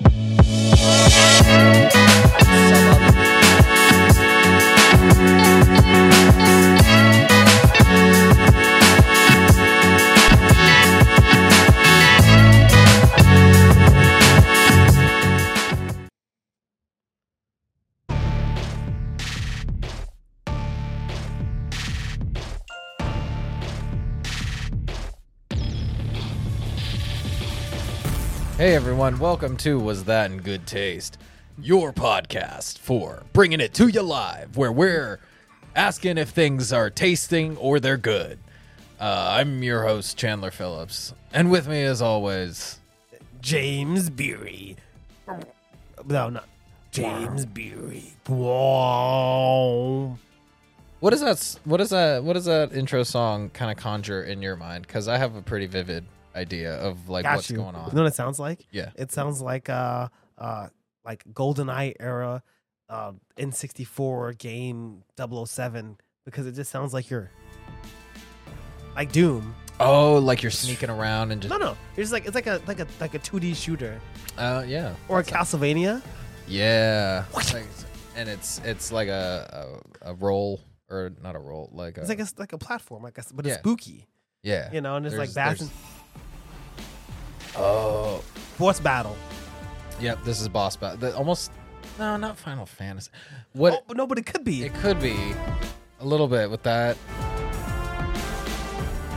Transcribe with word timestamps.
Bye. 0.00 0.35
Hey 28.66 28.74
everyone, 28.74 29.20
welcome 29.20 29.56
to 29.58 29.78
Was 29.78 30.02
That 30.06 30.28
in 30.28 30.38
Good 30.38 30.66
Taste, 30.66 31.18
your 31.56 31.92
podcast 31.92 32.78
for 32.78 33.22
bringing 33.32 33.60
it 33.60 33.72
to 33.74 33.86
you 33.86 34.02
live, 34.02 34.56
where 34.56 34.72
we're 34.72 35.20
asking 35.76 36.18
if 36.18 36.30
things 36.30 36.72
are 36.72 36.90
tasting 36.90 37.56
or 37.58 37.78
they're 37.78 37.96
good. 37.96 38.40
Uh, 38.98 39.36
I'm 39.38 39.62
your 39.62 39.84
host, 39.84 40.16
Chandler 40.16 40.50
Phillips, 40.50 41.14
and 41.32 41.48
with 41.48 41.68
me, 41.68 41.84
as 41.84 42.02
always, 42.02 42.80
James 43.40 44.10
Beery. 44.10 44.76
No, 46.04 46.28
not 46.30 46.48
James 46.90 47.46
Beery. 47.46 48.14
Wow. 48.28 50.18
what 50.98 51.12
is 51.12 51.20
that? 51.20 51.60
What 51.64 51.80
is 51.80 51.90
that? 51.90 52.24
What 52.24 52.32
does 52.32 52.46
that 52.46 52.72
intro 52.72 53.04
song 53.04 53.50
kind 53.50 53.70
of 53.70 53.76
conjure 53.76 54.24
in 54.24 54.42
your 54.42 54.56
mind? 54.56 54.88
Because 54.88 55.06
I 55.06 55.18
have 55.18 55.36
a 55.36 55.40
pretty 55.40 55.66
vivid 55.66 56.04
idea 56.36 56.74
of 56.76 57.08
like 57.08 57.24
Got 57.24 57.36
what's 57.36 57.50
you. 57.50 57.56
going 57.56 57.74
You 57.74 57.80
know 57.94 58.02
what 58.02 58.06
it 58.06 58.14
sounds 58.14 58.38
like? 58.38 58.66
Yeah. 58.70 58.90
It 58.96 59.10
sounds 59.12 59.40
like 59.40 59.68
uh 59.68 60.08
uh 60.38 60.68
like 61.04 61.24
GoldenEye 61.32 61.94
era 61.98 62.42
uh 62.88 63.12
N64 63.38 64.38
game 64.38 65.02
007 65.18 65.96
because 66.24 66.46
it 66.46 66.52
just 66.52 66.70
sounds 66.70 66.92
like 66.94 67.10
you're 67.10 67.30
like 68.94 69.12
Doom. 69.12 69.54
Oh, 69.78 70.16
like 70.18 70.42
you're 70.42 70.50
sneaking 70.50 70.88
around 70.90 71.30
and 71.32 71.42
just 71.42 71.50
No, 71.50 71.58
no. 71.58 71.76
It's 71.96 72.12
like 72.12 72.24
it's 72.26 72.34
like 72.34 72.46
a 72.46 72.60
like 72.66 72.80
a 72.80 72.86
like 73.00 73.14
a 73.14 73.18
2D 73.18 73.54
shooter 73.56 74.00
uh, 74.38 74.64
yeah, 74.66 74.94
or 75.08 75.20
a 75.20 75.24
Castlevania. 75.24 76.02
yeah. 76.46 77.24
Like- 77.34 77.64
and 78.16 78.28
it's 78.30 78.60
it's 78.64 78.90
like 78.92 79.08
a, 79.08 79.78
a 80.02 80.10
a 80.12 80.14
roll 80.14 80.60
or 80.88 81.12
not 81.22 81.36
a 81.36 81.38
roll, 81.38 81.68
like 81.72 81.98
a, 81.98 82.00
It's 82.00 82.08
like 82.08 82.20
a 82.20 82.26
like 82.38 82.52
a 82.54 82.58
platform, 82.58 83.02
like 83.02 83.18
a, 83.18 83.24
but 83.34 83.44
Yeah. 83.44 83.52
it's 83.52 83.60
spooky, 83.60 84.06
yeah. 84.42 84.72
you 84.72 84.80
know, 84.80 84.96
and 84.96 85.04
it's 85.04 85.16
like 85.16 85.30
There's- 85.32 85.58
bash 85.58 85.60
and 85.60 85.70
Oh, 87.58 88.22
boss 88.58 88.80
battle. 88.80 89.16
yep. 90.00 90.22
This 90.24 90.40
is 90.40 90.48
boss 90.48 90.76
battle. 90.76 90.98
The, 90.98 91.16
almost 91.16 91.52
no, 91.98 92.16
not 92.16 92.36
Final 92.36 92.66
Fantasy. 92.66 93.10
What 93.52 93.84
Oh, 93.88 93.92
no, 93.94 94.06
but 94.06 94.18
it 94.18 94.26
could 94.26 94.44
be. 94.44 94.64
it 94.64 94.74
could 94.74 95.00
be 95.00 95.16
a 96.00 96.04
little 96.04 96.28
bit 96.28 96.50
with 96.50 96.62
that. 96.64 96.96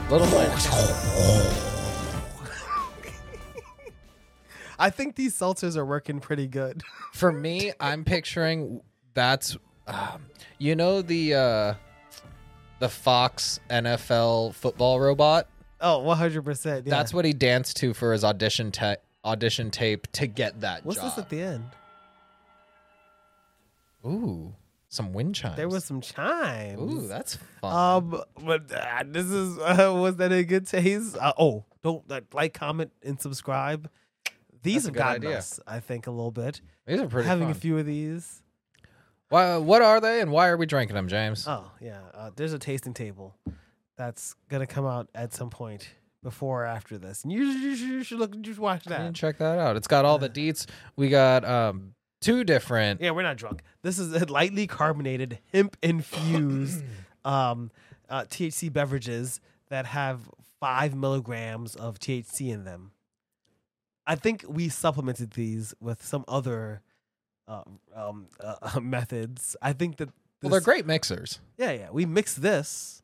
Little 0.09 0.27
bit. 0.27 0.49
I 4.79 4.89
think 4.89 5.15
these 5.15 5.37
seltzers 5.37 5.75
are 5.75 5.85
working 5.85 6.19
pretty 6.21 6.47
good. 6.47 6.81
For 7.13 7.31
me, 7.31 7.73
I'm 7.79 8.05
picturing 8.05 8.81
that's 9.13 9.57
um, 9.87 10.25
you 10.57 10.75
know 10.75 11.01
the 11.01 11.33
uh 11.33 11.73
the 12.79 12.87
Fox 12.89 13.59
NFL 13.69 14.53
football 14.55 14.99
robot. 15.01 15.47
Oh, 15.81 16.01
100%. 16.05 16.65
Yeah. 16.65 16.81
That's 16.85 17.13
what 17.13 17.25
he 17.25 17.33
danced 17.33 17.77
to 17.77 17.93
for 17.93 18.11
his 18.13 18.23
audition 18.23 18.71
ta- 18.71 18.97
audition 19.23 19.71
tape 19.71 20.07
to 20.13 20.27
get 20.27 20.61
that 20.61 20.85
What's 20.85 20.99
job. 20.99 21.09
this 21.09 21.17
at 21.17 21.29
the 21.29 21.41
end? 21.41 21.65
Ooh, 24.05 24.53
some 24.87 25.13
wind 25.13 25.35
chimes. 25.35 25.57
There 25.57 25.67
was 25.69 25.83
some 25.85 26.01
chimes. 26.01 26.79
Ooh, 26.79 27.07
that's 27.07 27.37
fun. 27.61 28.03
um, 28.13 28.21
but 28.45 28.71
uh, 28.71 29.03
this 29.05 29.25
is 29.25 29.57
uh, 29.59 29.93
was 29.95 30.15
that 30.17 30.31
a 30.31 30.43
good 30.43 30.67
taste? 30.67 31.17
Uh, 31.19 31.33
oh, 31.37 31.65
don't 31.83 32.03
uh, 32.11 32.21
like, 32.33 32.53
comment, 32.53 32.91
and 33.03 33.19
subscribe. 33.19 33.89
These 34.63 34.85
have 34.85 34.93
gotten 34.93 35.25
idea. 35.25 35.37
us, 35.37 35.59
I 35.65 35.79
think, 35.79 36.07
a 36.07 36.11
little 36.11 36.31
bit. 36.31 36.61
These 36.85 36.99
are 36.99 37.07
pretty 37.07 37.27
Having 37.27 37.45
fun. 37.47 37.51
a 37.51 37.55
few 37.59 37.77
of 37.77 37.85
these. 37.85 38.41
Why, 39.29 39.57
what 39.57 39.81
are 39.81 40.01
they 40.01 40.21
and 40.21 40.31
why 40.31 40.47
are 40.49 40.57
we 40.57 40.65
drinking 40.65 40.95
them, 40.95 41.07
James? 41.07 41.45
Oh 41.47 41.69
yeah, 41.79 41.99
uh, 42.13 42.31
there's 42.35 42.51
a 42.53 42.59
tasting 42.59 42.93
table 42.93 43.35
that's 43.99 44.33
gonna 44.47 44.65
come 44.65 44.85
out 44.85 45.09
at 45.13 45.33
some 45.33 45.49
point 45.49 45.89
before 46.23 46.63
or 46.63 46.65
after 46.65 46.97
this. 46.97 47.23
And 47.23 47.33
you, 47.33 47.43
you, 47.43 47.75
should- 47.75 47.87
you 47.89 48.03
should 48.03 48.17
look, 48.19 48.33
should 48.45 48.57
watch 48.57 48.85
that. 48.85 49.13
check 49.13 49.37
that 49.39 49.59
out. 49.59 49.75
It's 49.75 49.87
got 49.87 50.05
all 50.05 50.17
the 50.17 50.29
deets. 50.29 50.65
We 50.95 51.09
got 51.09 51.43
um 51.43 51.93
two 52.21 52.45
different. 52.45 53.01
Yeah, 53.01 53.11
we're 53.11 53.23
not 53.23 53.35
drunk. 53.35 53.61
This 53.83 53.99
is 53.99 54.13
a 54.19 54.25
lightly 54.25 54.65
carbonated, 54.67 55.39
hemp 55.53 55.75
infused 55.83 56.81
um, 57.25 57.71
uh, 58.09 58.23
THC 58.23 58.71
beverages 58.71 59.41
that 59.69 59.85
have 59.85 60.21
five 60.61 60.95
milligrams 60.95 61.75
of 61.75 61.99
THC 61.99 62.51
in 62.53 62.63
them. 62.63 62.91
I 64.07 64.15
think 64.15 64.43
we 64.47 64.69
supplemented 64.69 65.31
these 65.31 65.73
with 65.81 66.03
some 66.03 66.23
other 66.27 66.81
uh, 67.49 67.63
um, 67.95 68.27
uh, 68.41 68.79
methods. 68.81 69.55
I 69.61 69.73
think 69.73 69.97
that 69.97 70.09
Well, 70.41 70.51
they're 70.51 70.61
great 70.61 70.85
mixers. 70.87 71.39
Yeah, 71.57 71.71
yeah. 71.71 71.89
We 71.91 72.05
mix 72.05 72.33
this 72.33 73.03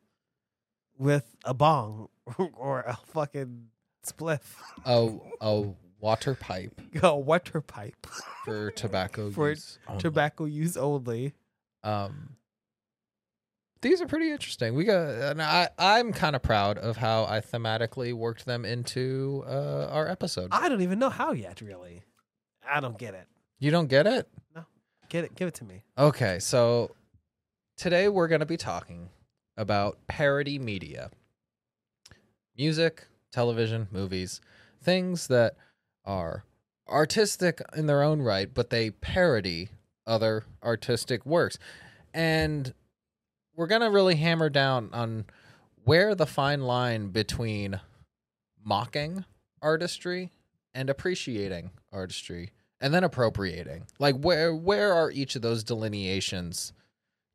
with 0.97 1.35
a 1.44 1.53
bong 1.53 2.09
or 2.56 2.81
a 2.81 2.97
fucking 3.07 3.67
spliff, 4.06 4.41
A 4.85 5.09
a 5.41 5.73
water 6.00 6.35
pipe 6.35 6.79
a 7.01 7.16
water 7.17 7.61
pipe 7.61 8.06
for 8.44 8.69
tobacco 8.72 9.31
For 9.31 9.50
use. 9.50 9.79
only. 9.88 10.01
tobacco 10.01 10.45
use 10.45 10.78
only. 10.78 11.33
Um, 11.83 12.35
these 13.81 14.01
are 14.01 14.07
pretty 14.07 14.31
interesting. 14.31 14.73
We 14.75 14.83
got, 14.85 15.07
and 15.09 15.41
I 15.41 15.69
I'm 15.78 16.11
kind 16.13 16.35
of 16.35 16.41
proud 16.41 16.78
of 16.79 16.97
how 16.97 17.25
I 17.25 17.39
thematically 17.41 18.13
worked 18.13 18.45
them 18.45 18.66
into 18.66 19.44
uh, 19.47 19.88
our 19.91 20.07
episode. 20.07 20.50
I 20.51 20.69
don't 20.69 20.81
even 20.81 20.97
know 21.00 21.09
how 21.09 21.31
yet, 21.33 21.62
really. 21.62 22.01
I 22.67 22.79
don't 22.79 22.97
get 22.97 23.13
it. 23.13 23.27
you 23.59 23.69
don't 23.69 23.88
get 23.88 24.07
it? 24.07 24.27
No, 24.56 24.66
get 25.09 25.23
it. 25.25 25.35
Give 25.35 25.47
it 25.47 25.53
to 25.56 25.66
me. 25.66 25.83
Okay, 26.00 26.39
so 26.39 26.95
today 27.77 28.07
we're 28.09 28.27
going 28.27 28.39
to 28.39 28.45
be 28.47 28.57
talking 28.57 29.09
about 29.58 29.98
parody 30.08 30.60
media 30.60 31.10
music, 32.58 33.08
television, 33.32 33.88
movies, 33.92 34.40
things 34.82 35.28
that 35.28 35.56
are 36.06 36.44
artistic 36.88 37.62
in 37.76 37.86
their 37.86 38.02
own 38.02 38.22
right, 38.22 38.54
but 38.54 38.70
they 38.70 38.92
parody 38.92 39.70
other 40.08 40.46
artistic 40.64 41.26
works. 41.26 41.58
And 42.14 42.74
we're 43.56 43.68
going 43.68 43.82
to 43.82 43.90
really 43.90 44.16
hammer 44.16 44.50
down 44.50 44.90
on 44.94 45.26
where 45.84 46.16
the 46.16 46.26
fine 46.26 46.62
line 46.62 47.10
between 47.10 47.80
mocking 48.64 49.26
artistry 49.62 50.32
and 50.74 50.90
appreciating 50.90 51.72
artistry 51.92 52.52
and 52.82 52.94
then 52.94 53.04
appropriating. 53.04 53.86
Like 54.00 54.16
where 54.16 54.54
where 54.54 54.94
are 54.94 55.12
each 55.12 55.36
of 55.36 55.42
those 55.42 55.64
delineations 55.64 56.74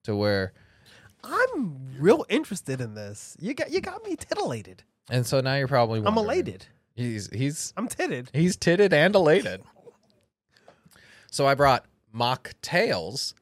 to 0.04 0.14
where 0.14 0.52
I'm 1.24 1.78
real 1.98 2.24
interested 2.28 2.80
in 2.80 2.94
this. 2.94 3.36
You 3.40 3.54
got 3.54 3.70
you 3.70 3.80
got 3.80 4.04
me 4.04 4.16
titillated. 4.16 4.82
and 5.10 5.26
so 5.26 5.40
now 5.40 5.54
you're 5.56 5.68
probably 5.68 5.98
I'm 5.98 6.04
wondering- 6.14 6.24
elated. 6.26 6.66
He's 6.94 7.28
he's 7.30 7.72
I'm 7.76 7.88
titted. 7.88 8.28
he's 8.34 8.56
titted 8.56 8.92
and 8.92 9.14
elated. 9.14 9.62
So 11.30 11.46
I 11.46 11.54
brought 11.54 11.86
mock 12.12 12.52
tales, 12.62 13.34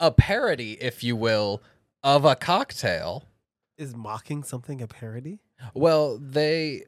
a 0.00 0.10
parody, 0.10 0.72
if 0.82 1.04
you 1.04 1.16
will, 1.16 1.62
of 2.02 2.24
a 2.24 2.34
cocktail. 2.34 3.24
Is 3.78 3.94
mocking 3.94 4.42
something 4.42 4.80
a 4.82 4.86
parody? 4.86 5.38
Well, 5.74 6.18
they 6.18 6.84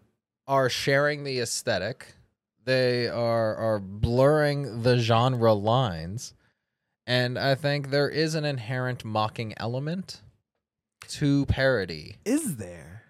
are 0.47 0.69
sharing 0.69 1.25
the 1.25 1.39
aesthetic. 1.41 2.15
They 2.65 3.09
are 3.09 3.55
are 3.57 3.79
blurring 3.79 4.83
the 4.83 4.99
genre 4.99 5.53
lines. 5.55 6.35
And 7.06 7.39
I 7.39 7.55
think 7.55 7.89
there 7.91 8.09
is 8.11 8.35
an 8.35 8.44
inherent 8.44 9.03
mocking 9.05 9.55
element 9.56 10.21
to 11.08 11.46
parody. 11.46 12.16
Is 12.25 12.56
there? 12.56 13.02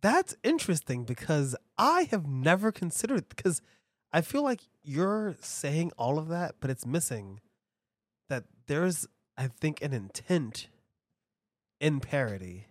That's 0.00 0.36
interesting 0.42 1.04
because 1.04 1.56
I 1.78 2.08
have 2.10 2.26
never 2.26 2.70
considered 2.70 3.28
because 3.28 3.60
I 4.12 4.20
feel 4.20 4.42
like 4.42 4.60
you're 4.82 5.36
saying 5.40 5.92
all 5.98 6.18
of 6.18 6.28
that, 6.28 6.56
but 6.60 6.70
it's 6.70 6.86
missing 6.86 7.40
that 8.28 8.44
there's 8.66 9.06
I 9.36 9.48
think 9.48 9.82
an 9.82 9.92
intent 9.92 10.68
in 11.80 12.00
parody 12.00 12.68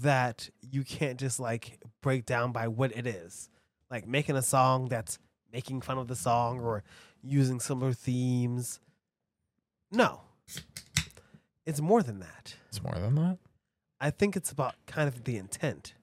that 0.00 0.48
you 0.62 0.84
can't 0.84 1.20
just 1.20 1.38
like 1.38 1.80
break 2.00 2.24
down 2.24 2.52
by 2.52 2.68
what 2.68 2.96
it 2.96 3.06
is. 3.06 3.50
Like 3.90 4.06
making 4.06 4.36
a 4.36 4.42
song 4.42 4.88
that's 4.88 5.18
making 5.52 5.82
fun 5.82 5.98
of 5.98 6.08
the 6.08 6.16
song 6.16 6.60
or 6.60 6.82
using 7.22 7.60
similar 7.60 7.92
themes. 7.92 8.80
No. 9.90 10.22
It's 11.66 11.80
more 11.80 12.02
than 12.02 12.20
that. 12.20 12.56
It's 12.68 12.82
more 12.82 12.94
than 12.94 13.14
that. 13.16 13.38
I 14.00 14.10
think 14.10 14.36
it's 14.36 14.50
about 14.50 14.74
kind 14.86 15.08
of 15.08 15.24
the 15.24 15.36
intent 15.36 15.94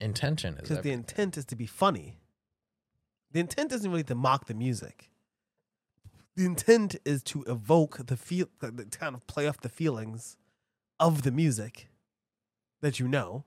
Intention 0.00 0.54
is 0.54 0.60
because 0.60 0.68
the 0.68 0.78
everything. 0.78 0.98
intent 1.00 1.36
is 1.36 1.44
to 1.46 1.56
be 1.56 1.66
funny. 1.66 2.18
The 3.32 3.34
The 3.34 3.40
intent 3.40 3.72
isn't 3.72 3.90
really 3.90 4.04
to 4.04 4.14
mock 4.14 4.46
the 4.46 4.54
music. 4.54 5.10
The 6.36 6.44
intent 6.44 6.96
is 7.04 7.22
to 7.24 7.42
evoke 7.48 8.06
the 8.06 8.16
feel, 8.16 8.46
to 8.60 8.70
kind 8.96 9.16
of 9.16 9.26
play 9.26 9.48
off 9.48 9.60
the 9.60 9.68
feelings 9.68 10.36
of 11.00 11.22
the 11.22 11.32
music 11.32 11.88
that 12.80 13.00
you 13.00 13.08
know, 13.08 13.44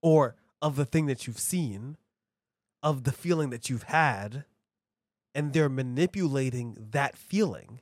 or 0.00 0.36
of 0.62 0.76
the 0.76 0.84
thing 0.84 1.06
that 1.06 1.26
you've 1.26 1.40
seen, 1.40 1.96
of 2.84 3.02
the 3.02 3.12
feeling 3.12 3.50
that 3.50 3.68
you've 3.68 3.82
had, 3.84 4.44
and 5.34 5.52
they're 5.52 5.68
manipulating 5.68 6.76
that 6.92 7.16
feeling, 7.16 7.80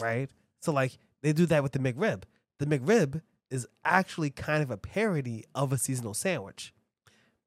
right? 0.00 0.30
So, 0.60 0.72
like, 0.72 0.98
they 1.22 1.32
do 1.32 1.44
that 1.46 1.64
with 1.64 1.72
the 1.72 1.80
McRib. 1.80 2.22
The 2.58 2.66
McRib 2.66 3.22
is 3.50 3.66
actually 3.84 4.30
kind 4.30 4.62
of 4.62 4.70
a 4.70 4.76
parody 4.76 5.44
of 5.54 5.72
a 5.72 5.78
seasonal 5.78 6.14
sandwich 6.14 6.72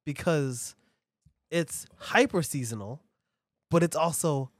because 0.04 0.74
it's 1.50 1.86
hyper 1.98 2.42
seasonal, 2.42 3.02
but 3.70 3.82
it's 3.82 3.96
also 3.96 4.50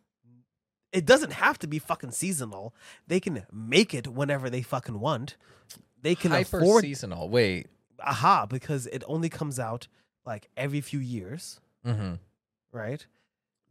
it 0.93 1.07
doesn't 1.07 1.33
have 1.35 1.59
to 1.61 1.69
be 1.69 1.79
fucking 1.79 2.11
seasonal. 2.11 2.75
They 3.07 3.21
can 3.21 3.45
make 3.53 3.95
it 3.95 4.09
whenever 4.09 4.51
they 4.51 4.63
fucking 4.63 4.99
want. 4.99 5.37
They 6.03 6.15
can 6.17 6.33
Hyper 6.33 6.59
afford 6.59 6.83
seasonal. 6.83 7.29
Wait. 7.29 7.69
aha 8.03 8.47
because 8.47 8.87
it 8.89 9.05
only 9.07 9.29
comes 9.29 9.61
out 9.61 9.87
like 10.27 10.49
every 10.57 10.81
few 10.81 10.99
years, 10.99 11.61
Mm-hmm. 11.87 12.15
right? 12.73 13.07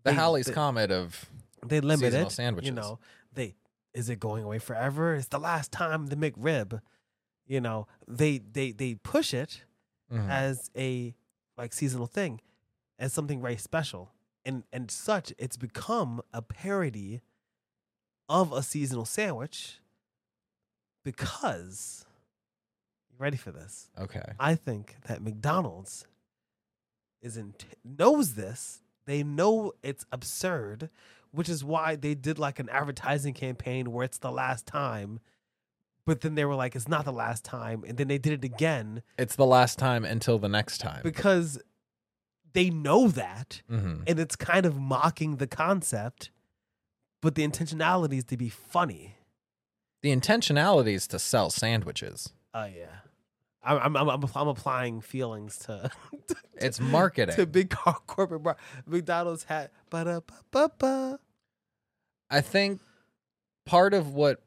The 0.03 0.11
They- 0.11 0.15
Halley's 0.15 0.45
they- 0.45 0.53
Comet 0.53 0.91
of 0.91 1.25
They 1.65 1.81
limit 1.81 2.05
Seasonal 2.13 2.27
it. 2.27 2.31
sandwiches. 2.31 2.67
You 2.69 2.73
know, 2.75 2.99
they 3.33 3.55
is 3.93 4.09
it 4.09 4.19
going 4.19 4.43
away 4.43 4.59
forever? 4.59 5.15
It's 5.15 5.27
the 5.27 5.39
last 5.39 5.71
time 5.71 6.07
the 6.07 6.15
McRib. 6.15 6.81
You 7.47 7.61
know, 7.61 7.87
they 8.07 8.37
they 8.39 8.71
they 8.71 8.95
push 8.95 9.33
it 9.33 9.63
Mhm. 10.11 10.29
as 10.29 10.69
a 10.75 11.15
like 11.57 11.73
seasonal 11.73 12.07
thing, 12.07 12.41
as 12.97 13.11
something 13.13 13.41
very 13.41 13.57
special, 13.57 14.11
and 14.45 14.63
and 14.71 14.89
such. 14.91 15.33
It's 15.37 15.57
become 15.57 16.21
a 16.33 16.41
parody 16.41 17.21
of 18.27 18.51
a 18.53 18.61
seasonal 18.61 19.05
sandwich 19.05 19.79
because 21.03 22.05
you 23.09 23.15
ready 23.19 23.37
for 23.37 23.51
this? 23.51 23.89
okay. 23.97 24.33
I 24.39 24.55
think 24.55 24.95
that 25.07 25.21
McDonald's 25.21 26.05
is 27.21 27.37
in 27.37 27.55
knows 27.83 28.35
this. 28.35 28.81
They 29.05 29.23
know 29.23 29.73
it's 29.81 30.05
absurd, 30.11 30.89
which 31.31 31.49
is 31.49 31.63
why 31.63 31.95
they 31.95 32.15
did 32.15 32.39
like 32.39 32.59
an 32.59 32.69
advertising 32.69 33.33
campaign 33.33 33.91
where 33.91 34.03
it's 34.05 34.17
the 34.17 34.31
last 34.31 34.65
time. 34.65 35.19
But 36.05 36.21
then 36.21 36.35
they 36.35 36.45
were 36.45 36.55
like, 36.55 36.75
it's 36.75 36.87
not 36.87 37.05
the 37.05 37.11
last 37.13 37.45
time. 37.45 37.83
And 37.87 37.97
then 37.97 38.07
they 38.07 38.17
did 38.17 38.33
it 38.33 38.43
again 38.43 39.03
It's 39.17 39.35
the 39.35 39.45
last 39.45 39.77
time 39.77 40.03
until 40.05 40.39
the 40.39 40.49
next 40.49 40.79
time. 40.79 41.01
because 41.03 41.59
they 42.53 42.69
know 42.71 43.09
that. 43.09 43.61
mm-hmm. 43.69 44.03
And 44.07 44.19
it's 44.19 44.35
kind 44.35 44.65
of 44.65 44.75
mocking 44.79 45.35
the 45.37 45.45
concept. 45.47 46.31
But 47.21 47.35
the 47.35 47.47
intentionality 47.47 48.17
is 48.19 48.23
to 48.25 48.37
be 48.37 48.49
funny. 48.49 49.17
The 50.01 50.15
intentionality 50.15 50.93
is 50.93 51.05
to 51.07 51.19
sell 51.19 51.49
sandwiches. 51.49 52.31
Oh, 52.53 52.63
yeah. 52.65 53.01
I'm, 53.63 53.95
I'm, 53.95 54.09
I'm, 54.09 54.23
I'm 54.35 54.47
applying 54.47 55.01
feelings 55.01 55.57
to 55.59 55.91
It's 56.57 56.79
marketing. 56.79 57.35
to 57.35 57.45
big 57.45 57.69
corporate 58.07 58.43
bar. 58.43 58.57
McDonald's 58.85 59.43
hat. 59.45 59.71
Ba 59.89 60.03
da 60.05 60.19
ba 60.19 60.33
ba 60.51 60.71
ba. 60.77 61.19
I 62.29 62.41
think 62.41 62.81
part 63.65 63.93
of 63.93 64.13
what 64.13 64.41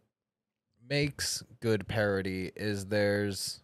makes 0.88 1.42
good 1.60 1.88
parody 1.88 2.50
is 2.54 2.86
there's 2.86 3.60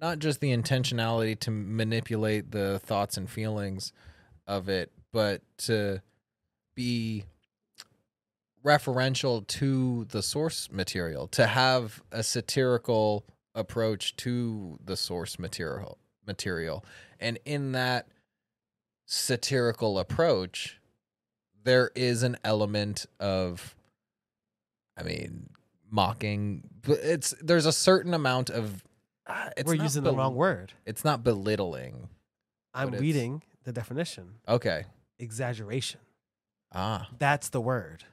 not 0.00 0.18
just 0.18 0.40
the 0.40 0.54
intentionality 0.54 1.38
to 1.40 1.50
manipulate 1.50 2.50
the 2.50 2.78
thoughts 2.80 3.16
and 3.16 3.28
feelings 3.30 3.92
of 4.46 4.68
it, 4.68 4.90
but 5.12 5.42
to 5.58 6.02
be 6.74 7.24
referential 8.64 9.46
to 9.46 10.06
the 10.06 10.22
source 10.22 10.68
material, 10.70 11.26
to 11.28 11.46
have 11.46 12.02
a 12.10 12.22
satirical 12.22 13.24
approach 13.54 14.16
to 14.16 14.78
the 14.84 14.96
source 14.96 15.38
material 15.38 15.98
material. 16.26 16.84
And 17.20 17.38
in 17.44 17.72
that 17.72 18.08
satirical 19.06 19.98
approach, 19.98 20.80
there 21.62 21.90
is 21.94 22.22
an 22.22 22.36
element 22.44 23.06
of 23.20 23.76
I 24.96 25.02
mean, 25.02 25.50
mocking, 25.90 26.62
but 26.82 26.98
it's 27.02 27.34
there's 27.40 27.66
a 27.66 27.72
certain 27.72 28.14
amount 28.14 28.50
of 28.50 28.84
uh, 29.26 29.50
it's 29.56 29.66
We're 29.66 29.74
using 29.74 30.04
the 30.04 30.12
wrong 30.12 30.34
word. 30.34 30.72
It's 30.86 31.04
not 31.04 31.24
belittling. 31.24 32.08
I'm 32.74 32.90
reading 32.90 33.42
the 33.64 33.72
definition. 33.72 34.34
Okay. 34.48 34.84
Exaggeration. 35.18 36.00
Ah. 36.72 37.08
That's 37.18 37.48
the 37.48 37.60
word. 37.60 38.04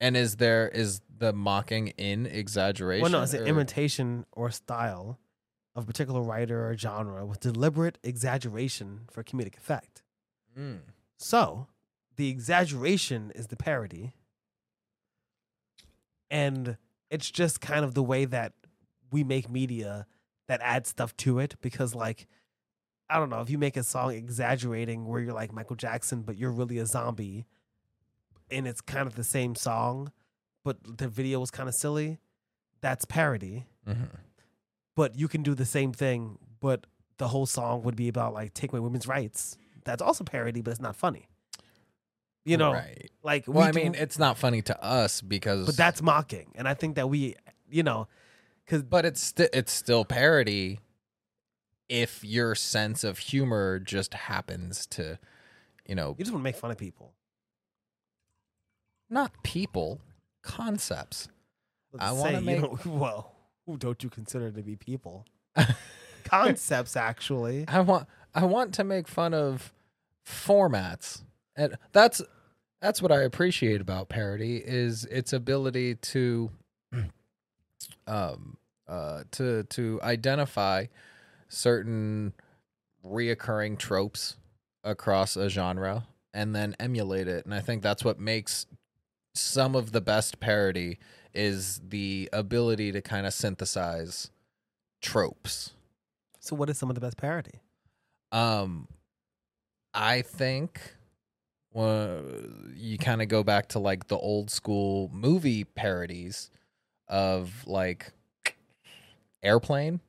And 0.00 0.16
is 0.16 0.36
there 0.36 0.68
is 0.68 1.00
the 1.24 1.32
mocking 1.32 1.88
in 1.88 2.26
exaggeration? 2.26 3.02
Well, 3.02 3.10
no, 3.10 3.22
it's 3.22 3.34
an 3.34 3.42
or- 3.42 3.46
imitation 3.46 4.26
or 4.32 4.50
style 4.50 5.18
of 5.74 5.84
a 5.84 5.86
particular 5.86 6.22
writer 6.22 6.68
or 6.68 6.76
genre 6.76 7.26
with 7.26 7.40
deliberate 7.40 7.98
exaggeration 8.04 9.00
for 9.10 9.24
comedic 9.24 9.56
effect. 9.56 10.02
Mm. 10.56 10.80
So, 11.16 11.66
the 12.16 12.28
exaggeration 12.28 13.32
is 13.34 13.48
the 13.48 13.56
parody. 13.56 14.14
And 16.30 16.76
it's 17.10 17.30
just 17.30 17.60
kind 17.60 17.84
of 17.84 17.94
the 17.94 18.02
way 18.02 18.24
that 18.24 18.52
we 19.10 19.24
make 19.24 19.50
media 19.50 20.06
that 20.46 20.60
adds 20.62 20.90
stuff 20.90 21.16
to 21.18 21.38
it 21.38 21.54
because 21.60 21.94
like 21.94 22.26
I 23.08 23.18
don't 23.18 23.28
know, 23.28 23.40
if 23.40 23.50
you 23.50 23.58
make 23.58 23.76
a 23.76 23.82
song 23.82 24.12
exaggerating 24.14 25.04
where 25.06 25.20
you're 25.20 25.34
like 25.34 25.52
Michael 25.52 25.76
Jackson 25.76 26.22
but 26.22 26.36
you're 26.36 26.50
really 26.50 26.78
a 26.78 26.86
zombie 26.86 27.46
and 28.50 28.66
it's 28.66 28.80
kind 28.80 29.06
of 29.06 29.14
the 29.14 29.24
same 29.24 29.54
song 29.54 30.10
but 30.64 30.98
the 30.98 31.06
video 31.08 31.38
was 31.40 31.50
kind 31.50 31.68
of 31.68 31.74
silly, 31.74 32.18
that's 32.80 33.04
parody. 33.04 33.66
Mhm. 33.86 34.08
But 34.96 35.16
you 35.16 35.28
can 35.28 35.42
do 35.42 35.54
the 35.54 35.64
same 35.66 35.92
thing 35.92 36.38
but 36.60 36.86
the 37.18 37.28
whole 37.28 37.44
song 37.46 37.82
would 37.82 37.94
be 37.96 38.08
about 38.08 38.32
like 38.34 38.54
take 38.54 38.72
away 38.72 38.80
women's 38.80 39.06
rights. 39.06 39.56
That's 39.84 40.00
also 40.02 40.24
parody 40.24 40.62
but 40.62 40.70
it's 40.72 40.80
not 40.80 40.96
funny. 40.96 41.28
You 42.46 42.56
know, 42.58 42.72
right. 42.74 43.10
like 43.22 43.46
Well, 43.46 43.58
we 43.64 43.68
I 43.68 43.70
do- 43.72 43.78
mean, 43.80 43.94
it's 43.94 44.18
not 44.18 44.36
funny 44.36 44.60
to 44.62 44.82
us 44.84 45.20
because, 45.22 45.64
but 45.66 45.76
that's 45.76 46.02
mocking, 46.02 46.52
and 46.56 46.66
I 46.68 46.74
think 46.74 46.96
that 46.96 47.08
we, 47.08 47.36
you 47.70 47.82
know, 47.82 48.06
because 48.64 48.82
but 48.82 49.04
it's 49.06 49.20
sti- 49.22 49.48
it's 49.52 49.72
still 49.72 50.04
parody. 50.04 50.80
If 51.88 52.22
your 52.24 52.54
sense 52.54 53.02
of 53.04 53.18
humor 53.18 53.78
just 53.78 54.12
happens 54.14 54.86
to, 54.88 55.18
you 55.86 55.94
know, 55.94 56.14
you 56.18 56.24
just 56.24 56.32
want 56.32 56.40
to 56.40 56.44
make 56.44 56.56
fun 56.56 56.70
of 56.70 56.76
people. 56.78 57.14
not 59.10 59.42
people, 59.42 60.00
concepts. 60.44 61.28
But 61.92 62.02
I 62.02 62.14
say, 62.14 62.34
you 62.36 62.40
make- 62.42 62.60
don't- 62.60 62.86
well, 63.00 63.34
who 63.66 63.76
don't 63.76 64.02
you 64.04 64.10
consider 64.10 64.50
to 64.52 64.62
be 64.62 64.76
people? 64.76 65.24
Concepts, 66.24 66.96
actually. 66.96 67.64
I 67.68 67.80
want 67.80 68.06
I 68.34 68.44
want 68.46 68.74
to 68.74 68.84
make 68.84 69.06
fun 69.08 69.34
of 69.34 69.72
formats. 70.26 71.22
And 71.56 71.76
that's 71.92 72.20
that's 72.80 73.00
what 73.02 73.12
I 73.12 73.22
appreciate 73.22 73.80
about 73.80 74.08
parody 74.08 74.56
is 74.56 75.04
its 75.06 75.32
ability 75.32 75.94
to 75.96 76.50
um 78.06 78.56
uh 78.88 79.24
to 79.32 79.64
to 79.64 80.00
identify 80.02 80.86
certain 81.48 82.32
reoccurring 83.04 83.78
tropes 83.78 84.36
across 84.82 85.36
a 85.36 85.48
genre 85.48 86.04
and 86.32 86.54
then 86.54 86.74
emulate 86.80 87.28
it. 87.28 87.44
And 87.44 87.54
I 87.54 87.60
think 87.60 87.82
that's 87.82 88.04
what 88.04 88.18
makes 88.18 88.66
some 89.34 89.74
of 89.74 89.92
the 89.92 90.00
best 90.00 90.40
parody 90.40 90.98
is 91.32 91.80
the 91.88 92.28
ability 92.32 92.92
to 92.92 93.00
kind 93.00 93.26
of 93.26 93.34
synthesize 93.34 94.30
tropes. 95.02 95.72
So, 96.40 96.54
what 96.54 96.70
is 96.70 96.78
some 96.78 96.90
of 96.90 96.94
the 96.94 97.00
best 97.00 97.16
parody? 97.16 97.60
Um, 98.32 98.88
I 99.92 100.22
think 100.22 100.80
well, 101.74 102.22
you 102.76 102.96
kind 102.98 103.20
of 103.20 103.28
go 103.28 103.42
back 103.42 103.68
to 103.70 103.80
like 103.80 104.06
the 104.06 104.16
old 104.16 104.48
school 104.48 105.10
movie 105.12 105.64
parodies 105.64 106.50
of 107.08 107.66
like 107.66 108.12
Airplane, 109.42 110.00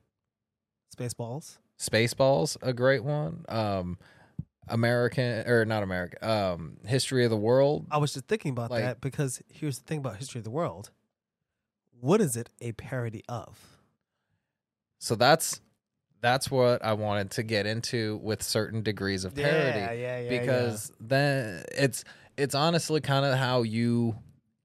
Spaceballs. 0.96 1.58
Spaceballs, 1.78 2.56
a 2.62 2.72
great 2.72 3.04
one. 3.04 3.44
Um, 3.48 3.98
American 4.68 5.46
or 5.48 5.64
not 5.64 5.82
American, 5.82 6.18
um, 6.28 6.76
History 6.86 7.24
of 7.24 7.30
the 7.30 7.36
World. 7.36 7.86
I 7.90 7.98
was 7.98 8.12
just 8.14 8.26
thinking 8.26 8.50
about 8.52 8.70
Like- 8.70 8.82
that 8.84 9.00
because 9.00 9.42
here's 9.48 9.78
the 9.78 9.84
thing 9.84 9.98
about 9.98 10.16
history 10.16 10.38
of 10.40 10.44
the 10.44 10.50
world. 10.50 10.90
What 12.00 12.20
is 12.20 12.36
it 12.36 12.50
a 12.60 12.72
parody 12.72 13.22
of? 13.28 13.58
So 14.98 15.14
that's 15.14 15.60
that's 16.20 16.50
what 16.50 16.84
I 16.84 16.94
wanted 16.94 17.30
to 17.32 17.42
get 17.42 17.66
into 17.66 18.16
with 18.22 18.42
certain 18.42 18.82
degrees 18.82 19.24
of 19.24 19.34
parody. 19.34 19.78
Yeah, 19.78 19.92
yeah, 19.92 20.18
yeah. 20.20 20.40
because 20.40 20.90
then 21.00 21.62
it's 21.72 22.04
it's 22.36 22.54
honestly 22.54 23.00
kind 23.00 23.24
of 23.24 23.38
how 23.38 23.62
you 23.62 24.16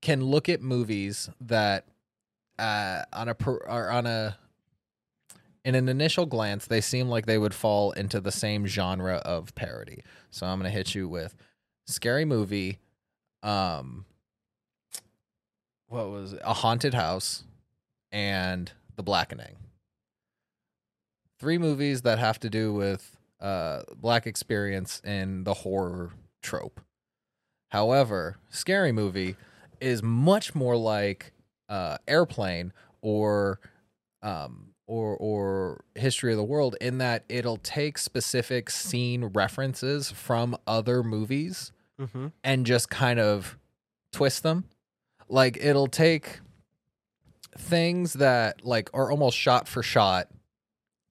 can 0.01 0.23
look 0.23 0.49
at 0.49 0.61
movies 0.61 1.29
that 1.41 1.85
uh 2.57 3.03
on 3.13 3.29
a 3.29 3.35
per, 3.35 3.53
or 3.57 3.91
on 3.91 4.07
a 4.07 4.37
in 5.63 5.75
an 5.75 5.89
initial 5.89 6.25
glance 6.25 6.65
they 6.65 6.81
seem 6.81 7.07
like 7.07 7.25
they 7.25 7.37
would 7.37 7.53
fall 7.53 7.91
into 7.91 8.19
the 8.19 8.31
same 8.31 8.65
genre 8.65 9.17
of 9.17 9.53
parody. 9.55 10.03
So 10.31 10.45
I'm 10.45 10.59
going 10.59 10.71
to 10.71 10.75
hit 10.75 10.95
you 10.95 11.07
with 11.07 11.35
Scary 11.85 12.25
Movie, 12.25 12.79
um, 13.43 14.05
what 15.87 16.09
was 16.09 16.33
it? 16.33 16.41
A 16.43 16.53
Haunted 16.53 16.93
House, 16.93 17.43
and 18.11 18.71
The 18.95 19.03
Blackening. 19.03 19.55
Three 21.39 21.57
movies 21.57 22.03
that 22.03 22.19
have 22.19 22.39
to 22.41 22.49
do 22.49 22.73
with 22.73 23.17
uh, 23.39 23.81
black 23.95 24.27
experience 24.27 25.01
in 25.03 25.43
the 25.43 25.55
horror 25.55 26.11
trope. 26.41 26.79
However, 27.69 28.37
Scary 28.49 28.91
Movie 28.91 29.35
is 29.79 30.03
much 30.03 30.53
more 30.53 30.75
like 30.75 31.33
uh, 31.67 31.97
Airplane 32.07 32.73
or 33.01 33.59
um, 34.21 34.70
or 34.91 35.15
or 35.17 35.83
History 35.95 36.31
of 36.33 36.37
the 36.37 36.43
World 36.43 36.75
in 36.81 36.97
that 36.97 37.23
it'll 37.29 37.57
take 37.57 37.97
specific 37.97 38.69
scene 38.69 39.23
references 39.25 40.11
from 40.11 40.57
other 40.67 41.01
movies 41.03 41.71
Mm-hmm. 41.99 42.27
and 42.43 42.65
just 42.65 42.89
kind 42.89 43.19
of 43.19 43.57
twist 44.11 44.41
them. 44.43 44.65
Like 45.29 45.57
it'll 45.61 45.85
take 45.87 46.39
things 47.57 48.13
that 48.13 48.65
like 48.65 48.89
are 48.93 49.11
almost 49.11 49.37
shot 49.37 49.67
for 49.67 49.83
shot 49.83 50.27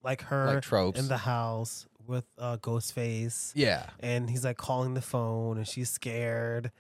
Like 0.03 0.23
her 0.23 0.47
like 0.55 0.63
tropes. 0.63 0.99
in 0.99 1.07
the 1.09 1.17
house 1.19 1.87
with 2.07 2.25
a 2.39 2.43
uh, 2.43 2.57
Ghostface, 2.57 3.53
yeah. 3.55 3.87
and 4.01 4.29
he's 4.29 4.45
like 4.45 4.57
calling 4.57 4.95
the 4.95 5.01
phone, 5.03 5.59
and 5.59 5.67
she's 5.69 5.89
scared, 5.91 6.71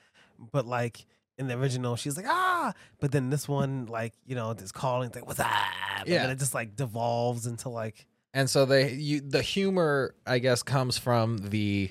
but 0.52 0.66
like. 0.66 1.06
In 1.40 1.48
the 1.48 1.54
original, 1.56 1.96
she's 1.96 2.16
like 2.16 2.26
ah, 2.28 2.72
but 3.00 3.10
then 3.12 3.30
this 3.30 3.48
one, 3.48 3.86
like 3.86 4.12
you 4.26 4.34
know, 4.36 4.52
just 4.54 4.74
calling, 4.74 5.08
it's 5.08 5.16
like 5.16 5.26
what's 5.26 5.38
that? 5.38 6.04
Yeah. 6.06 6.22
and 6.22 6.32
it 6.32 6.38
just 6.38 6.54
like 6.54 6.76
devolves 6.76 7.46
into 7.46 7.68
like 7.68 8.06
And 8.32 8.48
so 8.48 8.64
they 8.66 8.92
you 8.92 9.20
the 9.20 9.42
humor 9.42 10.14
I 10.26 10.38
guess 10.38 10.62
comes 10.62 10.98
from 10.98 11.38
the 11.38 11.90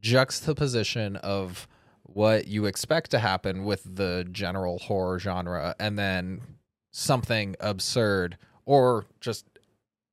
juxtaposition 0.00 1.16
of 1.16 1.66
what 2.02 2.48
you 2.48 2.66
expect 2.66 3.12
to 3.12 3.18
happen 3.18 3.64
with 3.64 3.82
the 3.96 4.26
general 4.30 4.78
horror 4.78 5.18
genre 5.18 5.74
and 5.78 5.98
then 5.98 6.40
something 6.90 7.56
absurd 7.60 8.36
or 8.66 9.06
just 9.20 9.46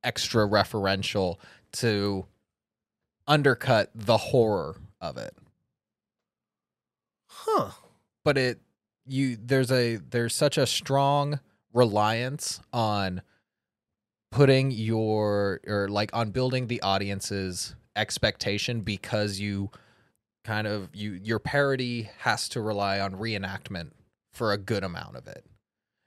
extra 0.03 0.47
referential 0.47 1.37
to 1.71 2.25
undercut 3.27 3.91
the 3.93 4.17
horror 4.17 4.75
of 5.01 5.17
it. 5.17 5.35
huh. 7.27 7.71
But 8.23 8.37
it 8.37 8.59
you 9.05 9.37
there's 9.41 9.71
a 9.71 9.97
there's 9.97 10.35
such 10.35 10.57
a 10.57 10.65
strong 10.65 11.39
reliance 11.73 12.59
on 12.73 13.21
putting 14.31 14.71
your 14.71 15.59
or 15.67 15.87
like 15.89 16.11
on 16.13 16.31
building 16.31 16.67
the 16.67 16.81
audience's 16.81 17.75
expectation 17.95 18.81
because 18.81 19.39
you 19.39 19.69
kind 20.43 20.67
of 20.67 20.89
you 20.93 21.19
your 21.23 21.39
parody 21.39 22.09
has 22.19 22.47
to 22.49 22.61
rely 22.61 22.99
on 22.99 23.13
reenactment 23.13 23.91
for 24.31 24.53
a 24.53 24.57
good 24.57 24.83
amount 24.83 25.15
of 25.15 25.27
it. 25.27 25.45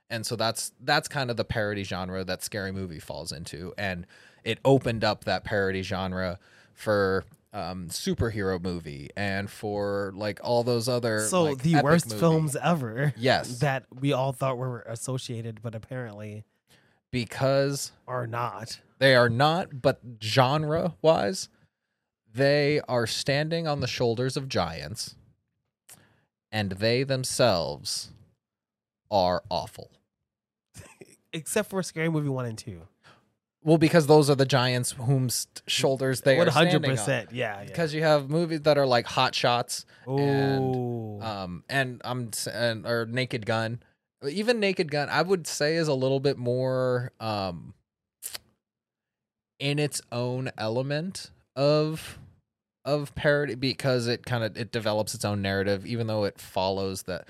And 0.09 0.25
so 0.25 0.37
that's 0.37 0.73
that's 0.81 1.09
kind 1.09 1.31
of 1.31 1.37
the 1.37 1.45
parody 1.45 1.85
genre 1.85 2.25
that 2.25 2.43
Scary 2.43 2.73
Movie 2.73 3.01
falls 3.01 3.33
into 3.33 3.73
and 3.77 4.07
it 4.45 4.59
opened 4.65 5.05
up 5.05 5.25
that 5.25 5.45
parody 5.45 5.83
genre 5.83 6.39
for 6.75 7.25
um 7.55 7.89
superhero 7.89 8.61
movie 8.63 9.11
and 9.17 9.51
for 9.51 10.11
like 10.15 10.41
all 10.43 10.63
those 10.65 10.89
other 10.89 11.21
So 11.29 11.43
like, 11.45 11.59
the 11.63 11.81
worst 11.83 12.09
movie. 12.09 12.19
films 12.21 12.57
ever 12.57 13.13
Yes. 13.17 13.59
that 13.59 13.85
we 14.01 14.13
all 14.13 14.33
thought 14.33 14.57
were 14.57 14.81
associated, 14.89 15.61
but 15.63 15.75
apparently 15.75 16.45
because 17.11 17.93
are 18.09 18.27
not. 18.27 18.81
They 18.99 19.15
are 19.15 19.29
not, 19.29 19.83
but 19.83 20.01
genre 20.23 20.95
wise, 21.03 21.49
they 22.33 22.81
are 22.89 23.07
standing 23.07 23.67
on 23.67 23.81
the 23.81 23.87
shoulders 23.87 24.37
of 24.37 24.49
giants, 24.49 25.17
and 26.51 26.73
they 26.73 27.03
themselves 27.03 28.13
are 29.11 29.43
awful. 29.51 29.91
Except 31.35 31.69
for 31.69 31.83
Scary 31.83 32.09
Movie 32.09 32.29
one 32.31 32.47
and 32.47 32.57
two. 32.57 32.83
Well, 33.65 33.79
because 33.79 34.07
those 34.09 34.29
are 34.29 34.35
the 34.35 34.45
giants 34.47 34.93
whose 34.93 35.47
shoulders 35.69 36.23
they 36.23 36.35
are 36.35 36.39
One 36.39 36.49
hundred 36.49 36.71
standing 36.71 36.91
on. 36.91 36.97
percent. 36.97 37.33
Yeah. 37.33 37.61
yeah. 37.61 37.67
Because 37.67 37.95
you 37.95 38.03
have 38.03 38.29
movies 38.29 38.63
that 38.63 38.77
are 38.79 38.87
like 38.87 39.07
Hot 39.07 39.35
Shots, 39.35 39.87
and, 40.07 40.75
oh, 40.75 41.19
um, 41.23 41.65
and 41.69 42.01
I'm 42.05 42.31
s- 42.33 42.49
and 42.49 42.85
or 42.87 43.07
Naked 43.07 43.47
Gun. 43.47 43.81
Even 44.29 44.59
Naked 44.61 44.91
Gun, 44.91 45.09
I 45.09 45.23
would 45.23 45.47
say, 45.47 45.77
is 45.77 45.89
a 45.89 45.95
little 45.95 46.21
bit 46.21 46.39
more 46.39 47.13
um 47.21 47.75
in 49.59 49.79
its 49.79 50.01
own 50.11 50.51
element 50.59 51.31
of 51.57 52.19
of 52.85 53.15
parody 53.15 53.55
because 53.55 54.09
it 54.09 54.25
kind 54.27 54.43
of 54.43 54.57
it 54.57 54.73
develops 54.73 55.15
its 55.15 55.25
own 55.25 55.41
narrative, 55.43 55.87
even 55.87 56.07
though 56.09 56.25
it 56.25 56.41
follows 56.41 57.03
that. 57.05 57.29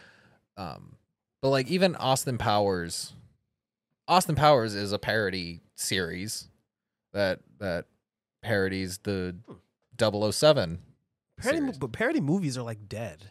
Um, 0.57 0.97
but 1.43 1.49
like 1.51 1.69
even 1.69 1.97
Austin 1.97 2.39
Powers, 2.39 3.13
Austin 4.09 4.35
Powers 4.35 4.75
is 4.75 4.93
a 4.93 4.99
parody 4.99 5.61
series 5.75 6.49
that 7.13 7.41
that 7.59 7.87
parodies 8.43 8.99
the 8.99 9.37
hmm. 9.47 9.55
007 9.99 10.81
parody, 11.39 11.59
series. 11.59 11.79
but 11.79 11.93
parody 11.93 12.21
movies 12.21 12.59
are 12.59 12.63
like 12.63 12.89
dead. 12.89 13.31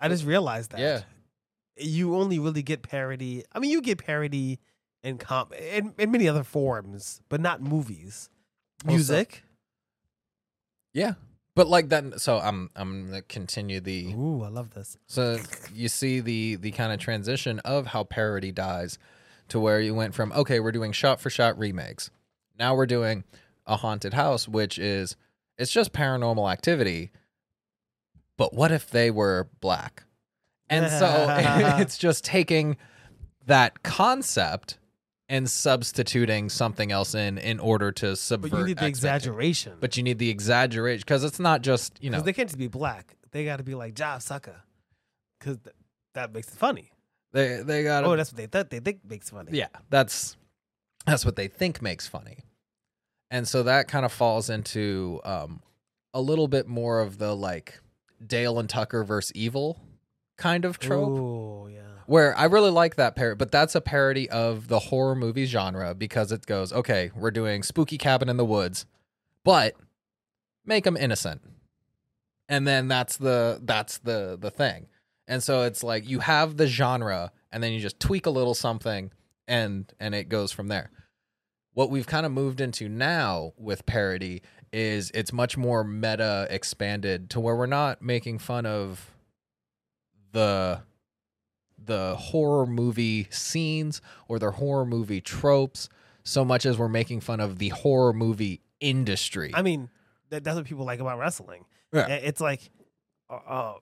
I 0.00 0.08
just 0.08 0.24
realized 0.24 0.72
that. 0.72 0.80
Yeah. 0.80 1.02
You 1.78 2.16
only 2.16 2.38
really 2.38 2.62
get 2.62 2.82
parody. 2.82 3.44
I 3.52 3.58
mean, 3.58 3.70
you 3.70 3.82
get 3.82 3.98
parody 3.98 4.58
in 5.02 5.18
com 5.18 5.50
in, 5.52 5.94
in 5.98 6.10
many 6.10 6.28
other 6.28 6.44
forms, 6.44 7.20
but 7.28 7.40
not 7.40 7.62
movies. 7.62 8.30
Music. 8.84 9.42
Yeah. 10.92 11.14
But 11.54 11.68
like 11.68 11.88
that 11.88 12.20
so 12.20 12.38
I'm 12.38 12.70
I'm 12.76 13.06
gonna 13.06 13.22
continue 13.22 13.80
the 13.80 14.12
Ooh, 14.12 14.42
I 14.42 14.48
love 14.48 14.74
this. 14.74 14.98
so 15.06 15.38
you 15.72 15.88
see 15.88 16.20
the 16.20 16.56
the 16.56 16.70
kind 16.70 16.92
of 16.92 16.98
transition 16.98 17.60
of 17.60 17.86
how 17.86 18.04
parody 18.04 18.52
dies 18.52 18.98
to 19.48 19.60
where 19.60 19.80
you 19.80 19.94
went 19.94 20.14
from 20.14 20.32
okay, 20.32 20.60
we're 20.60 20.72
doing 20.72 20.92
shot 20.92 21.20
for 21.20 21.30
shot 21.30 21.58
remakes. 21.58 22.10
Now 22.58 22.74
we're 22.74 22.86
doing 22.86 23.24
a 23.66 23.76
haunted 23.76 24.14
house, 24.14 24.48
which 24.48 24.78
is 24.78 25.16
it's 25.58 25.72
just 25.72 25.92
paranormal 25.92 26.50
activity. 26.50 27.10
But 28.36 28.52
what 28.54 28.70
if 28.70 28.90
they 28.90 29.10
were 29.10 29.48
black? 29.60 30.04
And 30.68 30.90
so 30.90 31.26
it's 31.80 31.98
just 32.08 32.24
taking 32.24 32.76
that 33.46 33.82
concept 33.82 34.78
and 35.28 35.50
substituting 35.50 36.48
something 36.48 36.92
else 36.92 37.14
in 37.14 37.38
in 37.38 37.58
order 37.58 37.90
to 37.90 38.14
subvert 38.16 38.50
But 38.50 38.58
you 38.58 38.64
need 38.66 38.78
the 38.78 38.86
exaggeration. 38.86 39.74
But 39.80 39.96
you 39.96 40.02
need 40.02 40.18
the 40.18 40.30
exaggeration 40.30 41.00
because 41.00 41.24
it's 41.24 41.40
not 41.40 41.62
just 41.62 41.98
you 42.00 42.10
know 42.10 42.20
they 42.20 42.32
can't 42.32 42.48
just 42.48 42.58
be 42.58 42.68
black. 42.68 43.16
They 43.32 43.44
got 43.44 43.56
to 43.56 43.64
be 43.64 43.74
like 43.74 43.94
job 43.94 44.22
sucker, 44.22 44.62
because 45.38 45.58
th- 45.58 45.74
that 46.14 46.32
makes 46.32 46.48
it 46.48 46.54
funny. 46.54 46.92
They 47.36 47.62
they 47.62 47.82
got 47.84 48.04
Oh, 48.04 48.16
that's 48.16 48.32
what 48.32 48.36
they 48.38 48.46
thought 48.46 48.70
they 48.70 48.80
think 48.80 49.00
makes 49.08 49.30
funny. 49.30 49.52
yeah 49.56 49.68
that's 49.90 50.36
that's 51.06 51.24
what 51.24 51.36
they 51.36 51.46
think 51.48 51.80
makes 51.80 52.06
funny, 52.08 52.38
and 53.30 53.46
so 53.46 53.62
that 53.62 53.86
kind 53.88 54.04
of 54.04 54.12
falls 54.12 54.50
into 54.50 55.20
um 55.24 55.62
a 56.14 56.20
little 56.20 56.48
bit 56.48 56.66
more 56.66 57.00
of 57.00 57.18
the 57.18 57.34
like 57.36 57.80
Dale 58.26 58.58
and 58.58 58.68
Tucker 58.68 59.04
versus 59.04 59.32
evil 59.34 59.80
kind 60.36 60.64
of 60.64 60.78
trope. 60.78 61.18
Oh 61.18 61.66
yeah. 61.68 61.80
where 62.06 62.36
I 62.36 62.44
really 62.44 62.70
like 62.70 62.96
that 62.96 63.14
parody, 63.16 63.36
but 63.38 63.50
that's 63.52 63.74
a 63.74 63.80
parody 63.80 64.28
of 64.30 64.68
the 64.68 64.78
horror 64.78 65.14
movie 65.14 65.44
genre 65.46 65.94
because 65.94 66.32
it 66.32 66.44
goes, 66.46 66.72
okay, 66.72 67.10
we're 67.14 67.30
doing 67.30 67.62
spooky 67.62 67.98
cabin 67.98 68.28
in 68.28 68.36
the 68.36 68.44
woods, 68.44 68.84
but 69.44 69.74
make 70.64 70.84
them 70.84 70.96
innocent, 70.96 71.40
and 72.48 72.66
then 72.66 72.88
that's 72.88 73.16
the 73.16 73.60
that's 73.62 73.98
the 73.98 74.36
the 74.40 74.50
thing, 74.50 74.88
and 75.28 75.42
so 75.42 75.62
it's 75.62 75.82
like 75.82 76.08
you 76.08 76.20
have 76.20 76.56
the 76.56 76.66
genre, 76.66 77.32
and 77.52 77.62
then 77.62 77.72
you 77.72 77.80
just 77.80 78.00
tweak 78.00 78.26
a 78.26 78.30
little 78.30 78.54
something, 78.54 79.10
and 79.46 79.92
and 80.00 80.14
it 80.14 80.28
goes 80.28 80.52
from 80.52 80.68
there. 80.68 80.90
What 81.72 81.90
we've 81.90 82.06
kind 82.06 82.24
of 82.24 82.32
moved 82.32 82.60
into 82.60 82.88
now 82.88 83.52
with 83.58 83.84
parody 83.86 84.42
is 84.72 85.10
it's 85.12 85.32
much 85.32 85.56
more 85.56 85.84
meta 85.84 86.46
expanded 86.50 87.30
to 87.30 87.40
where 87.40 87.54
we're 87.54 87.66
not 87.66 88.02
making 88.02 88.38
fun 88.38 88.66
of 88.66 89.10
the 90.32 90.80
the 91.82 92.16
horror 92.16 92.66
movie 92.66 93.28
scenes 93.30 94.00
or 94.28 94.38
the 94.38 94.50
horror 94.52 94.84
movie 94.84 95.20
tropes 95.20 95.88
so 96.24 96.44
much 96.44 96.66
as 96.66 96.76
we're 96.76 96.88
making 96.88 97.20
fun 97.20 97.40
of 97.40 97.58
the 97.58 97.68
horror 97.68 98.12
movie 98.12 98.60
industry. 98.80 99.52
I 99.54 99.62
mean, 99.62 99.88
that, 100.30 100.42
that's 100.42 100.56
what 100.56 100.66
people 100.66 100.84
like 100.84 100.98
about 101.00 101.18
wrestling. 101.18 101.64
Yeah. 101.92 102.08
It's 102.08 102.40
like 102.40 102.60
uh, 103.30 103.38
uh, 103.48 103.74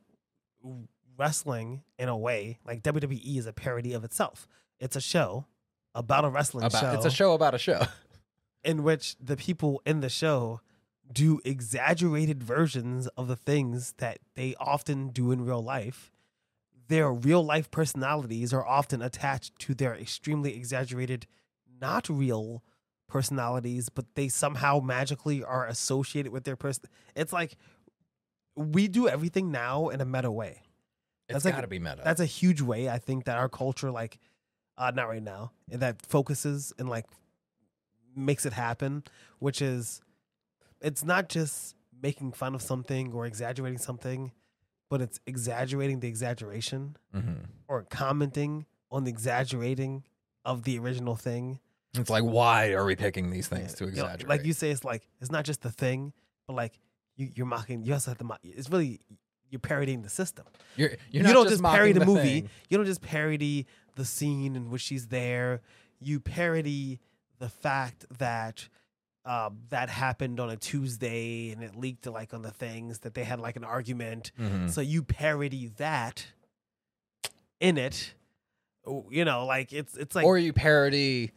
wrestling 1.17 1.83
in 1.99 2.09
a 2.09 2.17
way. 2.17 2.59
Like 2.65 2.83
WWE 2.83 3.39
is 3.39 3.47
a 3.47 3.53
parody 3.53 3.93
of 3.93 4.05
itself. 4.05 4.47
It's 4.81 4.97
a 4.97 5.01
show 5.01 5.47
about 5.95 6.25
a 6.25 6.29
wrestling 6.29 6.65
about 6.65 6.81
show. 6.81 6.93
it's 6.93 7.05
a 7.05 7.11
show 7.11 7.35
about 7.35 7.55
a 7.55 7.59
show. 7.59 7.83
in 8.65 8.83
which 8.83 9.17
the 9.21 9.37
people 9.37 9.81
in 9.85 10.01
the 10.01 10.09
show 10.09 10.61
do 11.13 11.41
exaggerated 11.45 12.43
versions 12.43 13.07
of 13.09 13.29
the 13.29 13.37
things 13.37 13.93
that 13.99 14.19
they 14.35 14.55
often 14.59 15.09
do 15.09 15.31
in 15.31 15.45
real 15.45 15.63
life. 15.63 16.11
Their 16.89 17.13
real 17.13 17.45
life 17.45 17.71
personalities 17.71 18.53
are 18.53 18.67
often 18.67 19.03
attached 19.03 19.59
to 19.61 19.75
their 19.75 19.95
extremely 19.95 20.55
exaggerated, 20.57 21.27
not 21.81 22.09
real 22.09 22.63
personalities, 23.07 23.89
but 23.89 24.07
they 24.15 24.29
somehow 24.29 24.81
magically 24.81 25.43
are 25.43 25.67
associated 25.67 26.33
with 26.33 26.45
their 26.45 26.57
person. 26.57 26.85
It's 27.15 27.33
like 27.33 27.57
we 28.57 28.89
do 28.89 29.09
everything 29.09 29.51
now 29.51 29.89
in 29.89 30.01
a 30.01 30.05
meta 30.05 30.31
way. 30.31 30.63
It's 31.29 31.33
That's 31.35 31.45
like- 31.47 31.55
got 31.55 31.61
to 31.63 31.67
be 31.69 31.79
meta. 31.79 32.03
That's 32.05 32.21
a 32.21 32.27
huge 32.27 32.61
way 32.61 32.89
I 32.89 32.99
think 32.99 33.25
that 33.25 33.37
our 33.37 33.49
culture 33.49 33.91
like 33.91 34.19
uh 34.77 34.91
not 34.95 35.09
right 35.09 35.23
now 35.23 35.53
and 35.71 35.81
that 35.83 36.03
focuses 36.05 36.73
and 36.79 36.89
like 36.89 37.07
makes 38.17 38.47
it 38.47 38.53
happen, 38.53 39.05
which 39.39 39.61
is 39.63 40.01
it's 40.81 41.05
not 41.05 41.29
just 41.29 41.75
making 42.03 42.33
fun 42.33 42.55
of 42.55 42.63
something 42.63 43.13
or 43.13 43.25
exaggerating 43.27 43.79
something, 43.79 44.33
but 44.91 45.01
it's 45.01 45.19
exaggerating 45.27 46.01
the 46.01 46.09
exaggeration 46.09 46.97
Mhm. 47.15 47.47
or 47.69 47.85
commenting 47.85 48.67
on 48.91 49.05
the 49.05 49.11
exaggerating 49.11 50.05
of 50.45 50.65
the 50.65 50.79
original 50.79 51.17
thing. 51.17 51.59
It's 51.95 52.11
like, 52.11 52.25
why 52.25 52.73
are 52.73 52.85
we 52.85 52.97
picking 52.97 53.31
these 53.31 53.49
things 53.49 53.71
Yeah. 53.73 53.77
to 53.77 53.85
You 53.85 53.91
know, 53.93 54.03
exaggerate? 54.05 54.29
like 54.29 54.45
you 54.45 54.53
say, 54.53 54.71
it's 54.71 54.85
like 54.85 55.09
it's 55.21 55.31
not 55.31 55.45
just 55.45 55.63
the 55.63 55.71
thing, 55.71 56.13
but 56.47 56.55
like 56.55 56.79
you, 57.17 57.31
you're 57.35 57.47
mocking. 57.47 57.85
You 57.85 57.95
also 57.95 58.11
have 58.11 58.19
to 58.19 58.25
mock. 58.25 58.41
It's 58.43 58.69
really 58.69 59.01
you're 59.55 59.61
parodying 59.61 60.03
the 60.03 60.09
system. 60.09 60.45
you're, 60.77 60.91
you're 61.13 61.25
you 61.25 61.33
don't 61.33 61.49
just, 61.49 61.63
parody 61.63 61.93
mocking 61.93 62.01
the, 62.01 62.07
movie. 62.07 62.41
thing. 62.41 62.51
You 62.69 62.77
don't 62.77 62.87
just 62.87 63.01
parody 63.01 63.67
the 63.95 64.05
scene 64.05 64.57
in 64.57 64.69
which 64.71 64.83
she's 64.83 65.07
there. 65.07 65.61
You 66.01 66.19
parody 66.19 66.99
the 67.39 67.49
fact 67.49 68.05
that 68.19 68.69
um, 69.25 69.61
that 69.71 69.89
happened 69.89 70.41
on 70.41 70.51
a 70.51 70.57
Tuesday 70.57 71.51
and 71.53 71.63
it 71.63 71.77
leaked 71.77 72.07
like 72.07 72.35
on 72.35 72.43
the 72.43 72.51
things 72.51 72.99
that 73.01 73.15
they 73.15 73.23
had 73.23 73.39
like 73.39 73.55
an 73.57 73.65
argument. 73.65 74.33
Mhm. 74.39 74.69
So 74.69 74.81
you 74.81 75.03
parody 75.05 75.71
that 75.77 76.27
in 77.61 77.79
it. 77.79 78.15
You 79.11 79.25
know, 79.25 79.47
like 79.47 79.73
it's 79.73 79.97
it's 79.97 80.15
like 80.17 80.27
or 80.27 80.37
you 80.37 80.53
parody, 80.53 81.31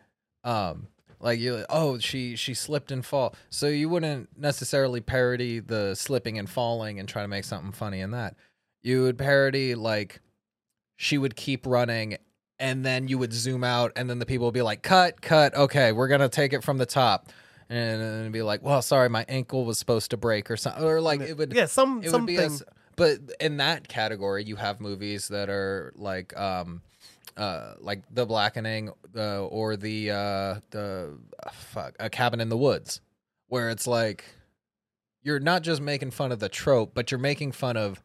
um, 0.43 0.87
like 1.19 1.39
you, 1.39 1.65
oh, 1.69 1.97
she 1.99 2.35
she 2.35 2.53
slipped 2.53 2.91
and 2.91 3.05
fall. 3.05 3.35
So 3.49 3.67
you 3.67 3.89
wouldn't 3.89 4.29
necessarily 4.37 5.01
parody 5.01 5.59
the 5.59 5.95
slipping 5.95 6.37
and 6.37 6.49
falling 6.49 6.99
and 6.99 7.07
try 7.09 7.21
to 7.21 7.27
make 7.27 7.43
something 7.43 7.71
funny 7.71 8.01
in 8.01 8.11
that. 8.11 8.35
You 8.83 9.03
would 9.03 9.17
parody 9.17 9.75
like 9.75 10.21
she 10.95 11.17
would 11.17 11.35
keep 11.35 11.65
running. 11.65 12.17
And 12.59 12.83
then 12.83 13.07
you 13.07 13.19
would 13.19 13.33
zoom 13.33 13.63
out, 13.63 13.91
and 13.95 14.09
then 14.09 14.17
the 14.17 14.25
people 14.25 14.47
would 14.47 14.53
be 14.55 14.63
like, 14.63 14.81
"Cut, 14.81 15.21
cut. 15.21 15.53
Okay, 15.53 15.91
we're 15.91 16.07
gonna 16.07 16.27
take 16.27 16.53
it 16.53 16.63
from 16.63 16.79
the 16.79 16.87
top." 16.87 17.29
And 17.69 18.01
it'd 18.01 18.31
be 18.31 18.41
like, 18.41 18.63
"Well, 18.63 18.81
sorry, 18.81 19.09
my 19.09 19.25
ankle 19.29 19.63
was 19.63 19.77
supposed 19.77 20.09
to 20.09 20.17
break 20.17 20.49
or 20.49 20.57
something." 20.57 20.83
Or 20.83 20.99
like 20.99 21.21
it 21.21 21.37
would, 21.37 21.53
yeah, 21.53 21.67
some 21.67 22.01
it 22.03 22.11
would 22.11 22.25
be 22.25 22.37
a 22.37 22.49
something. 22.49 22.67
but 22.95 23.19
in 23.39 23.57
that 23.57 23.87
category 23.87 24.43
you 24.43 24.55
have 24.55 24.81
movies 24.81 25.27
that 25.27 25.49
are 25.49 25.93
like 25.97 26.35
um 26.35 26.81
uh 27.37 27.73
like 27.79 28.01
the 28.11 28.25
blackening 28.25 28.89
uh, 29.15 29.45
or 29.45 29.77
the 29.77 30.11
uh 30.11 30.59
the 30.71 31.17
uh, 31.45 31.49
fuck 31.51 31.95
a 31.99 32.09
cabin 32.09 32.39
in 32.41 32.49
the 32.49 32.57
woods 32.57 32.99
where 33.47 33.69
it's 33.69 33.87
like 33.87 34.25
you're 35.21 35.39
not 35.39 35.61
just 35.61 35.81
making 35.81 36.11
fun 36.11 36.31
of 36.31 36.39
the 36.39 36.49
trope 36.49 36.93
but 36.93 37.11
you're 37.11 37.19
making 37.19 37.51
fun 37.51 37.77
of 37.77 38.01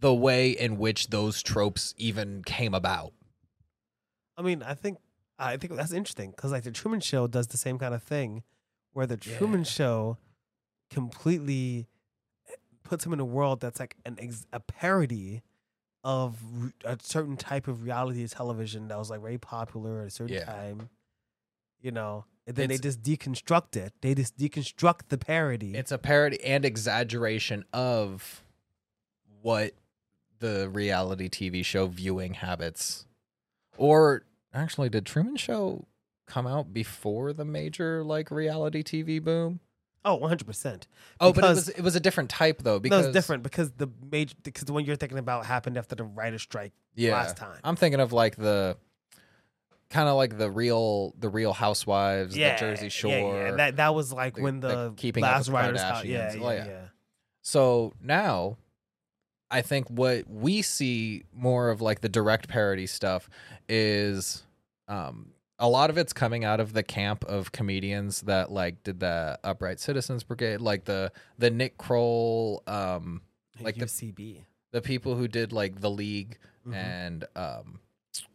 the 0.00 0.12
way 0.12 0.50
in 0.50 0.78
which 0.78 1.08
those 1.10 1.42
tropes 1.42 1.94
even 1.96 2.42
came 2.44 2.74
about 2.74 3.12
I 4.36 4.42
mean, 4.42 4.62
I 4.62 4.74
think 4.74 4.98
I 5.38 5.56
think 5.58 5.76
that's 5.76 5.92
interesting 5.92 6.30
because 6.30 6.52
like 6.52 6.62
the 6.64 6.70
Truman 6.72 7.00
Show 7.00 7.26
does 7.26 7.48
the 7.48 7.58
same 7.58 7.78
kind 7.78 7.94
of 7.94 8.02
thing, 8.02 8.42
where 8.92 9.06
the 9.06 9.16
Truman 9.18 9.60
Yeah. 9.60 9.64
Show 9.66 10.18
completely 10.90 11.86
eh, 12.48 12.54
puts 12.82 13.04
him 13.06 13.12
in 13.12 13.20
a 13.20 13.24
world 13.24 13.60
that's 13.60 13.78
like 13.78 13.96
an 14.06 14.16
ex- 14.18 14.46
a 14.52 14.60
parody 14.60 15.42
of 16.04 16.36
re- 16.54 16.72
a 16.84 16.98
certain 17.00 17.36
type 17.36 17.68
of 17.68 17.84
reality 17.84 18.26
television 18.26 18.88
that 18.88 18.98
was 18.98 19.10
like 19.10 19.20
very 19.20 19.38
popular 19.38 20.00
at 20.02 20.08
a 20.08 20.10
certain 20.10 20.34
Yeah. 20.36 20.44
time. 20.44 20.88
You 21.80 21.90
know, 21.92 22.24
and 22.46 22.54
then 22.56 22.70
It's- 22.70 22.80
they 22.80 22.82
just 22.82 23.02
deconstruct 23.02 23.76
it. 23.76 23.92
They 24.02 24.14
just 24.14 24.36
deconstruct 24.36 25.08
the 25.08 25.18
parody. 25.18 25.74
it's 25.74 25.90
a 25.92 25.98
parody 25.98 26.42
and 26.44 26.64
exaggeration 26.64 27.64
of 27.72 28.44
what 29.40 29.74
the 30.38 30.68
reality 30.70 31.28
TV 31.28 31.62
show 31.64 31.86
viewing 31.86 32.34
habits 32.34 33.06
or 33.76 34.24
actually 34.52 34.88
did 34.88 35.06
Truman 35.06 35.36
Show 35.36 35.86
come 36.26 36.46
out 36.46 36.72
before 36.72 37.32
the 37.32 37.44
major 37.44 38.02
like 38.04 38.30
reality 38.30 38.82
TV 38.82 39.18
boom? 39.22 39.60
Oh, 40.04 40.14
one 40.16 40.28
hundred 40.28 40.46
percent. 40.46 40.86
Oh, 41.20 41.32
but 41.32 41.44
it 41.44 41.48
was 41.48 41.68
it 41.68 41.80
was 41.82 41.96
a 41.96 42.00
different 42.00 42.30
type 42.30 42.62
though 42.62 42.74
No, 42.74 42.80
because 42.80 43.06
it's 43.06 43.12
different 43.14 43.42
because 43.42 43.70
the 43.72 43.88
major 44.10 44.34
because 44.42 44.64
the 44.64 44.72
one 44.72 44.84
you're 44.84 44.96
thinking 44.96 45.18
about 45.18 45.46
happened 45.46 45.76
after 45.76 45.94
the 45.94 46.04
writer's 46.04 46.42
strike 46.42 46.72
Yeah. 46.94 47.12
last 47.14 47.36
time. 47.36 47.58
I'm 47.64 47.76
thinking 47.76 48.00
of 48.00 48.12
like 48.12 48.36
the 48.36 48.76
kind 49.90 50.08
of 50.08 50.16
like 50.16 50.38
the 50.38 50.50
real 50.50 51.14
the 51.18 51.28
real 51.28 51.52
housewives, 51.52 52.34
the 52.34 52.56
Jersey 52.58 52.88
Shore. 52.88 53.10
Yeah, 53.10 53.44
yeah. 53.50 53.50
That 53.56 53.76
that 53.76 53.94
was 53.94 54.12
like 54.12 54.36
the- 54.36 54.42
when 54.42 54.60
the 54.60 54.68
the, 54.68 54.92
Keeping 54.96 55.22
last 55.22 55.48
writer's. 55.48 55.80
Yeah, 55.80 56.00
Oh, 56.00 56.02
yeah, 56.04 56.32
yeah. 56.34 56.64
yeah. 56.66 56.80
So 57.42 57.92
now 58.02 58.56
I 59.50 59.60
think 59.62 59.88
what 59.90 60.28
we 60.30 60.62
see 60.62 61.24
more 61.34 61.68
of 61.70 61.82
like 61.82 62.00
the 62.00 62.08
direct 62.08 62.48
parody 62.48 62.86
stuff 62.86 63.28
is 63.68 64.42
um 64.88 65.31
a 65.62 65.68
lot 65.68 65.88
of 65.90 65.96
it's 65.96 66.12
coming 66.12 66.44
out 66.44 66.58
of 66.58 66.72
the 66.72 66.82
camp 66.82 67.24
of 67.24 67.52
comedians 67.52 68.22
that 68.22 68.50
like 68.50 68.82
did 68.82 68.98
the 69.00 69.38
Upright 69.44 69.78
Citizens 69.78 70.24
Brigade, 70.24 70.60
like 70.60 70.84
the 70.84 71.12
the 71.38 71.50
Nick 71.50 71.78
Kroll, 71.78 72.62
um 72.66 73.22
Like 73.60 73.76
the- 73.78 73.86
CB, 73.86 74.44
the 74.72 74.82
people 74.82 75.14
who 75.14 75.28
did 75.28 75.52
like 75.52 75.80
the 75.80 75.90
League 75.90 76.38
Mhm. 76.66 76.74
and 76.74 77.24
um 77.36 77.80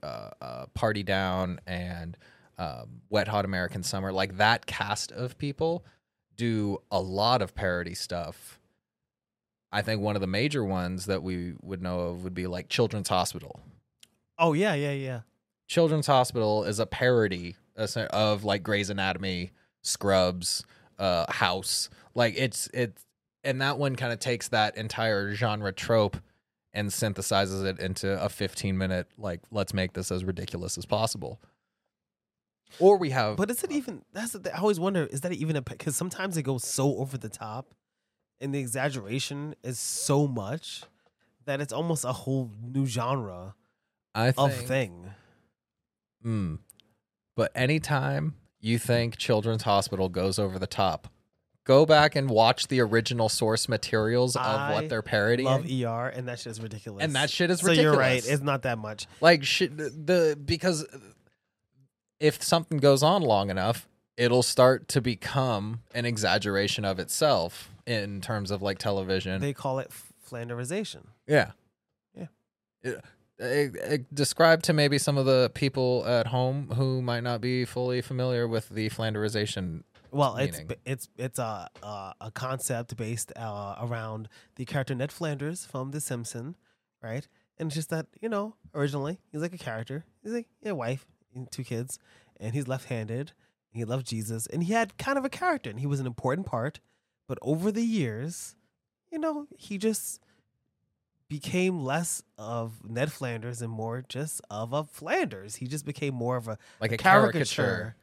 uh, 0.02 0.30
uh 0.42 0.66
Party 0.74 1.04
Down 1.04 1.60
and 1.68 2.18
um 2.58 3.02
Wet 3.10 3.28
Hot 3.28 3.46
American 3.46 3.84
Summer, 3.84 4.12
like 4.14 4.38
that 4.38 4.66
cast 4.66 5.12
of 5.12 5.38
people 5.38 5.84
do 6.38 6.78
a 6.92 7.02
lot 7.02 7.42
of 7.42 7.54
parody 7.56 7.94
stuff. 7.94 8.60
I 9.72 9.82
think 9.82 10.02
one 10.02 10.16
of 10.16 10.22
the 10.22 10.28
major 10.28 10.64
ones 10.64 11.08
that 11.08 11.22
we 11.24 11.56
would 11.62 11.82
know 11.82 12.00
of 12.00 12.24
would 12.24 12.34
be 12.34 12.48
like 12.48 12.70
Children's 12.70 13.10
Hospital. 13.10 13.60
Oh 14.40 14.54
yeah, 14.54 14.74
yeah, 14.76 14.92
yeah. 14.94 15.22
Children's 15.68 16.08
Hospital 16.08 16.64
is 16.64 16.80
a 16.80 16.86
parody 16.86 17.56
of 17.76 18.44
like 18.44 18.64
Grey's 18.64 18.90
Anatomy, 18.90 19.52
Scrubs, 19.82 20.66
uh, 20.98 21.32
House. 21.32 21.90
Like 22.16 22.36
it's 22.38 22.70
it's 22.74 23.06
and 23.44 23.62
that 23.62 23.78
one 23.78 23.96
kind 23.96 24.12
of 24.12 24.20
takes 24.20 24.48
that 24.50 24.78
entire 24.78 25.36
genre 25.36 25.72
trope 25.72 26.18
and 26.74 26.90
synthesizes 26.90 27.66
it 27.66 27.80
into 27.80 28.22
a 28.22 28.30
15 28.30 28.78
minute 28.78 29.08
like 29.18 29.42
let's 29.52 29.74
make 29.74 29.94
this 29.94 30.12
as 30.12 30.24
ridiculous 30.24 30.78
as 30.78 30.86
possible. 30.86 31.40
Or 32.80 32.98
we 32.98 33.12
have 33.12 33.38
But 33.38 33.50
is 33.50 33.64
it 33.64 33.72
even? 33.72 34.04
That's 34.14 34.34
the. 34.34 34.56
I 34.56 34.60
always 34.60 34.80
wonder. 34.80 35.06
Is 35.06 35.22
that 35.22 35.32
even 35.34 35.56
a? 35.56 35.62
Because 35.62 35.96
sometimes 35.96 36.38
it 36.38 36.44
goes 36.44 36.66
so 36.66 36.98
over 36.98 37.18
the 37.18 37.30
top, 37.30 37.74
and 38.42 38.54
the 38.54 38.60
exaggeration 38.60 39.56
is 39.64 39.80
so 39.80 40.28
much 40.28 40.84
that 41.46 41.62
it's 41.62 41.72
almost 41.72 42.04
a 42.04 42.12
whole 42.12 42.52
new 42.62 42.86
genre 42.86 43.56
I 44.14 44.32
think, 44.32 44.52
of 44.52 44.54
thing. 44.54 45.12
Mm, 46.26 46.60
but 47.36 47.52
anytime 47.56 48.36
you 48.60 48.78
think 48.80 49.18
Children's 49.18 49.64
Hospital 49.64 50.10
goes 50.10 50.40
over 50.40 50.58
the 50.60 50.68
top, 50.68 51.08
go 51.64 51.86
back 51.86 52.16
and 52.16 52.30
watch 52.30 52.68
the 52.68 52.80
original 52.82 53.30
source 53.30 53.70
materials 53.70 54.36
of 54.36 54.42
I 54.42 54.74
what 54.74 54.90
they're 54.90 55.02
parodying. 55.02 55.48
Love 55.48 55.66
ER, 55.66 56.08
and 56.10 56.28
that 56.28 56.40
shit 56.40 56.52
is 56.52 56.62
ridiculous. 56.62 57.04
and 57.04 57.14
that 57.16 57.30
shit 57.30 57.50
is 57.52 57.60
so 57.60 57.68
ridiculous. 57.68 57.94
you're 57.94 58.00
right. 58.02 58.26
It's 58.26 58.42
not 58.42 58.64
that 58.64 58.78
much. 58.78 59.06
like 59.22 59.44
shit 59.44 59.78
the 59.78 60.38
because 60.44 60.86
if 62.20 62.42
something 62.42 62.80
goes 62.80 63.04
on 63.04 63.22
long 63.22 63.50
enough, 63.50 63.88
it'll 64.18 64.44
start 64.44 64.88
to 64.90 65.02
become 65.02 65.82
an 65.94 66.06
exaggeration 66.06 66.84
of 66.84 66.98
itself 67.00 67.70
in 67.86 68.22
terms 68.22 68.50
of 68.50 68.62
like 68.62 68.80
television. 68.80 69.40
They 69.40 69.54
call 69.54 69.80
it 69.80 69.92
flanderization. 70.30 71.06
yeah. 71.28 71.52
Yeah. 72.84 72.96
Describe 74.14 74.64
to 74.64 74.74
maybe 74.74 74.98
some 74.98 75.18
of 75.18 75.26
the 75.26 75.52
people 75.54 76.04
at 76.08 76.28
home 76.28 76.72
who 76.76 77.02
might 77.02 77.24
not 77.24 77.40
be 77.40 77.66
fully 77.66 78.02
familiar 78.02 78.48
with 78.48 78.70
the 78.70 78.90
flanderization. 78.90 79.84
Well, 80.12 80.38
it's 80.38 80.60
meaning? 80.60 80.78
it's 80.86 81.10
it's 81.18 81.38
a 81.38 81.70
a, 81.84 82.14
a 82.22 82.32
concept 82.32 82.98
based 82.98 83.32
uh, 83.36 83.76
around 83.82 84.30
the 84.56 84.66
character 84.66 84.96
Ned 84.96 85.12
Flanders 85.12 85.66
from 85.66 85.92
The 85.92 86.02
Simpsons, 86.02 86.56
right? 87.04 87.28
And 87.60 87.68
it's 87.68 87.76
just 87.76 87.90
that 87.90 88.08
you 88.22 88.30
know, 88.30 88.56
originally 88.74 89.20
he's 89.32 89.42
like 89.42 89.54
a 89.54 89.58
character. 89.58 90.06
He's 90.24 90.34
like 90.34 90.48
a 90.66 90.74
wife 90.74 91.06
and 91.36 91.52
two 91.52 91.64
kids, 91.64 92.00
and 92.40 92.54
he's 92.54 92.68
left-handed. 92.68 93.34
And 93.74 93.80
he 93.80 93.84
loved 93.84 94.08
Jesus, 94.08 94.48
and 94.48 94.64
he 94.64 94.74
had 94.74 94.98
kind 94.98 95.18
of 95.18 95.26
a 95.26 95.30
character, 95.30 95.70
and 95.70 95.80
he 95.80 95.86
was 95.86 96.00
an 96.00 96.08
important 96.08 96.48
part. 96.48 96.80
But 97.28 97.38
over 97.42 97.72
the 97.72 97.84
years, 97.84 98.56
you 99.12 99.20
know, 99.20 99.48
he 99.58 99.78
just 99.78 100.22
became 101.30 101.84
less 101.84 102.24
of 102.38 102.88
Ned 102.90 103.12
Flanders 103.12 103.62
and 103.62 103.72
more 103.72 104.04
just 104.08 104.42
of 104.50 104.74
a 104.74 104.84
Flanders. 104.86 105.56
He 105.58 105.68
just 105.68 105.86
became 105.86 106.14
more 106.14 106.38
of 106.38 106.48
a 106.48 106.58
Like 106.80 106.92
a 106.92 106.98
caricature. 106.98 107.56
caricature 107.64 107.96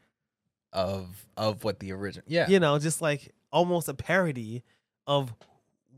of 0.73 1.27
of 1.37 1.63
what 1.63 1.79
the 1.79 1.93
original 1.93 2.25
yeah 2.27 2.49
you 2.49 2.59
know, 2.59 2.79
just 2.79 3.01
like 3.01 3.33
almost 3.53 3.89
a 3.89 3.95
parody 3.95 4.63
of 5.07 5.33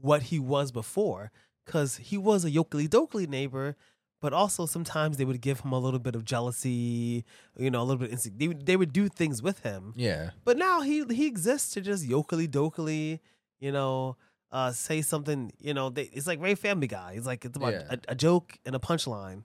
what 0.01 0.23
he 0.25 0.39
was 0.39 0.71
before. 0.73 1.31
Because 1.65 1.97
he 1.97 2.17
was 2.17 2.45
a 2.45 2.51
yokely 2.51 2.87
dokely 2.87 3.27
neighbor, 3.27 3.75
but 4.21 4.33
also 4.33 4.67
sometimes 4.67 5.17
they 5.17 5.25
would 5.25 5.41
give 5.41 5.61
him 5.61 5.73
a 5.73 5.79
little 5.81 5.99
bit 5.99 6.15
of 6.15 6.25
jealousy, 6.25 7.25
you 7.59 7.71
know, 7.73 7.83
a 7.83 7.85
little 7.85 7.97
bit. 8.07 8.13
Insec- 8.13 8.39
they 8.39 8.47
would 8.49 8.67
they 8.67 8.77
would 8.77 8.93
do 8.93 9.09
things 9.09 9.43
with 9.43 9.61
him, 9.61 9.93
yeah 9.97 10.31
but 10.45 10.57
now 10.57 10.83
he 10.83 11.05
he 11.07 11.27
exists 11.27 11.73
to 11.75 11.81
just 11.81 12.05
yokely 12.05 12.47
dokely, 12.47 13.19
you 13.59 13.73
know, 13.73 14.17
uh, 14.57 14.73
say 14.73 15.03
something. 15.03 15.53
You 15.61 15.75
know, 15.75 15.91
they, 15.91 16.05
it's 16.05 16.27
like 16.27 16.41
Ray 16.41 16.55
Family 16.55 16.87
Guy. 16.87 17.13
It's 17.17 17.27
like 17.27 17.45
it's 17.45 17.57
about 17.57 17.73
Yeah. 17.75 17.83
a, 17.91 17.99
a 18.09 18.15
joke 18.15 18.57
and 18.65 18.75
a 18.75 18.79
punchline, 18.79 19.45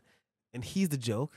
and 0.54 0.64
he's 0.64 0.88
the 0.90 0.98
joke, 0.98 1.34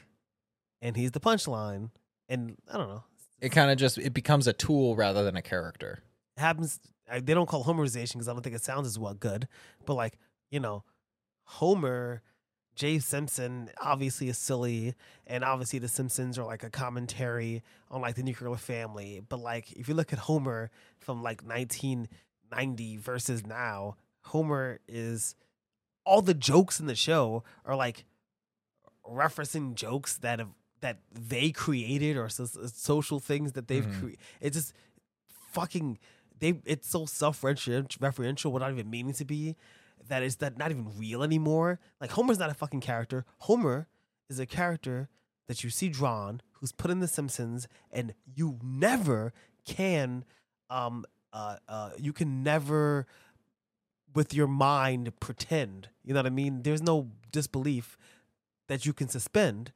and 0.81 0.97
he's 0.97 1.11
the 1.11 1.21
punchline, 1.21 1.91
and 2.29 2.57
I 2.73 2.79
don't 2.79 2.89
know. 2.89 3.05
It 3.41 3.49
kind 3.51 3.71
of 3.71 3.77
just 3.77 3.99
it 3.99 4.15
becomes 4.15 4.47
a 4.47 4.53
tool 4.53 4.95
rather 4.95 5.25
than 5.25 5.37
a 5.37 5.43
character. 5.43 6.03
It 6.37 6.41
happens. 6.41 6.79
They 7.11 7.35
don't 7.35 7.49
call 7.49 7.65
Homerization 7.65 8.13
because 8.15 8.29
I 8.29 8.33
don't 8.33 8.43
think 8.43 8.57
it 8.57 8.63
sounds 8.63 8.87
as 8.87 8.99
well 8.99 9.15
good. 9.15 9.49
But 9.87 9.95
like 9.95 10.19
you 10.51 10.61
know, 10.61 10.85
Homer, 11.45 12.23
J. 12.77 12.99
Simpson 13.01 13.71
obviously 13.81 14.29
is 14.29 14.39
silly, 14.39 14.95
and 15.27 15.45
obviously 15.45 15.79
the 15.79 15.89
Simpsons 15.89 16.39
are 16.39 16.45
like 16.47 16.63
a 16.63 16.71
commentary 16.71 17.63
on 17.91 18.01
like 18.01 18.15
the 18.15 18.23
nuclear 18.23 18.57
family. 18.57 19.21
But 19.29 19.41
like 19.41 19.73
if 19.73 19.89
you 19.89 19.95
look 19.95 20.13
at 20.13 20.21
Homer 20.21 20.71
from 20.99 21.23
like 21.23 21.45
1990 22.55 22.97
versus 22.99 23.47
now, 23.47 23.97
Homer 24.27 24.81
is 24.88 25.35
all 26.07 26.23
the 26.23 26.35
jokes 26.35 26.81
in 26.81 26.87
the 26.87 26.95
show 26.95 27.43
are 27.64 27.77
like 27.77 28.05
referencing 29.07 29.75
jokes 29.75 30.17
that 30.19 30.38
have 30.38 30.49
that 30.81 30.99
they 31.11 31.51
created 31.51 32.17
or 32.17 32.29
so, 32.29 32.45
social 32.45 33.19
things 33.19 33.53
that 33.53 33.69
they've 33.69 33.87
Mhm. 33.87 33.99
created. 34.01 34.19
It's 34.40 34.57
just 34.57 34.73
fucking 35.53 35.99
they. 36.38 36.61
It's 36.67 36.88
so 36.88 37.07
self-referential 37.07 38.51
without 38.53 38.71
even 38.71 38.90
meaning 38.90 39.14
to 39.14 39.25
be 39.25 39.57
that 40.09 40.23
it's 40.23 40.37
that 40.37 40.59
not 40.59 40.71
even 40.71 40.97
real 40.99 41.23
anymore. 41.23 41.81
Like 42.01 42.11
Homer's 42.11 42.38
not 42.38 42.51
a 42.51 42.55
fucking 42.55 42.81
character. 42.83 43.25
Homer 43.40 43.88
is 44.29 44.38
a 44.38 44.47
character 44.47 45.09
that 45.47 45.64
you 45.64 45.71
see 45.71 45.88
drawn 45.88 46.43
who's 46.53 46.73
put 46.73 46.90
in 46.90 47.01
The 47.01 47.09
Simpsons, 47.09 47.67
and 47.90 48.14
you 48.27 48.59
never 48.62 49.33
can, 49.64 50.25
um, 50.71 51.05
uh, 51.35 51.57
uh, 51.68 51.90
you 51.99 52.14
can 52.14 52.42
never, 52.42 53.07
with 54.14 54.33
your 54.33 54.47
mind, 54.47 55.12
pretend. 55.20 55.90
You 56.03 56.14
know 56.14 56.20
what 56.20 56.27
I 56.27 56.31
mean? 56.31 56.62
There's 56.62 56.83
no 56.83 57.11
disbelief 57.31 57.99
that 58.68 58.87
you 58.87 58.94
can 58.94 59.09
suspend, 59.09 59.73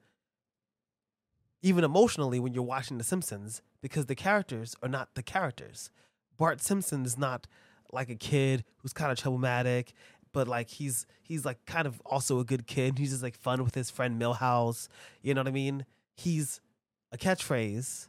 even 1.60 1.84
emotionally, 1.84 2.38
when 2.40 2.54
you're 2.54 2.62
watching 2.62 2.96
The 2.96 3.04
Simpsons, 3.04 3.60
because 3.82 4.06
the 4.06 4.14
characters 4.14 4.74
are 4.82 4.88
not 4.88 5.14
the 5.14 5.22
characters. 5.22 5.90
Bart 6.38 6.62
Simpson 6.62 7.04
is 7.04 7.18
not 7.18 7.46
like 7.92 8.08
a 8.08 8.14
kid 8.14 8.64
who's 8.78 8.92
kind 8.92 9.10
of 9.12 9.18
problematic 9.18 9.92
but 10.30 10.46
like 10.46 10.68
he's 10.68 11.06
he's 11.22 11.44
like 11.46 11.64
kind 11.64 11.86
of 11.86 12.00
also 12.04 12.38
a 12.38 12.44
good 12.44 12.66
kid. 12.66 12.98
He's 12.98 13.10
just 13.10 13.22
like 13.22 13.34
fun 13.34 13.64
with 13.64 13.74
his 13.74 13.90
friend 13.90 14.20
Milhouse. 14.20 14.86
You 15.22 15.32
know 15.34 15.40
what 15.40 15.48
I 15.48 15.52
mean? 15.52 15.86
He's 16.14 16.60
a 17.10 17.16
catchphrase 17.16 18.08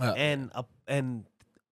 Uh, 0.00 0.14
and 0.16 0.50
a, 0.54 0.64
and 0.86 1.26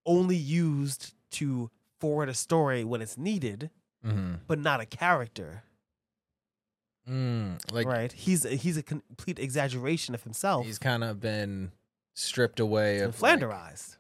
only 0.05 0.37
used 0.37 1.15
to 1.33 1.71
forward 2.01 2.29
a 2.29 2.35
story 2.35 2.85
when 2.85 3.01
it's 3.01 3.17
needed, 3.17 3.71
mhm. 4.05 4.41
but 4.47 4.59
not 4.59 4.81
a 4.81 4.87
character. 4.87 5.63
Mm, 7.09 7.61
like 7.73 7.87
right? 7.87 8.13
He's 8.13 8.45
a, 8.45 8.51
he's 8.51 8.77
a 8.77 8.83
complete 8.83 9.39
exaggeration 9.39 10.15
of 10.15 10.25
himself. 10.25 10.67
he's 10.67 10.79
kind 10.79 11.05
of 11.05 11.21
been 11.21 11.71
stripped 12.15 12.59
away 12.59 12.97
and 12.97 13.07
of 13.07 13.23
like, 13.23 13.39
flanderized. 13.39 13.97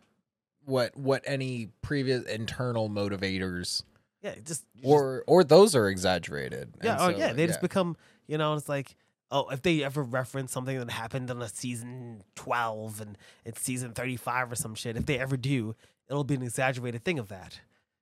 what 0.64 0.96
what 0.96 1.22
any 1.26 1.68
previous 1.82 2.24
internal 2.24 2.90
motivators 2.90 3.82
yeah, 4.22 4.34
just 4.34 4.46
just- 4.46 4.64
or 4.82 5.22
or 5.26 5.44
those 5.44 5.74
are 5.74 5.88
exaggerated. 5.88 6.74
Yeah, 6.82 6.96
oh 6.98 7.10
so, 7.12 7.16
yeah, 7.16 7.32
they 7.32 7.46
just 7.46 7.60
become 7.60 7.96
you 8.26 8.38
know. 8.38 8.54
It's 8.54 8.68
like 8.68 8.96
oh, 9.30 9.48
if 9.50 9.62
they 9.62 9.84
ever 9.84 10.02
reference 10.02 10.52
something 10.52 10.78
that 10.78 10.90
happened 10.90 11.30
on 11.30 11.40
a 11.42 11.48
season 11.48 12.22
twelve 12.34 13.00
and 13.00 13.16
it's 13.44 13.60
season 13.60 13.92
thirty 13.92 14.16
five 14.16 14.50
or 14.50 14.56
some 14.56 14.74
shit, 14.74 14.96
if 14.96 15.06
they 15.06 15.18
ever 15.18 15.36
do, 15.36 15.76
it'll 16.10 16.24
be 16.24 16.34
an 16.34 16.42
exaggerated 16.42 17.04
thing 17.04 17.18
of 17.18 17.28
that, 17.28 17.60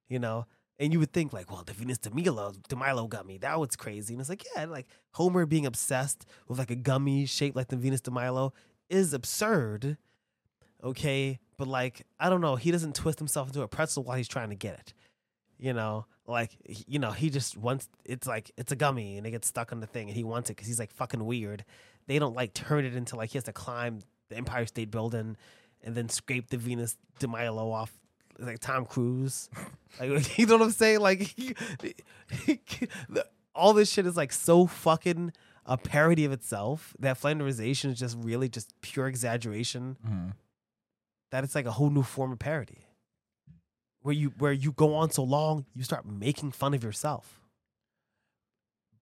you 0.09 0.19
know. 0.19 0.47
And 0.79 0.93
you 0.93 0.99
would 0.99 1.13
think 1.13 1.33
like, 1.33 1.53
well, 1.53 1.63
the 1.65 1.73
Venus 1.73 1.99
de 1.99 2.11
Milo, 2.11 2.53
de 2.69 2.75
Milo 2.75 3.07
gummy, 3.07 3.39
that 3.39 3.61
was 3.61 3.77
crazy. 3.77 4.15
And 4.15 4.21
it's 4.21 4.29
like, 4.29 4.45
yeah, 4.57 4.65
like 4.65 4.89
Homer 5.13 5.47
being 5.47 5.67
obsessed 5.67 6.27
with 6.49 6.59
like 6.59 6.71
a 6.71 6.77
gummy 6.77 7.27
shaped 7.27 7.55
like 7.55 7.69
the 7.69 7.77
Venus 7.77 8.01
de 8.01 8.11
Milo 8.11 8.53
is 8.91 9.13
absurd. 9.13 9.99
Okay, 10.83 11.39
but 11.57 11.69
like 11.69 12.07
I 12.19 12.29
don't 12.29 12.41
know, 12.41 12.57
he 12.57 12.71
doesn't 12.71 12.97
twist 12.97 13.19
himself 13.19 13.49
into 13.49 13.63
a 13.63 13.69
pretzel 13.69 14.03
while 14.03 14.17
he's 14.17 14.29
trying 14.29 14.51
to 14.51 14.57
get 14.57 14.75
it 14.75 14.95
you 15.59 15.73
know 15.73 16.07
like 16.27 16.51
you 16.67 16.99
know 16.99 17.11
he 17.11 17.31
just 17.31 17.57
wants 17.57 17.89
it's 18.05 18.27
like 18.27 18.51
it's 18.57 18.73
a 18.73 18.77
gummy 18.77 19.17
and 19.17 19.27
it 19.27 19.31
gets 19.31 19.49
stuck 19.49 19.73
on 19.73 19.81
the 19.81 19.87
thing 19.87 20.09
and 20.09 20.17
he 20.17 20.25
wants 20.25 20.51
it 20.51 20.55
because 20.55 20.67
he's 20.67 20.79
like 20.79 20.91
fucking 20.91 21.25
weird 21.25 21.65
they 22.07 22.19
don't 22.19 22.35
like 22.35 22.53
turn 22.55 22.85
it 22.85 22.95
into 22.95 23.17
like 23.17 23.31
he 23.31 23.39
has 23.39 23.45
to 23.45 23.53
climb 23.53 24.01
the 24.31 24.37
empire 24.37 24.67
state 24.67 24.91
building 24.91 25.37
and 25.85 25.95
then 25.95 26.09
scrape 26.09 26.49
the 26.49 26.57
venus 26.57 26.97
de 27.21 27.29
milo 27.29 27.71
off 27.71 27.93
like 28.39 28.59
tom 28.59 28.85
cruise. 28.87 29.49
Like 30.01 30.39
you 30.39 30.47
know 30.47 30.57
what 30.57 30.65
i'm 30.65 30.71
saying? 30.73 30.99
Like 31.01 31.37
the- 32.47 33.27
all 33.55 33.73
this 33.73 33.89
shit 33.89 34.07
is 34.07 34.17
like 34.17 34.33
so 34.33 34.67
fucking 34.67 35.33
a 35.67 35.77
parody 35.79 36.25
of 36.25 36.33
itself 36.33 36.95
that 36.99 37.17
flanderization 37.21 37.93
is 37.93 37.99
just 38.01 38.17
really 38.21 38.49
just 38.49 38.75
pure 38.81 39.07
exaggeration. 39.07 39.97
Mhm. 40.05 40.33
that 41.31 41.45
it's 41.45 41.55
like 41.55 41.67
a 41.67 41.71
whole 41.71 41.91
new 41.91 42.03
form 42.03 42.33
of 42.33 42.39
parody. 42.41 42.79
Where 44.03 44.15
you 44.15 44.31
where 44.39 44.53
you 44.53 44.73
go 44.73 44.95
on 44.97 45.11
so 45.13 45.23
long 45.23 45.65
you 45.75 45.85
start 45.85 46.05
making 46.05 46.51
fun 46.53 46.75
of 46.75 46.83
yourself. 46.83 47.41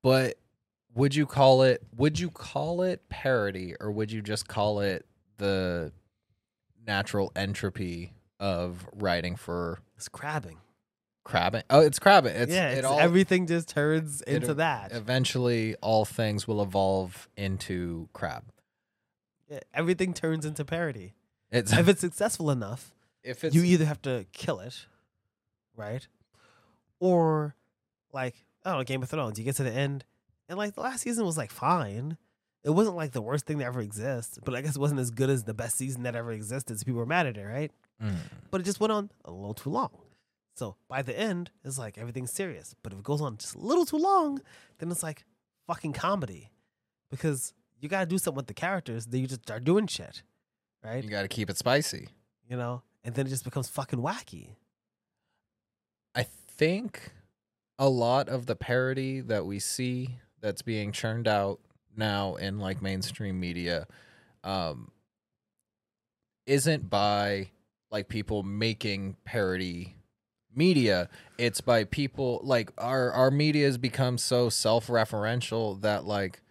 But 0.02 0.36
would 0.94 1.14
you 1.14 1.24
call 1.26 1.62
it 1.62 1.82
would 1.96 2.18
you 2.18 2.30
call 2.30 2.82
it 2.82 3.08
parody 3.08 3.74
or 3.80 3.90
would 3.90 4.12
you 4.12 4.20
just 4.20 4.46
call 4.46 4.80
it 4.80 5.06
the 5.38 5.90
natural 6.86 7.32
entropy 7.36 8.12
of 8.40 8.86
writing 8.94 9.36
for 9.36 9.78
it's 9.96 10.08
crabbing 10.08 10.58
crabbing? 11.24 11.62
Oh, 11.70 11.80
it's 11.80 11.98
crabbing. 11.98 12.34
It's 12.34 12.52
yeah 12.52 12.70
it 12.70 12.78
it's, 12.78 12.86
all 12.86 12.98
everything 12.98 13.46
just 13.46 13.68
turns 13.68 14.22
it- 14.22 14.34
into 14.34 14.54
that 14.54 14.92
eventually 14.92 15.76
all 15.76 16.04
things 16.04 16.46
will 16.48 16.62
evolve 16.62 17.28
into 17.36 18.08
crab. 18.12 18.44
Yeah, 19.48 19.60
everything 19.74 20.14
turns 20.14 20.44
into 20.46 20.64
parody 20.64 21.14
It's 21.50 21.72
if 21.72 21.86
it's 21.88 22.00
successful 22.00 22.50
enough 22.50 22.94
if 23.22 23.44
it's 23.44 23.54
you 23.54 23.62
either 23.62 23.84
have 23.84 24.00
to 24.02 24.26
kill 24.32 24.60
it 24.60 24.86
right 25.76 26.06
or 27.00 27.54
like 28.12 28.34
i 28.64 28.70
don't 28.70 28.78
know 28.78 28.84
game 28.84 29.02
of 29.02 29.10
thrones 29.10 29.38
you 29.38 29.44
get 29.44 29.56
to 29.56 29.62
the 29.62 29.70
end 29.70 30.04
and 30.48 30.56
like 30.58 30.74
the 30.74 30.80
last 30.80 31.02
season 31.02 31.24
was 31.26 31.36
like 31.36 31.50
fine 31.50 32.16
it 32.64 32.70
wasn't 32.70 32.96
like 32.96 33.12
the 33.12 33.22
worst 33.22 33.46
thing 33.46 33.58
that 33.58 33.64
ever 33.66 33.80
exists 33.80 34.38
but 34.44 34.54
i 34.54 34.60
guess 34.60 34.76
it 34.76 34.80
wasn't 34.80 35.00
as 35.00 35.10
good 35.10 35.30
as 35.30 35.44
the 35.44 35.54
best 35.54 35.76
season 35.76 36.02
that 36.04 36.14
ever 36.16 36.32
existed 36.32 36.78
so 36.78 36.84
people 36.84 36.98
were 37.00 37.06
mad 37.06 37.26
at 37.26 37.36
it 37.36 37.44
right 37.44 37.72
Mm. 38.02 38.16
but 38.50 38.60
it 38.60 38.64
just 38.64 38.80
went 38.80 38.92
on 38.92 39.10
a 39.24 39.30
little 39.30 39.54
too 39.54 39.70
long. 39.70 39.90
So 40.56 40.74
by 40.88 41.02
the 41.02 41.16
end, 41.16 41.52
it's 41.64 41.78
like 41.78 41.98
everything's 41.98 42.32
serious. 42.32 42.74
But 42.82 42.92
if 42.92 42.98
it 42.98 43.04
goes 43.04 43.20
on 43.20 43.36
just 43.36 43.54
a 43.54 43.58
little 43.60 43.86
too 43.86 43.96
long, 43.96 44.40
then 44.78 44.90
it's 44.90 45.04
like 45.04 45.24
fucking 45.68 45.92
comedy. 45.92 46.50
Because 47.12 47.54
you 47.80 47.88
gotta 47.88 48.06
do 48.06 48.18
something 48.18 48.38
with 48.38 48.48
the 48.48 48.54
characters, 48.54 49.06
then 49.06 49.20
you 49.20 49.28
just 49.28 49.42
start 49.42 49.62
doing 49.62 49.86
shit. 49.86 50.24
Right? 50.82 51.04
you 51.04 51.10
got 51.10 51.22
to 51.22 51.28
keep 51.28 51.48
it 51.48 51.56
spicy. 51.58 52.08
You 52.50 52.56
know? 52.56 52.82
And 53.04 53.14
then 53.14 53.26
it 53.26 53.30
just 53.30 53.44
becomes 53.44 53.68
fucking 53.68 54.00
wacky. 54.00 54.56
I 56.16 56.24
think 56.24 57.12
a 57.78 57.88
lot 57.88 58.28
of 58.28 58.46
the 58.46 58.56
parody 58.56 59.20
that 59.20 59.46
we 59.46 59.60
see 59.60 60.16
that's 60.40 60.62
being 60.62 60.90
churned 60.90 61.28
out 61.28 61.60
now 61.96 62.34
in 62.36 62.58
like 62.58 62.82
mainstream 62.82 63.38
media 63.38 63.86
um 64.44 64.90
isn't 66.46 66.88
by 66.88 67.48
like 67.90 68.08
people 68.08 68.42
making 68.42 69.16
parody 69.24 69.96
media 70.54 71.08
it's 71.38 71.60
by 71.60 71.84
people 71.84 72.40
like 72.42 72.72
our 72.78 73.10
our 73.12 73.30
media 73.30 73.66
has 73.66 73.78
become 73.78 74.18
so 74.18 74.48
self-referential 74.48 75.80
that 75.80 76.04
like 76.04 76.42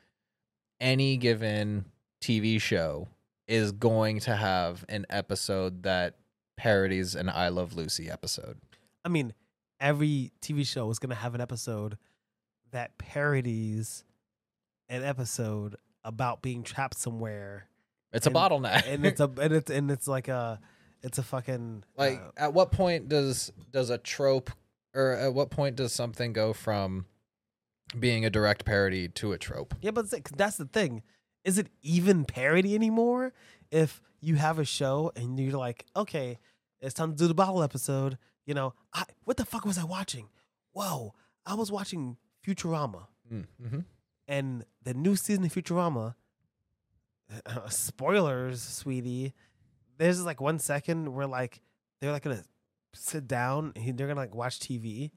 any 0.80 1.16
given 1.16 1.86
TV 2.22 2.60
show 2.60 3.08
is 3.48 3.72
going 3.72 4.20
to 4.20 4.36
have 4.36 4.86
an 4.90 5.06
episode 5.10 5.84
that 5.84 6.16
parodies 6.58 7.16
an 7.16 7.30
I 7.30 7.50
Love 7.50 7.76
Lucy 7.76 8.10
episode. 8.10 8.58
I 9.04 9.10
mean, 9.10 9.34
every 9.80 10.32
TV 10.42 10.66
show 10.66 10.90
is 10.90 11.00
gonna 11.00 11.16
have 11.16 11.36
an 11.36 11.42
episode 11.42 11.98
that 12.72 12.98
parodies 12.98 14.04
an 14.92 15.04
episode 15.04 15.76
about 16.04 16.42
being 16.42 16.64
trapped 16.64 16.98
somewhere. 16.98 17.68
It's 18.14 18.28
a 18.28 18.32
bottleneck. 18.32 18.86
And 18.88 19.06
it's 19.06 19.22
a 19.22 19.32
and 19.42 19.54
it's 19.54 19.72
and 19.72 19.90
it's 19.90 20.08
like 20.08 20.28
a 20.28 20.60
it's 21.02 21.18
a 21.18 21.24
fucking 21.24 21.84
like 21.98 22.20
uh, 22.20 22.32
at 22.38 22.54
what 22.54 22.72
point 22.72 23.08
does 23.10 23.52
does 23.72 23.90
a 23.90 23.98
trope 23.98 24.52
or 24.94 25.14
at 25.14 25.34
what 25.34 25.50
point 25.50 25.78
does 25.78 25.94
something 25.94 26.34
go 26.34 26.52
from 26.54 27.06
being 27.98 28.26
a 28.26 28.30
direct 28.30 28.66
parody 28.66 29.08
to 29.08 29.32
a 29.32 29.38
trope? 29.38 29.74
Yeah, 29.82 29.92
but 29.92 30.10
that's 30.36 30.58
the 30.58 30.66
thing. 30.66 31.04
Is 31.44 31.58
it 31.58 31.68
even 31.82 32.26
parody 32.26 32.76
anymore? 32.76 33.34
If 33.72 34.02
you 34.20 34.36
have 34.36 34.60
a 34.60 34.66
show 34.66 35.12
and 35.16 35.40
you're 35.40 35.58
like, 35.58 35.86
okay, 35.96 36.38
it's 36.82 36.94
time 36.94 37.12
to 37.12 37.18
do 37.18 37.28
the 37.28 37.34
bottle 37.34 37.64
episode. 37.64 38.18
You 38.46 38.54
know, 38.54 38.74
I, 38.94 39.06
what 39.24 39.38
the 39.38 39.46
fuck 39.46 39.66
was 39.66 39.78
I 39.78 39.84
watching? 39.86 40.28
Whoa, 40.74 41.14
I 41.46 41.56
was 41.56 41.72
watching 41.72 42.18
Futurama, 42.46 43.08
Mm-hmm. 43.32 43.80
And 44.28 44.66
the 44.84 44.94
new 44.94 45.16
season 45.16 45.46
of 45.46 45.54
Futurama. 45.54 46.16
spoilers, 47.70 48.62
sweetie. 48.62 49.34
There's 49.98 50.24
like 50.26 50.42
one 50.42 50.60
second 50.60 51.14
where 51.14 51.28
like 51.28 51.62
they're 52.00 52.12
like 52.12 52.24
gonna 52.24 52.44
sit 52.94 53.28
down 53.28 53.74
and 53.76 53.98
they're 53.98 54.08
gonna 54.08 54.20
like 54.20 54.36
watch 54.36 54.60
TV, 54.60 55.12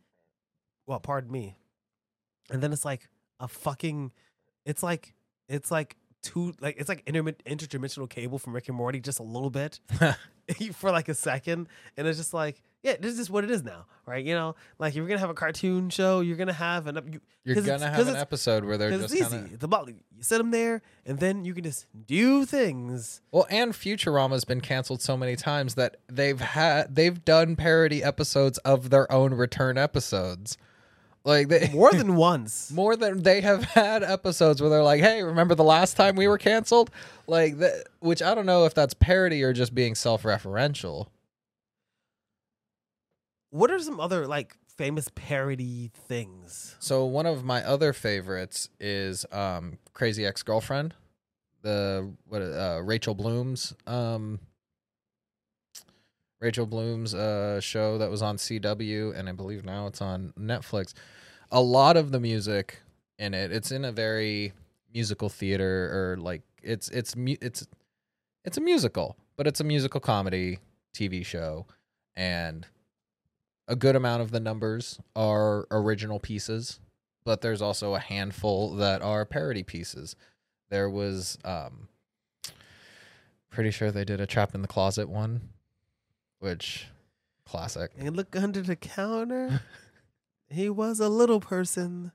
well, 0.86 1.00
pardon 1.00 1.30
me. 1.30 1.56
And 2.50 2.62
then 2.62 2.72
it's 2.72 2.84
like 2.84 3.08
a 3.40 3.48
fucking, 3.48 4.12
it's 4.64 4.82
like 4.82 5.14
it's 5.48 5.70
like 5.70 5.96
two 6.22 6.54
like 6.60 6.76
it's 6.78 6.88
like 6.88 7.04
intermi- 7.06 7.36
interdimensional 7.46 8.08
cable 8.08 8.38
from 8.38 8.54
Rick 8.54 8.68
and 8.68 8.76
Morty, 8.76 9.00
just 9.00 9.18
a 9.18 9.24
little 9.24 9.50
bit 9.50 9.80
for 10.74 10.90
like 10.90 11.08
a 11.08 11.14
second, 11.14 11.68
and 11.96 12.06
it's 12.06 12.18
just 12.18 12.34
like 12.34 12.62
yeah, 12.84 12.96
this 13.00 13.18
is 13.18 13.30
what 13.30 13.44
it 13.44 13.50
is 13.50 13.64
now, 13.64 13.86
right? 14.04 14.22
You 14.22 14.34
know, 14.34 14.56
like 14.78 14.94
you're 14.94 15.06
gonna 15.06 15.18
have 15.18 15.30
a 15.30 15.34
cartoon 15.34 15.88
show, 15.88 16.20
you're 16.20 16.36
gonna 16.36 16.52
have 16.52 16.86
an 16.86 16.96
you, 17.10 17.20
You're 17.42 17.62
gonna 17.62 17.88
have 17.88 18.06
an 18.06 18.14
episode 18.14 18.62
where 18.64 18.76
they're 18.76 18.90
just 18.90 19.14
it's 19.14 19.28
kind 19.28 19.46
easy. 19.46 19.56
The 19.56 19.66
ball, 19.66 19.88
you 19.88 19.96
sit 20.20 20.36
them 20.36 20.50
there, 20.50 20.82
and 21.06 21.18
then 21.18 21.46
you 21.46 21.54
can 21.54 21.64
just 21.64 21.86
do 22.06 22.44
things. 22.44 23.22
well, 23.32 23.46
and 23.48 23.72
Futurama's 23.72 24.44
been 24.44 24.60
canceled 24.60 25.00
so 25.00 25.16
many 25.16 25.34
times 25.34 25.76
that 25.76 25.96
they've 26.08 26.38
had 26.38 26.94
they've 26.94 27.24
done 27.24 27.56
parody 27.56 28.04
episodes 28.04 28.58
of 28.58 28.90
their 28.90 29.10
own 29.10 29.32
return 29.32 29.78
episodes, 29.78 30.58
like 31.24 31.48
they 31.48 31.70
more 31.72 31.90
than 31.90 32.16
once. 32.30 32.70
more 32.70 32.96
than 32.96 33.22
they 33.22 33.40
have 33.40 33.64
had 33.64 34.02
episodes 34.02 34.60
where 34.60 34.68
they're 34.68 34.82
like, 34.82 35.00
"Hey, 35.00 35.22
remember 35.22 35.54
the 35.54 35.64
last 35.64 35.96
time 35.96 36.16
we 36.16 36.28
were 36.28 36.36
canceled?" 36.36 36.90
Like 37.26 37.56
that, 37.60 37.86
which 38.00 38.20
I 38.20 38.34
don't 38.34 38.44
know 38.44 38.66
if 38.66 38.74
that's 38.74 38.92
parody 38.92 39.42
or 39.42 39.54
just 39.54 39.74
being 39.74 39.94
self-referential. 39.94 41.06
What 43.54 43.70
are 43.70 43.78
some 43.78 44.00
other 44.00 44.26
like 44.26 44.56
famous 44.66 45.08
parody 45.14 45.92
things? 46.08 46.74
So 46.80 47.04
one 47.04 47.24
of 47.24 47.44
my 47.44 47.62
other 47.62 47.92
favorites 47.92 48.68
is 48.80 49.24
um, 49.30 49.78
Crazy 49.92 50.26
Ex-Girlfriend, 50.26 50.92
the 51.62 52.10
what 52.26 52.42
uh, 52.42 52.80
Rachel 52.82 53.14
Bloom's 53.14 53.72
um, 53.86 54.40
Rachel 56.40 56.66
Bloom's 56.66 57.14
uh, 57.14 57.60
show 57.60 57.96
that 57.98 58.10
was 58.10 58.22
on 58.22 58.38
CW, 58.38 59.16
and 59.16 59.28
I 59.28 59.32
believe 59.32 59.64
now 59.64 59.86
it's 59.86 60.02
on 60.02 60.32
Netflix. 60.36 60.92
A 61.52 61.60
lot 61.60 61.96
of 61.96 62.10
the 62.10 62.18
music 62.18 62.80
in 63.20 63.34
it, 63.34 63.52
it's 63.52 63.70
in 63.70 63.84
a 63.84 63.92
very 63.92 64.52
musical 64.92 65.28
theater 65.28 65.92
or 66.12 66.16
like 66.16 66.42
it's 66.60 66.88
it's 66.88 67.14
it's 67.16 67.68
it's 68.44 68.56
a 68.56 68.60
musical, 68.60 69.16
but 69.36 69.46
it's 69.46 69.60
a 69.60 69.64
musical 69.64 70.00
comedy 70.00 70.58
TV 70.92 71.24
show, 71.24 71.66
and 72.16 72.66
a 73.68 73.76
good 73.76 73.96
amount 73.96 74.22
of 74.22 74.30
the 74.30 74.40
numbers 74.40 74.98
are 75.16 75.66
original 75.70 76.18
pieces, 76.20 76.80
but 77.24 77.40
there's 77.40 77.62
also 77.62 77.94
a 77.94 77.98
handful 77.98 78.74
that 78.76 79.02
are 79.02 79.24
parody 79.24 79.62
pieces. 79.62 80.16
There 80.70 80.90
was 80.90 81.38
um 81.44 81.88
pretty 83.50 83.70
sure 83.70 83.90
they 83.90 84.04
did 84.04 84.20
a 84.20 84.26
Trapped 84.26 84.54
in 84.54 84.62
the 84.62 84.68
Closet 84.68 85.08
one, 85.08 85.48
which 86.40 86.88
classic. 87.46 87.92
And 87.98 88.16
look 88.16 88.34
under 88.36 88.60
the 88.62 88.76
counter. 88.76 89.62
he 90.48 90.68
was 90.68 91.00
a 91.00 91.08
little 91.08 91.40
person. 91.40 92.12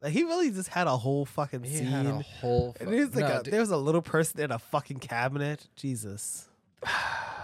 Like 0.00 0.12
he 0.12 0.22
really 0.22 0.50
just 0.50 0.68
had 0.70 0.86
a 0.86 0.96
whole 0.96 1.26
fucking 1.26 1.64
He 1.64 1.78
scene. 1.78 1.86
had 1.86 2.06
a 2.06 2.20
whole 2.20 2.74
and 2.80 2.88
fu- 2.88 2.94
there's 2.96 3.14
like 3.14 3.24
No, 3.28 3.40
a, 3.40 3.42
there 3.42 3.60
was 3.60 3.70
a 3.70 3.76
little 3.76 4.00
person 4.02 4.40
in 4.40 4.50
a 4.50 4.58
fucking 4.58 4.98
cabinet. 5.00 5.68
Jesus. 5.76 6.48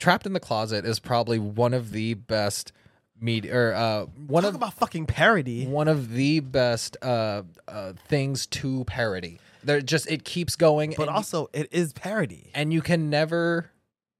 Trapped 0.00 0.26
in 0.26 0.32
the 0.32 0.40
Closet 0.40 0.84
is 0.84 0.98
probably 0.98 1.38
one 1.38 1.72
of 1.74 1.92
the 1.92 2.14
best 2.14 2.72
media 3.20 3.54
or 3.54 3.74
uh 3.74 4.06
one 4.26 4.42
Talk 4.42 4.48
of 4.50 4.54
about 4.56 4.72
fucking 4.74 5.04
parody. 5.06 5.66
one 5.66 5.88
of 5.88 6.10
the 6.12 6.40
best 6.40 6.96
uh, 7.02 7.42
uh 7.68 7.92
things 8.08 8.46
to 8.46 8.82
parody. 8.86 9.38
There 9.62 9.80
just 9.82 10.10
it 10.10 10.24
keeps 10.24 10.56
going 10.56 10.94
But 10.96 11.08
and 11.08 11.16
also 11.16 11.48
it 11.52 11.68
is 11.70 11.92
parody. 11.92 12.50
and 12.54 12.72
you 12.72 12.80
can 12.80 13.10
never 13.10 13.70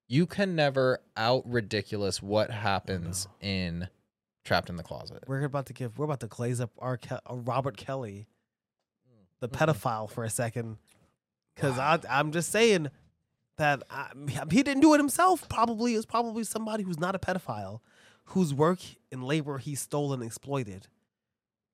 you 0.07 0.27
can 0.27 0.55
never 0.55 1.01
out 1.17 1.45
ridiculous 1.51 2.21
what 2.23 2.51
happens 2.51 3.27
in 3.41 3.89
trapped 4.45 4.69
in 4.69 4.77
the 4.77 4.83
closet 4.83 5.25
We're 5.27 5.45
about 5.45 5.65
to 5.67 5.73
give 5.73 5.97
we're 5.99 6.05
about 6.05 6.21
to 6.21 6.27
glaze 6.27 6.61
up 6.61 6.71
our 6.79 6.99
Ke- 6.99 7.13
uh, 7.27 7.37
Robert 7.37 7.79
Kelly, 7.79 8.27
the 9.41 9.49
Mm-mm. 9.49 9.53
pedophile 9.57 10.11
for 10.11 10.25
a 10.25 10.31
second. 10.31 10.77
Cause 11.57 11.79
Wow. 11.79 12.01
I 12.05 12.19
I'm 12.19 12.33
just 12.33 12.51
saying 12.51 12.91
that 13.61 13.83
I, 13.91 14.09
he 14.51 14.63
didn't 14.63 14.81
do 14.81 14.95
it 14.95 14.99
himself. 14.99 15.47
Probably 15.51 15.95
was 15.95 16.07
probably 16.07 16.45
somebody 16.45 16.83
who's 16.83 16.99
not 16.99 17.15
a 17.15 17.19
pedophile, 17.19 17.81
whose 18.25 18.55
work 18.55 18.81
and 19.13 19.23
labor 19.23 19.59
he 19.59 19.75
stole 19.75 20.15
and 20.15 20.23
exploited 20.23 20.89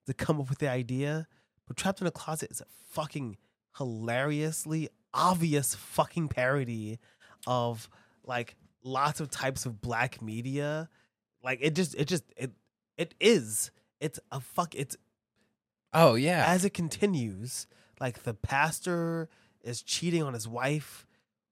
to 0.07 0.13
come 0.13 0.41
up 0.41 0.49
with 0.49 0.59
the 0.59 0.69
idea. 0.69 1.29
But 1.67 1.77
Trapped 1.77 2.01
in 2.01 2.09
a 2.09 2.11
Closet 2.11 2.51
is 2.51 2.61
a 2.61 2.67
fucking 2.91 3.37
hilariously 3.79 4.89
obvious 5.15 5.77
fucking 5.77 6.29
parody 6.29 6.99
of 7.47 7.89
like 8.25 8.57
lots 8.83 9.21
of 9.21 9.31
types 9.31 9.65
of 9.65 9.81
black 9.81 10.21
media. 10.21 10.89
Like 11.45 11.61
it 11.63 11.77
just 11.77 11.95
it 11.95 12.09
just 12.09 12.25
it 12.37 12.51
it 12.99 13.15
is. 13.21 13.71
It's 14.01 14.19
a 14.33 14.41
fuck 14.41 14.75
it's 14.75 14.97
oh 15.95 16.17
yeah 16.17 16.45
as 16.49 16.65
it 16.65 16.75
continues, 16.75 17.69
like 18.01 18.25
the 18.25 18.35
pastor 18.35 19.29
is 19.63 19.83
cheating 19.83 20.25
on 20.25 20.35
his 20.35 20.49
wife 20.49 21.06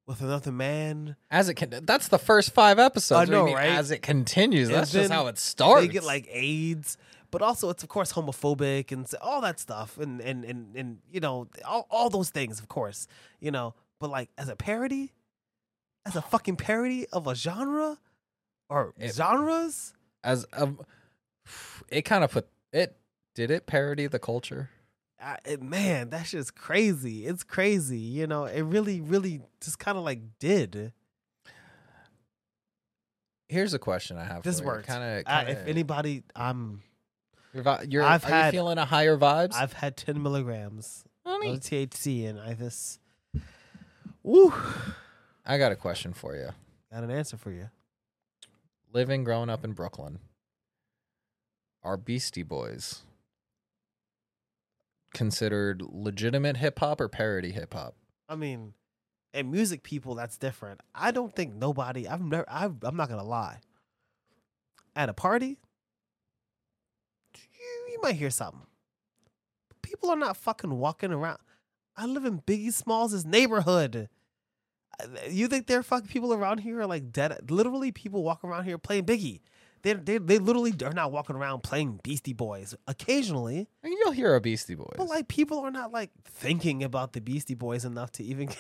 with 0.07 0.21
another 0.21 0.53
man. 0.53 1.17
as 1.31 1.49
it 1.49 1.55
can 1.55 1.71
that's 1.85 2.09
the 2.09 2.19
first 2.19 2.53
five 2.53 2.79
episodes 2.79 3.17
I 3.17 3.21
What 3.21 3.25
do 3.27 3.33
you 3.33 3.39
know, 3.39 3.45
mean, 3.47 3.55
right? 3.57 3.71
as 3.79 3.91
it 3.91 4.03
continues 4.03 4.69
And 4.69 4.77
that's 4.79 4.93
just 4.93 5.11
how 5.11 5.27
it 5.29 5.39
starts 5.39 5.83
They 5.87 5.93
get 5.93 6.05
like 6.05 6.27
AIDS, 6.31 6.97
but 7.31 7.43
also 7.43 7.71
it's 7.71 7.83
of 7.83 7.89
course 7.89 8.13
homophobic 8.13 8.93
and 8.93 9.07
all 9.23 9.41
that 9.41 9.59
stuff, 9.61 9.99
and 9.99 10.21
and 10.21 10.45
and 10.45 10.77
and 10.77 10.99
you 11.11 11.21
know 11.21 11.49
all 11.65 11.87
all 11.91 12.11
those 12.11 12.31
things, 12.31 12.59
of 12.61 12.69
course, 12.69 13.07
you 13.41 13.51
know. 13.51 13.75
But 14.01 14.11
like 14.11 14.29
as 14.37 14.49
a 14.49 14.57
parody, 14.57 15.13
as 16.05 16.17
a 16.17 16.23
fucking 16.23 16.57
parody 16.57 17.07
of 17.13 17.27
a 17.27 17.35
genre 17.35 17.99
or 18.69 18.93
It- 18.99 19.15
genres, 19.15 19.95
as 20.23 20.45
a, 20.53 20.63
um, 20.65 20.81
it 21.89 22.03
kind 22.03 22.25
of 22.25 22.31
put 22.31 22.49
it 22.73 22.97
did 23.35 23.51
it 23.51 23.67
parody 23.67 24.07
the 24.07 24.19
culture 24.19 24.71
I, 25.21 25.39
it, 25.45 25.63
man, 25.63 26.11
that 26.11 26.27
shit's 26.27 26.51
crazy. 26.51 27.27
It's 27.27 27.45
crazy, 27.45 27.99
you 27.99 28.27
know. 28.27 28.45
It 28.45 28.63
really, 28.63 29.01
really 29.01 29.41
just 29.61 29.79
kind 29.79 29.97
of 29.97 30.05
like 30.05 30.21
did. 30.39 30.93
here's 33.49 33.75
a 33.75 33.79
question 33.79 34.17
i 34.17 34.25
have 34.25 34.43
This 34.43 34.61
for 34.61 34.67
worked. 34.67 34.87
kind 34.87 35.25
of 35.27 35.49
if 35.49 35.67
anybody, 35.67 36.23
I'm 36.35 36.83
you're, 37.53 37.65
you're 37.89 38.03
I've 38.03 38.25
had- 38.25 38.47
you 38.47 38.59
feeling 38.59 38.79
a 38.79 38.85
higher 38.85 39.17
vibes 39.17 39.55
I've 39.55 39.73
had 39.73 39.97
ten 39.97 40.23
milligrams 40.23 41.05
Honey, 41.25 41.53
of 41.53 41.61
THC, 41.61 42.29
and 42.29 42.39
I 42.39 42.53
just, 42.55 43.01
woo, 44.23 44.53
i 45.47 45.57
got 45.57 45.73
a 45.73 45.77
question 45.77 46.13
for 46.13 46.35
you 46.37 46.51
got 46.93 47.05
an 47.05 47.11
answer 47.11 47.37
for 47.37 47.51
you. 47.51 47.71
living 48.93 49.25
growing 49.25 49.49
up 49.49 49.65
in 49.65 49.73
Brooklyn, 49.73 50.19
are 51.83 51.97
Beastie 51.97 52.43
Boys 52.43 53.03
considered 55.15 55.83
legitimate 55.89 56.59
hip 56.59 56.79
hop 56.79 57.01
or 57.01 57.09
parody 57.09 57.53
hip 57.53 57.73
hop? 57.73 57.97
I 58.29 58.37
mean, 58.37 58.75
and 59.33 59.51
music 59.51 59.83
people, 59.83 60.15
that's 60.15 60.37
different. 60.37 60.81
I 60.95 61.11
don't 61.11 61.35
think 61.35 61.55
nobody. 61.55 62.07
I've 62.07 62.21
never. 62.23 62.45
I've, 62.49 62.75
I'm 62.83 62.97
not 62.97 63.09
gonna 63.09 63.25
lie. 63.25 63.59
At 64.97 65.09
a 65.09 65.13
party, 65.15 65.57
you, 67.35 67.93
you 67.93 67.99
might 68.03 68.15
hear 68.17 68.31
something. 68.31 68.61
People 69.83 70.11
are 70.11 70.17
not 70.17 70.37
fucking 70.37 70.71
walking 70.79 71.13
around. 71.13 71.39
I 71.97 72.07
live 72.07 72.25
in 72.25 72.41
Biggie 72.43 72.73
Smalls' 72.73 73.25
neighborhood. 73.25 74.09
Uh, 75.01 75.07
You 75.31 75.49
think 75.49 75.67
there 75.67 75.79
are 75.81 75.83
fucking 75.85 76.09
people 76.09 76.33
around 76.33 76.59
here 76.59 76.81
are 76.81 76.87
like 76.87 77.13
dead? 77.13 77.51
Literally, 77.51 77.93
people 77.93 78.23
walk 78.23 78.45
around 78.45 78.65
here 78.65 78.79
playing 78.79 79.05
Biggie. 79.05 79.41
They 79.85 79.93
they 79.93 80.19
they 80.19 80.39
literally 80.39 80.75
are 80.85 80.93
not 80.93 81.13
walking 81.13 81.37
around 81.37 81.63
playing 81.63 82.01
Beastie 82.03 82.33
Boys. 82.33 82.75
Occasionally, 82.89 83.69
I 83.85 83.89
mean, 83.89 83.99
you'll 84.01 84.11
hear 84.13 84.35
a 84.35 84.41
Beastie 84.41 84.75
Boys. 84.75 84.95
but 84.97 85.07
like 85.09 85.29
people 85.29 85.61
are 85.61 85.71
not 85.71 85.93
like 85.93 86.11
thinking 86.25 86.83
about 86.83 87.13
the 87.13 87.21
Beastie 87.21 87.55
Boys 87.55 87.85
enough 87.85 88.11
to 88.13 88.25
even. 88.25 88.49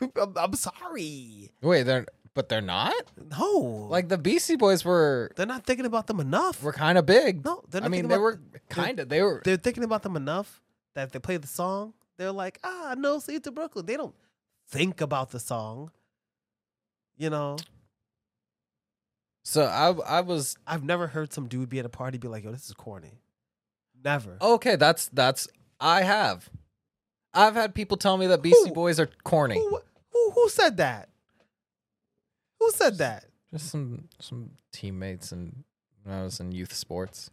I'm, 0.00 0.32
I'm 0.36 0.54
sorry. 0.54 1.50
Wait, 1.62 1.82
they're 1.82 2.06
but 2.34 2.48
they're 2.48 2.60
not. 2.60 2.94
No, 3.36 3.88
Like 3.90 4.08
the 4.08 4.18
Beastie 4.18 4.56
Boys 4.56 4.84
were 4.84 5.30
they're 5.36 5.46
not 5.46 5.64
thinking 5.66 5.86
about 5.86 6.06
them 6.06 6.20
enough. 6.20 6.62
We're 6.62 6.72
kind 6.72 6.96
of 6.98 7.04
big. 7.06 7.44
no, 7.44 7.62
they're 7.68 7.80
not 7.80 7.86
I 7.86 7.90
mean, 7.90 8.06
they 8.08 8.14
about- 8.14 8.22
were 8.22 8.40
kind 8.68 9.00
of 9.00 9.08
they 9.08 9.22
were. 9.22 9.42
They're 9.44 9.56
thinking 9.56 9.82
about 9.84 10.02
them 10.04 10.16
enough 10.16 10.60
that 10.94 11.04
if 11.04 11.12
they 11.12 11.18
play 11.18 11.36
the 11.38 11.48
song, 11.48 11.94
they're 12.16 12.30
like, 12.32 12.58
ah, 12.62 12.94
no, 12.96 13.18
sleep 13.18 13.42
till 13.42 13.52
Brooklyn. 13.52 13.86
They 13.86 13.96
don't 13.96 14.14
think 14.68 15.00
about 15.00 15.30
the 15.30 15.40
song. 15.40 15.90
You 17.16 17.30
know, 17.30 17.56
So 19.48 19.64
I 19.64 20.18
I 20.18 20.20
was 20.20 20.56
I've 20.66 20.84
never 20.84 21.06
heard 21.06 21.32
some 21.32 21.48
dude 21.48 21.70
be 21.70 21.78
at 21.78 21.86
a 21.86 21.88
party 21.88 22.18
be 22.18 22.28
like, 22.28 22.44
yo, 22.44 22.52
this 22.52 22.66
is 22.66 22.74
corny. 22.74 23.22
Never. 24.04 24.36
okay. 24.42 24.76
That's 24.76 25.08
that's 25.08 25.48
I 25.80 26.02
have. 26.02 26.50
I've 27.32 27.54
had 27.54 27.74
people 27.74 27.96
tell 27.96 28.18
me 28.18 28.26
that 28.26 28.42
Beastie 28.42 28.68
Who? 28.68 28.74
Boys 28.74 29.00
are 29.00 29.08
corny. 29.24 29.54
Who, 29.54 29.80
who 30.12 30.30
who 30.32 30.48
said 30.50 30.76
that? 30.76 31.08
Who 32.60 32.70
said 32.72 32.98
that? 32.98 33.24
Just 33.50 33.70
some 33.70 34.10
some 34.20 34.50
teammates 34.70 35.32
and 35.32 35.64
when 36.02 36.14
I 36.14 36.22
was 36.24 36.40
in 36.40 36.52
youth 36.52 36.74
sports. 36.74 37.30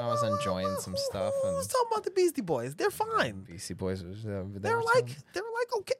I 0.00 0.06
was 0.08 0.22
enjoying 0.24 0.74
some 0.80 0.94
Who- 0.94 0.98
stuff 0.98 1.32
Who's 1.42 1.64
and- 1.66 1.70
talking 1.70 1.88
about 1.92 2.04
the 2.04 2.10
Beastie 2.10 2.40
Boys? 2.42 2.74
They're 2.74 2.90
fine. 2.90 3.40
Beastie 3.48 3.74
Boys 3.74 4.02
was 4.02 4.24
uh, 4.26 4.42
they 4.52 4.58
They're 4.58 4.76
were 4.76 4.82
like 4.82 5.08
some- 5.08 5.22
they're 5.34 5.42
like 5.42 5.76
okay. 5.78 5.94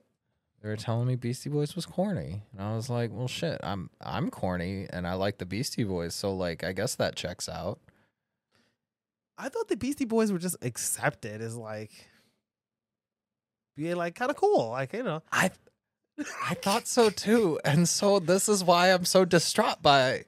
They 0.62 0.68
were 0.68 0.76
telling 0.76 1.06
me 1.06 1.14
Beastie 1.14 1.50
Boys 1.50 1.76
was 1.76 1.86
corny, 1.86 2.42
and 2.52 2.60
I 2.60 2.74
was 2.74 2.90
like, 2.90 3.10
"Well, 3.12 3.28
shit, 3.28 3.60
I'm 3.62 3.90
I'm 4.00 4.30
corny, 4.30 4.86
and 4.90 5.06
I 5.06 5.14
like 5.14 5.38
the 5.38 5.46
Beastie 5.46 5.84
Boys, 5.84 6.14
so 6.14 6.34
like, 6.34 6.64
I 6.64 6.72
guess 6.72 6.96
that 6.96 7.14
checks 7.14 7.48
out." 7.48 7.78
I 9.36 9.48
thought 9.48 9.68
the 9.68 9.76
Beastie 9.76 10.04
Boys 10.04 10.32
were 10.32 10.38
just 10.38 10.56
accepted 10.62 11.40
as 11.40 11.56
like 11.56 11.92
being 13.76 13.96
like 13.96 14.16
kind 14.16 14.30
of 14.30 14.36
cool, 14.36 14.70
like 14.70 14.92
you 14.92 15.04
know. 15.04 15.22
I 15.30 15.50
I 16.44 16.54
thought 16.54 16.88
so 16.88 17.08
too, 17.08 17.60
and 17.64 17.88
so 17.88 18.18
this 18.18 18.48
is 18.48 18.64
why 18.64 18.92
I'm 18.92 19.04
so 19.04 19.24
distraught 19.24 19.80
by 19.80 20.24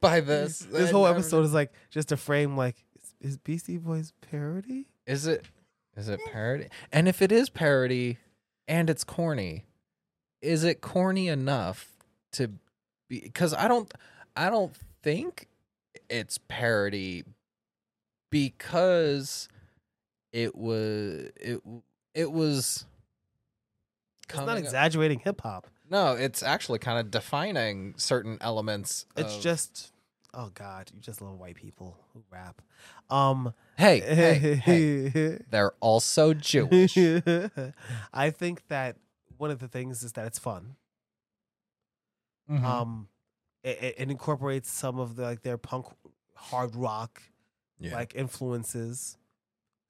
by 0.00 0.20
this. 0.20 0.58
This 0.58 0.90
whole 0.90 1.06
episode 1.06 1.44
is 1.44 1.54
like 1.54 1.72
just 1.90 2.12
a 2.12 2.18
frame. 2.18 2.56
Like, 2.56 2.76
is, 3.20 3.32
is 3.32 3.38
Beastie 3.38 3.78
Boys 3.78 4.12
parody? 4.20 4.88
Is 5.06 5.26
it 5.26 5.46
is 5.96 6.10
it 6.10 6.20
parody? 6.30 6.66
And 6.92 7.08
if 7.08 7.22
it 7.22 7.32
is 7.32 7.48
parody 7.48 8.18
and 8.68 8.90
it's 8.90 9.04
corny, 9.04 9.64
is 10.42 10.64
it 10.64 10.80
corny 10.80 11.28
enough 11.28 11.92
to 12.32 12.48
be 13.08 13.20
because 13.20 13.52
I 13.54 13.68
don't 13.68 13.92
I 14.36 14.50
don't 14.50 14.74
think 15.02 15.48
it's 16.08 16.38
parody 16.48 17.24
because 18.30 19.48
it 20.32 20.54
was 20.54 21.30
it 21.36 21.60
it 22.14 22.32
was 22.32 22.86
It's 24.28 24.38
not 24.38 24.58
exaggerating 24.58 25.20
hip 25.20 25.40
hop. 25.42 25.66
no, 25.90 26.12
it's 26.12 26.42
actually 26.42 26.78
kind 26.78 26.98
of 26.98 27.10
defining 27.10 27.94
certain 27.96 28.38
elements. 28.40 29.06
It's 29.16 29.36
of- 29.36 29.42
just, 29.42 29.92
oh 30.32 30.50
god, 30.54 30.90
you 30.94 31.00
just 31.00 31.20
love 31.20 31.38
white 31.38 31.56
people 31.56 31.96
who 32.12 32.22
rap. 32.30 32.62
Um, 33.10 33.54
hey, 33.76 34.00
hey, 34.00 34.54
hey, 34.54 35.38
they're 35.50 35.72
also 35.80 36.32
Jewish. 36.34 36.96
I 38.14 38.30
think 38.30 38.62
that 38.68 38.96
one 39.40 39.50
of 39.50 39.58
the 39.58 39.68
things 39.68 40.02
is 40.02 40.12
that 40.12 40.26
it's 40.26 40.38
fun. 40.38 40.76
Mhm. 42.48 42.62
Um, 42.64 43.08
it, 43.62 43.78
it- 43.82 43.94
it 43.98 44.10
incorporates 44.10 44.70
some 44.70 44.98
of 44.98 45.16
the 45.16 45.22
like 45.22 45.42
their 45.42 45.58
punk, 45.58 45.86
hard 46.34 46.74
rock 46.74 47.22
yeah. 47.78 47.94
like 47.94 48.14
influences. 48.14 49.16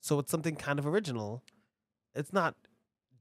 So 0.00 0.18
it's 0.18 0.30
something 0.30 0.56
kind 0.56 0.78
of 0.78 0.86
original. 0.86 1.42
It's 2.14 2.32
not 2.32 2.54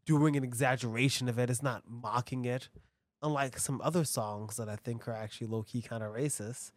doing 0.05 0.35
an 0.35 0.43
exaggeration 0.43 1.27
of 1.29 1.37
it. 1.39 1.49
It's 1.49 1.61
not 1.63 1.83
mocking 1.89 2.45
it. 2.45 2.69
Unlike 3.21 3.59
some 3.59 3.81
other 3.83 4.05
songs 4.05 4.55
that 4.57 4.69
I 4.69 4.75
think 4.77 5.07
are 5.07 5.13
actually 5.13 5.47
low 5.47 5.63
key 5.63 5.81
kind 5.81 6.01
of 6.03 6.13
racist, 6.13 6.71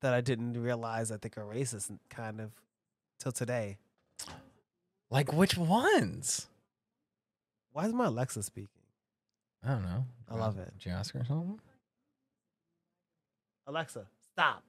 that 0.00 0.12
I 0.12 0.20
didn't 0.20 0.60
realize 0.62 1.10
I 1.10 1.16
think 1.16 1.36
are 1.38 1.44
racist 1.44 1.96
kind 2.10 2.40
of 2.40 2.52
till 3.18 3.32
today. 3.32 3.78
like 5.10 5.32
which 5.32 5.56
ones? 5.56 6.46
Why 7.72 7.86
is 7.86 7.92
my 7.94 8.06
Alexa 8.06 8.42
speaking? 8.42 8.77
I 9.64 9.70
don't 9.70 9.82
know. 9.82 10.04
I 10.30 10.36
love 10.36 10.58
it. 10.58 10.72
Did 10.78 10.86
you 10.86 10.92
ask 10.92 11.14
her 11.14 11.24
something? 11.24 11.58
Alexa, 13.66 14.06
stop. 14.32 14.62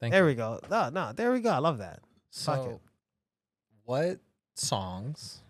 Thank 0.00 0.12
there 0.12 0.22
you. 0.22 0.28
we 0.28 0.34
go. 0.34 0.60
No, 0.70 0.90
no, 0.90 1.12
there 1.12 1.32
we 1.32 1.40
go. 1.40 1.50
I 1.50 1.58
love 1.58 1.78
that. 1.78 2.00
fuck 2.32 2.58
it. 2.60 2.62
So, 2.62 2.80
what 3.84 4.20
songs 4.54 5.42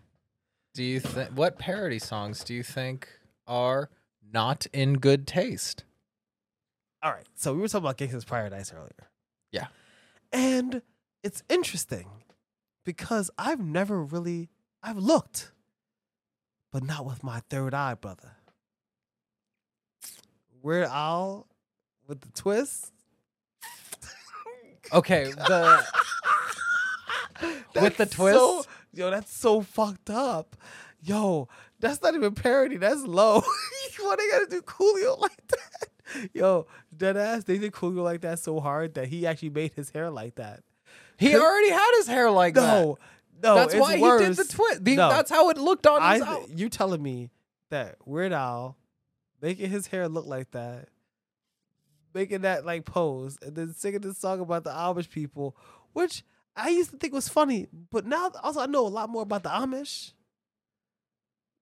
do 0.73 0.83
you 0.83 0.99
think? 0.99 1.31
What 1.31 1.59
parody 1.59 1.99
songs 1.99 2.43
do 2.43 2.53
you 2.53 2.63
think 2.63 3.07
are 3.45 3.89
not 4.31 4.65
in 4.73 4.93
good 4.95 5.27
taste? 5.27 5.83
All 7.03 7.11
right. 7.11 7.25
So 7.35 7.53
we 7.53 7.59
were 7.59 7.67
talking 7.67 7.85
about 7.85 7.97
Gangsta's 7.97 8.25
Paradise 8.25 8.73
earlier. 8.73 9.09
Yeah. 9.51 9.67
And 10.33 10.81
it's 11.23 11.43
interesting 11.49 12.07
because 12.85 13.31
I've 13.37 13.59
never 13.59 14.03
really 14.03 14.49
I've 14.83 14.97
looked, 14.97 15.51
but 16.71 16.83
not 16.83 17.05
with 17.05 17.23
my 17.23 17.41
third 17.49 17.73
eye, 17.73 17.93
brother. 17.95 18.33
Weird 20.61 20.87
Al 20.87 21.47
with 22.07 22.21
the 22.21 22.31
twist. 22.31 22.91
Okay, 24.91 25.25
the 25.25 25.85
With 27.75 27.97
the 27.97 28.05
That's 28.05 28.15
so- 28.15 28.53
twist? 28.55 28.69
yo, 28.91 29.11
that's 29.11 29.31
so 29.31 29.61
fucked 29.61 30.09
up. 30.09 30.55
Yo, 31.03 31.47
that's 31.79 32.01
not 32.01 32.15
even 32.15 32.33
parody. 32.33 32.77
That's 32.77 33.03
low. 33.03 33.41
Why 33.99 34.15
they 34.17 34.27
gotta 34.31 34.47
do 34.49 34.61
Coolio 34.63 35.19
like 35.19 35.37
that? 35.49 36.29
Yo, 36.33 36.65
dead 36.95 37.17
ass. 37.17 37.43
They 37.43 37.59
did 37.59 37.71
Coolio 37.71 38.03
like 38.03 38.21
that 38.21 38.39
so 38.39 38.59
hard 38.59 38.95
that 38.95 39.09
he 39.09 39.27
actually 39.27 39.51
made 39.51 39.73
his 39.75 39.91
hair 39.91 40.09
like 40.09 40.35
that. 40.35 40.61
he 41.19 41.35
already 41.35 41.69
had 41.69 41.91
his 41.97 42.07
hair 42.07 42.31
like 42.31 42.55
that. 42.55 42.81
No, 42.81 42.97
no, 43.41 43.55
that's 43.55 43.75
why 43.75 43.99
worse. 43.99 44.21
he 44.21 44.27
did 44.27 44.37
the 44.37 44.53
twist. 44.53 44.81
No. 44.81 45.09
That's 45.09 45.29
how 45.29 45.49
it 45.49 45.57
looked 45.57 45.87
on 45.87 46.01
I 46.01 46.13
his. 46.15 46.21
out- 46.23 46.49
you 46.49 46.69
telling 46.69 47.01
me 47.01 47.31
that 47.69 47.95
Weird 48.05 48.33
Al 48.33 48.77
making 49.41 49.69
his 49.69 49.87
hair 49.87 50.07
look 50.07 50.25
like 50.25 50.51
that, 50.51 50.89
making 52.13 52.41
that 52.41 52.65
like 52.65 52.85
pose, 52.85 53.37
and 53.41 53.55
then 53.55 53.73
singing 53.73 54.01
this 54.01 54.17
song 54.17 54.39
about 54.39 54.63
the 54.63 54.71
Amish 54.71 55.09
people, 55.09 55.55
which 55.93 56.23
I 56.55 56.69
used 56.69 56.91
to 56.91 56.97
think 56.97 57.13
was 57.13 57.29
funny, 57.29 57.67
but 57.91 58.05
now 58.05 58.31
also 58.43 58.59
I 58.61 58.65
know 58.65 58.85
a 58.85 58.89
lot 58.89 59.09
more 59.09 59.23
about 59.23 59.43
the 59.43 59.49
Amish. 59.49 60.13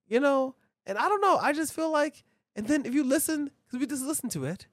You 0.07 0.19
know, 0.21 0.55
and 0.85 0.97
I 0.97 1.09
don't 1.09 1.21
know. 1.21 1.37
I 1.37 1.51
just 1.51 1.73
feel 1.73 1.91
like, 1.91 2.23
and 2.55 2.65
then 2.65 2.85
if 2.85 2.93
you 2.93 3.03
listen, 3.03 3.51
because 3.65 3.79
we 3.79 3.85
just 3.85 4.05
listened 4.05 4.31
to 4.31 4.45
it, 4.45 4.67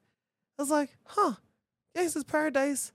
I 0.59 0.63
was 0.63 0.71
like, 0.71 0.97
huh, 1.07 1.35
Gangsta's 1.97 2.23
Paradise 2.23 2.93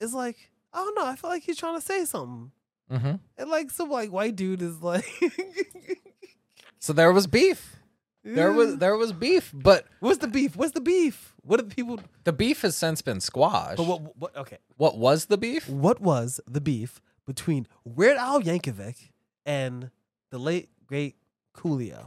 is 0.00 0.12
like, 0.12 0.50
I 0.72 0.78
don't 0.78 0.96
know. 0.96 1.06
I 1.06 1.14
feel 1.14 1.30
like 1.30 1.44
he's 1.44 1.56
trying 1.56 1.78
to 1.78 1.84
say 1.84 2.04
something. 2.04 2.50
Mhm. 2.90 3.20
And 3.36 3.50
like 3.50 3.70
some 3.70 3.90
like 3.90 4.10
white 4.12 4.36
dude 4.36 4.62
is 4.62 4.80
like 4.80 5.04
So 6.78 6.92
there 6.92 7.12
was 7.12 7.26
beef. 7.26 7.76
There 8.22 8.52
was 8.52 8.78
there 8.78 8.96
was 8.96 9.12
beef, 9.12 9.52
but 9.54 9.86
What's 10.00 10.18
the 10.18 10.26
beef? 10.28 10.56
What's 10.56 10.72
the 10.72 10.80
beef? 10.80 11.32
What 11.42 11.60
are 11.60 11.62
the 11.64 11.74
people 11.74 12.00
the 12.24 12.32
beef 12.32 12.62
has 12.62 12.76
since 12.76 13.00
been 13.02 13.20
squashed. 13.20 13.76
but 13.76 13.86
what, 13.86 14.16
what 14.16 14.36
okay. 14.36 14.58
what 14.76 14.98
was 14.98 15.26
the 15.26 15.38
beef? 15.38 15.68
What 15.68 16.00
was 16.00 16.40
the 16.46 16.60
beef 16.60 17.00
between 17.26 17.66
Weird 17.84 18.16
Al 18.16 18.40
Yankovic 18.40 19.10
and 19.44 19.90
the 20.30 20.38
late 20.38 20.68
great 20.86 21.16
Coolio? 21.56 22.06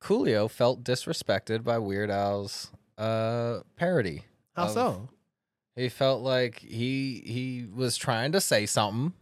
Coolio 0.00 0.48
felt 0.50 0.84
disrespected 0.84 1.64
by 1.64 1.78
Weird 1.78 2.10
Al's 2.10 2.70
uh, 2.98 3.60
parody. 3.76 4.24
How 4.54 4.64
of- 4.64 4.70
so? 4.70 5.08
He 5.76 5.88
felt 5.88 6.22
like 6.22 6.60
he 6.60 7.22
he 7.26 7.66
was 7.74 7.96
trying 7.96 8.30
to 8.32 8.40
say 8.40 8.64
something 8.64 9.12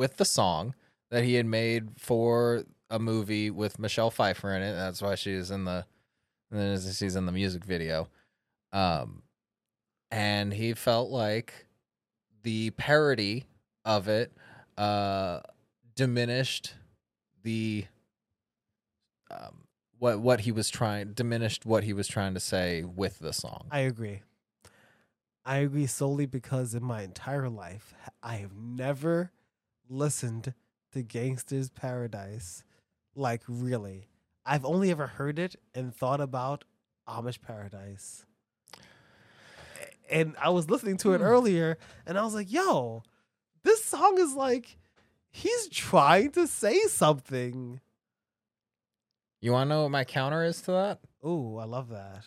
with 0.00 0.16
the 0.16 0.24
song 0.24 0.74
that 1.10 1.24
he 1.24 1.34
had 1.34 1.44
made 1.44 1.90
for 1.98 2.64
a 2.88 2.98
movie 2.98 3.50
with 3.50 3.78
Michelle 3.78 4.10
Pfeiffer 4.10 4.50
in 4.54 4.62
it. 4.62 4.72
That's 4.72 5.02
why 5.02 5.14
she's 5.14 5.50
in 5.50 5.66
the 5.66 5.84
she's 6.50 7.16
in 7.16 7.26
the 7.26 7.32
music 7.32 7.66
video. 7.66 8.08
Um 8.72 9.22
and 10.10 10.54
he 10.54 10.72
felt 10.72 11.10
like 11.10 11.66
the 12.44 12.70
parody 12.70 13.44
of 13.84 14.08
it 14.08 14.32
uh 14.78 15.40
diminished 15.94 16.72
the 17.42 17.84
um 19.30 19.64
what 19.98 20.18
what 20.18 20.40
he 20.40 20.50
was 20.50 20.70
trying 20.70 21.12
diminished 21.12 21.66
what 21.66 21.84
he 21.84 21.92
was 21.92 22.08
trying 22.08 22.32
to 22.32 22.40
say 22.40 22.84
with 22.84 23.18
the 23.18 23.34
song. 23.34 23.66
I 23.70 23.80
agree. 23.80 24.22
I 25.44 25.58
agree 25.58 25.86
solely 25.86 26.24
because 26.24 26.74
in 26.74 26.82
my 26.82 27.02
entire 27.02 27.50
life 27.50 27.92
I 28.22 28.36
have 28.36 28.56
never 28.56 29.30
listened 29.90 30.54
to 30.92 31.02
Gangsta's 31.02 31.68
Paradise 31.70 32.64
like 33.14 33.42
really. 33.48 34.08
I've 34.46 34.64
only 34.64 34.90
ever 34.90 35.06
heard 35.06 35.38
it 35.38 35.56
and 35.74 35.94
thought 35.94 36.20
about 36.20 36.64
Amish 37.08 37.40
Paradise. 37.42 38.24
And 40.10 40.34
I 40.40 40.48
was 40.50 40.70
listening 40.70 40.96
to 40.98 41.12
it 41.12 41.18
Hmm. 41.18 41.24
earlier 41.24 41.78
and 42.06 42.18
I 42.18 42.24
was 42.24 42.34
like, 42.34 42.50
yo, 42.50 43.02
this 43.62 43.84
song 43.84 44.18
is 44.18 44.34
like 44.34 44.76
he's 45.30 45.68
trying 45.68 46.30
to 46.32 46.46
say 46.46 46.80
something. 46.86 47.80
You 49.40 49.52
want 49.52 49.68
to 49.70 49.74
know 49.74 49.82
what 49.82 49.90
my 49.90 50.04
counter 50.04 50.44
is 50.44 50.60
to 50.62 50.72
that? 50.72 51.00
Ooh, 51.26 51.56
I 51.58 51.64
love 51.64 51.88
that. 51.90 52.24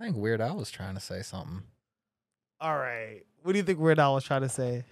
I 0.00 0.04
think 0.04 0.16
Weird 0.16 0.40
Al 0.40 0.56
was 0.56 0.70
trying 0.70 0.94
to 0.94 1.00
say 1.00 1.22
something. 1.22 1.62
All 2.60 2.76
right. 2.76 3.22
What 3.42 3.52
do 3.52 3.58
you 3.58 3.64
think 3.64 3.78
Weird 3.78 3.98
Al 3.98 4.14
was 4.14 4.24
trying 4.24 4.42
to 4.42 4.48
say? 4.48 4.84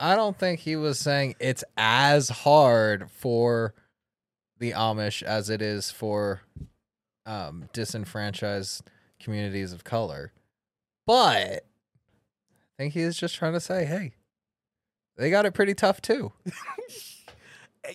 I 0.00 0.16
don't 0.16 0.38
think 0.38 0.60
he 0.60 0.76
was 0.76 0.98
saying 0.98 1.36
it's 1.38 1.62
as 1.76 2.30
hard 2.30 3.10
for 3.10 3.74
the 4.58 4.72
Amish 4.72 5.22
as 5.22 5.50
it 5.50 5.60
is 5.60 5.90
for 5.90 6.40
um, 7.26 7.68
disenfranchised 7.74 8.82
communities 9.20 9.72
of 9.74 9.84
color. 9.84 10.32
But 11.06 11.26
I 11.26 11.60
think 12.78 12.94
he 12.94 13.02
is 13.02 13.18
just 13.18 13.34
trying 13.34 13.52
to 13.52 13.60
say, 13.60 13.84
hey, 13.84 14.12
they 15.16 15.30
got 15.30 15.44
it 15.44 15.52
pretty 15.52 15.74
tough 15.74 16.00
too. 16.00 16.32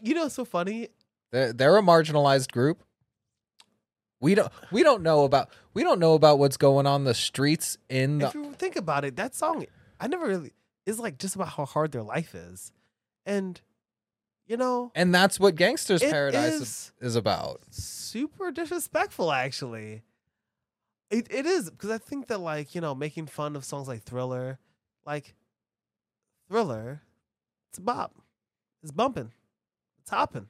You 0.01 0.15
know, 0.15 0.27
so 0.29 0.45
funny. 0.45 0.89
They're, 1.31 1.53
they're 1.53 1.77
a 1.77 1.81
marginalized 1.81 2.51
group. 2.51 2.83
We 4.19 4.33
don't 4.33 4.51
we 4.71 4.81
don't 4.81 5.03
know 5.03 5.23
about 5.23 5.49
we 5.73 5.83
don't 5.83 5.99
know 5.99 6.15
about 6.15 6.39
what's 6.39 6.57
going 6.57 6.87
on 6.87 7.03
the 7.03 7.13
streets 7.13 7.77
in 7.87 8.17
the 8.17 8.27
if 8.27 8.33
you 8.33 8.51
think 8.53 8.75
about 8.75 9.05
it, 9.05 9.15
that 9.17 9.35
song, 9.35 9.65
I 9.99 10.07
never 10.07 10.27
really, 10.27 10.53
it's 10.85 10.99
like 10.99 11.17
just 11.17 11.35
about 11.35 11.49
how 11.49 11.65
hard 11.65 11.91
their 11.91 12.03
life 12.03 12.35
is. 12.35 12.71
And 13.25 13.59
you 14.47 14.57
know, 14.57 14.91
And 14.93 15.13
that's 15.13 15.39
what 15.39 15.55
Gangsta's 15.55 16.03
Paradise 16.03 16.53
is, 16.53 16.61
is 16.61 16.91
is 17.01 17.15
about. 17.15 17.61
super 17.71 18.51
disrespectful. 18.51 19.31
Actually, 19.31 20.03
it 21.09 21.27
it 21.31 21.45
is 21.47 21.69
because 21.71 21.89
I 21.89 21.97
think 21.97 22.27
that 22.27 22.39
like 22.39 22.75
you 22.75 22.81
know 22.81 22.93
making 22.93 23.25
fun 23.27 23.55
of 23.55 23.65
songs 23.65 23.87
like 23.87 24.03
Thriller, 24.03 24.59
like 25.05 25.33
Thriller, 26.47 27.01
it's 27.69 27.79
a 27.79 27.81
bop, 27.81 28.13
it's 28.83 28.91
bumping, 28.91 29.31
it's 29.99 30.11
hopping. 30.11 30.47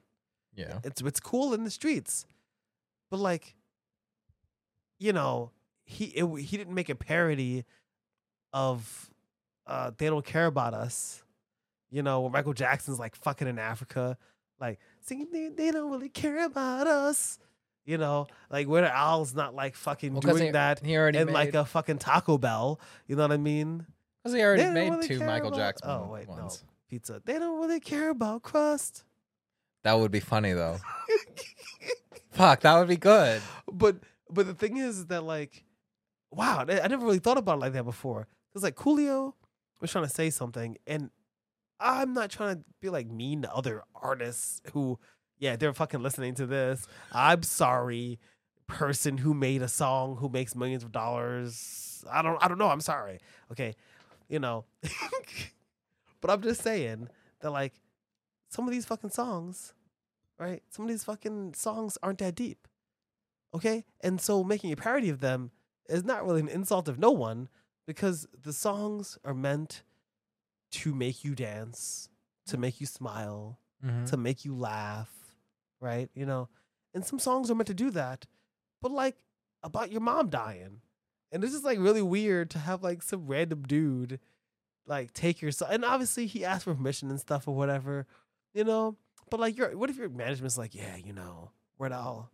Yeah. 0.54 0.80
it's 0.84 1.00
it's 1.00 1.20
cool 1.20 1.54
in 1.54 1.64
the 1.64 1.70
streets, 1.70 2.26
but 3.10 3.18
like, 3.18 3.54
you 4.98 5.12
know, 5.14 5.52
he 5.84 6.06
it, 6.06 6.26
he 6.40 6.56
didn't 6.58 6.74
make 6.74 6.88
a 6.90 6.94
parody 6.94 7.64
of 8.52 9.10
uh 9.66 9.90
they 9.96 10.06
don't 10.06 10.24
care 10.24 10.46
about 10.46 10.74
us, 10.74 11.22
you 11.90 12.02
know, 12.02 12.20
when 12.22 12.32
Michael 12.32 12.52
Jackson's 12.54 12.98
like 12.98 13.16
fucking 13.16 13.48
in 13.48 13.58
Africa, 13.58 14.16
like 14.60 14.78
singing 15.00 15.28
they, 15.32 15.48
they 15.48 15.70
don't 15.70 15.90
really 15.90 16.08
care 16.08 16.44
about 16.44 16.86
us, 16.86 17.38
you 17.84 17.98
know, 17.98 18.26
like 18.50 18.68
where 18.68 18.84
Al's 18.84 19.34
not 19.34 19.54
like 19.54 19.74
fucking 19.74 20.12
Well, 20.14 20.20
doing 20.20 20.44
he, 20.46 20.50
that 20.52 20.80
he 20.84 20.96
already 20.96 21.18
in 21.18 21.26
made, 21.26 21.32
like 21.34 21.54
a 21.54 21.64
fucking 21.64 21.98
Taco 21.98 22.38
Bell, 22.38 22.80
you 23.06 23.16
know 23.16 23.22
what 23.22 23.32
I 23.32 23.36
mean? 23.38 23.86
'cause 24.24 24.32
he 24.32 24.42
already 24.42 24.64
they 24.64 24.70
made 24.70 24.90
really 24.90 25.06
two 25.08 25.20
Michael 25.20 25.48
about- 25.48 25.58
Jackson 25.58 25.90
oh, 25.90 26.08
wait, 26.12 26.28
no. 26.28 26.50
Pizza. 26.88 27.20
They 27.24 27.38
don't 27.38 27.60
really 27.60 27.80
care 27.80 28.10
about 28.10 28.42
crust. 28.42 29.02
That 29.82 29.94
would 29.98 30.10
be 30.12 30.20
funny 30.20 30.52
though. 30.52 30.78
Fuck, 32.30 32.60
that 32.60 32.78
would 32.78 32.88
be 32.88 32.96
good. 32.96 33.40
but 33.72 33.96
but 34.30 34.46
the 34.46 34.54
thing 34.54 34.76
is 34.76 35.06
that 35.06 35.22
like, 35.22 35.64
wow, 36.30 36.64
I 36.68 36.88
never 36.88 37.04
really 37.04 37.18
thought 37.18 37.38
about 37.38 37.58
it 37.58 37.60
like 37.60 37.72
that 37.72 37.84
before. 37.84 38.26
Cause 38.52 38.62
like 38.62 38.74
Coolio 38.76 39.34
was 39.80 39.90
trying 39.90 40.04
to 40.04 40.10
say 40.10 40.30
something, 40.30 40.76
and 40.86 41.10
I'm 41.80 42.14
not 42.14 42.30
trying 42.30 42.56
to 42.56 42.64
be 42.80 42.88
like 42.88 43.08
mean 43.08 43.42
to 43.42 43.54
other 43.54 43.82
artists 43.94 44.60
who, 44.72 44.98
yeah, 45.38 45.56
they're 45.56 45.74
fucking 45.74 46.02
listening 46.02 46.34
to 46.36 46.46
this. 46.46 46.86
I'm 47.12 47.42
sorry, 47.42 48.18
person 48.66 49.18
who 49.18 49.34
made 49.34 49.62
a 49.62 49.68
song 49.68 50.16
who 50.16 50.28
makes 50.28 50.56
millions 50.56 50.82
of 50.82 50.92
dollars. 50.92 52.04
I 52.10 52.22
don't, 52.22 52.42
I 52.42 52.48
don't 52.48 52.58
know. 52.58 52.68
I'm 52.68 52.80
sorry. 52.80 53.20
Okay, 53.52 53.74
you 54.28 54.38
know, 54.38 54.64
but 56.20 56.30
I'm 56.30 56.42
just 56.42 56.62
saying 56.62 57.08
that 57.40 57.50
like 57.50 57.74
some 58.48 58.66
of 58.66 58.72
these 58.72 58.86
fucking 58.86 59.10
songs, 59.10 59.74
right? 60.38 60.62
Some 60.70 60.84
of 60.84 60.88
these 60.88 61.04
fucking 61.04 61.54
songs 61.54 61.98
aren't 62.02 62.18
that 62.18 62.34
deep. 62.34 62.66
Okay? 63.54 63.84
And 64.00 64.20
so 64.20 64.44
making 64.44 64.72
a 64.72 64.76
parody 64.76 65.08
of 65.08 65.20
them 65.20 65.50
is 65.88 66.04
not 66.04 66.24
really 66.24 66.40
an 66.40 66.48
insult 66.48 66.88
of 66.88 66.98
no 66.98 67.10
one 67.10 67.48
because 67.86 68.26
the 68.42 68.52
songs 68.52 69.18
are 69.24 69.34
meant 69.34 69.82
to 70.72 70.94
make 70.94 71.24
you 71.24 71.34
dance, 71.34 72.08
to 72.46 72.56
make 72.58 72.80
you 72.80 72.86
smile, 72.86 73.58
Mhm. 73.84 74.08
to 74.10 74.16
make 74.16 74.44
you 74.44 74.54
laugh, 74.54 75.34
right? 75.80 76.10
You 76.14 76.26
know, 76.26 76.48
and 76.94 77.04
some 77.04 77.18
songs 77.18 77.50
are 77.50 77.54
meant 77.54 77.68
to 77.68 77.74
do 77.74 77.90
that, 77.90 78.26
but 78.82 78.90
like 78.90 79.16
about 79.62 79.90
your 79.92 80.00
mom 80.00 80.28
dying. 80.30 80.80
And 81.32 81.42
this 81.42 81.52
is 81.54 81.62
like 81.64 81.78
really 81.78 82.02
weird 82.02 82.50
to 82.50 82.58
have 82.58 82.82
like 82.82 83.02
some 83.02 83.26
random 83.26 83.62
dude 83.64 84.20
like 84.86 85.12
take 85.12 85.42
your 85.42 85.50
song. 85.50 85.68
And 85.72 85.84
obviously 85.84 86.26
he 86.26 86.44
asked 86.44 86.64
for 86.64 86.74
permission 86.74 87.10
and 87.10 87.18
stuff 87.20 87.46
or 87.48 87.54
whatever, 87.54 88.06
you 88.54 88.62
know. 88.64 88.96
But 89.30 89.40
like, 89.40 89.56
your 89.56 89.76
what 89.76 89.90
if 89.90 89.96
your 89.96 90.08
management's 90.08 90.56
like, 90.56 90.74
yeah, 90.74 90.96
you 90.96 91.12
know, 91.12 91.50
Al, 91.80 92.30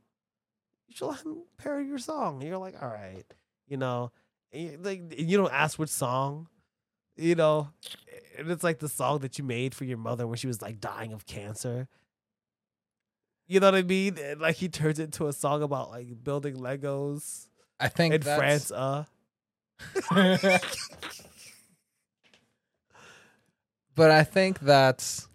you 0.86 0.94
should 0.94 1.07
let 1.07 1.22
him 1.24 1.42
parody 1.57 1.88
your 1.88 1.98
song. 1.98 2.34
And 2.40 2.42
you're 2.48 2.59
like, 2.59 2.80
all 2.82 2.88
right, 2.90 3.24
you 3.66 3.78
know, 3.78 4.12
like 4.53 5.18
you 5.18 5.36
don't 5.36 5.53
ask 5.53 5.78
which 5.78 5.90
song, 5.90 6.48
you 7.16 7.34
know, 7.34 7.68
and 8.38 8.50
it's 8.50 8.64
like 8.64 8.78
the 8.78 8.88
song 8.88 9.20
that 9.20 9.38
you 9.38 9.44
made 9.44 9.74
for 9.74 9.84
your 9.84 9.98
mother 9.98 10.26
when 10.26 10.36
she 10.36 10.46
was 10.46 10.62
like 10.62 10.80
dying 10.80 11.12
of 11.12 11.26
cancer. 11.26 11.88
You 13.46 13.61
know 13.61 13.66
what 13.68 13.74
I 13.74 13.82
mean? 13.82 14.18
And, 14.18 14.40
like 14.40 14.57
he 14.57 14.68
turns 14.68 14.98
it 14.98 15.05
into 15.05 15.26
a 15.26 15.32
song 15.32 15.62
about 15.62 15.90
like 15.90 16.22
building 16.22 16.57
Legos 16.57 17.48
I 17.80 17.88
think 17.88 18.14
in 18.14 18.20
that's, 18.20 18.38
France. 18.38 18.70
Uh, 18.70 19.05
but 23.94 24.11
I 24.11 24.24
think 24.24 24.61
that's 24.61 25.28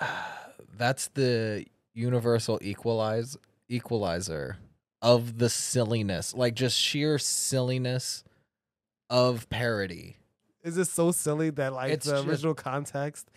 that's 0.76 1.08
the 1.08 1.66
universal 1.94 2.58
equalize 2.62 3.36
equalizer 3.68 4.56
of 5.02 5.38
the 5.38 5.48
silliness, 5.48 6.34
like 6.34 6.54
just 6.54 6.78
sheer 6.78 7.18
silliness 7.18 8.22
of 9.08 9.48
parody. 9.50 10.16
is 10.62 10.76
this 10.76 10.90
so 10.90 11.10
silly 11.10 11.50
that 11.50 11.72
like 11.72 11.90
It's 11.92 12.06
the 12.06 12.12
just- 12.16 12.26
original 12.28 12.54
context? 12.54 13.30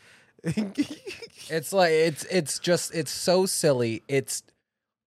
It's 1.49 1.73
like 1.73 1.91
it's 1.91 2.23
it's 2.25 2.57
just 2.59 2.93
it's 2.95 3.11
so 3.11 3.45
silly. 3.45 4.01
Its 4.07 4.43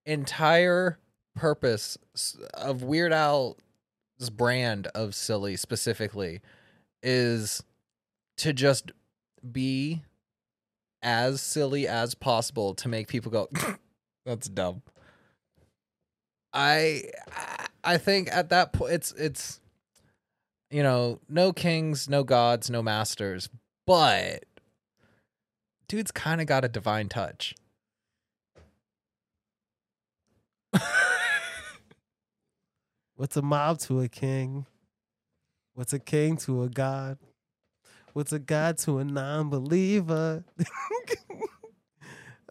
entire 0.05 0.99
purpose 1.35 1.97
of 2.55 2.83
Weird 2.83 3.13
Al's 3.13 3.57
brand 4.33 4.87
of 4.89 5.15
silly 5.15 5.57
specifically 5.57 6.41
is 7.03 7.63
to 8.39 8.53
just 8.53 8.93
be 9.51 10.03
as 11.03 11.41
silly 11.41 11.89
as 11.89 12.15
possible 12.15 12.75
to 12.75 12.89
make 12.89 13.09
people 13.09 13.31
go 13.33 13.49
that's 14.27 14.49
dumb. 14.49 14.83
I 16.57 17.03
I 17.85 17.99
think 17.99 18.29
at 18.33 18.49
that 18.49 18.73
point 18.73 18.95
it's 18.95 19.13
it's 19.13 19.61
you 20.71 20.83
know, 20.83 21.21
no 21.29 21.53
kings, 21.53 22.09
no 22.09 22.25
gods, 22.25 22.69
no 22.71 22.83
masters, 22.83 23.49
but 23.87 24.45
dude's 25.87 26.11
kind 26.11 26.41
of 26.41 26.47
got 26.49 26.65
a 26.65 26.69
divine 26.69 27.09
touch. 27.09 27.55
What's 33.15 33.37
a 33.37 33.43
mob 33.43 33.79
to 33.81 34.01
a 34.01 34.09
king? 34.09 34.67
What's 35.75 35.93
a 35.93 35.99
king 35.99 36.37
to 36.39 36.63
a 36.63 36.69
god? 36.69 37.19
What's 38.15 38.33
a 38.33 38.39
god 38.39 38.79
to 38.79 38.99
a 38.99 39.05
non-believer? 39.05 40.43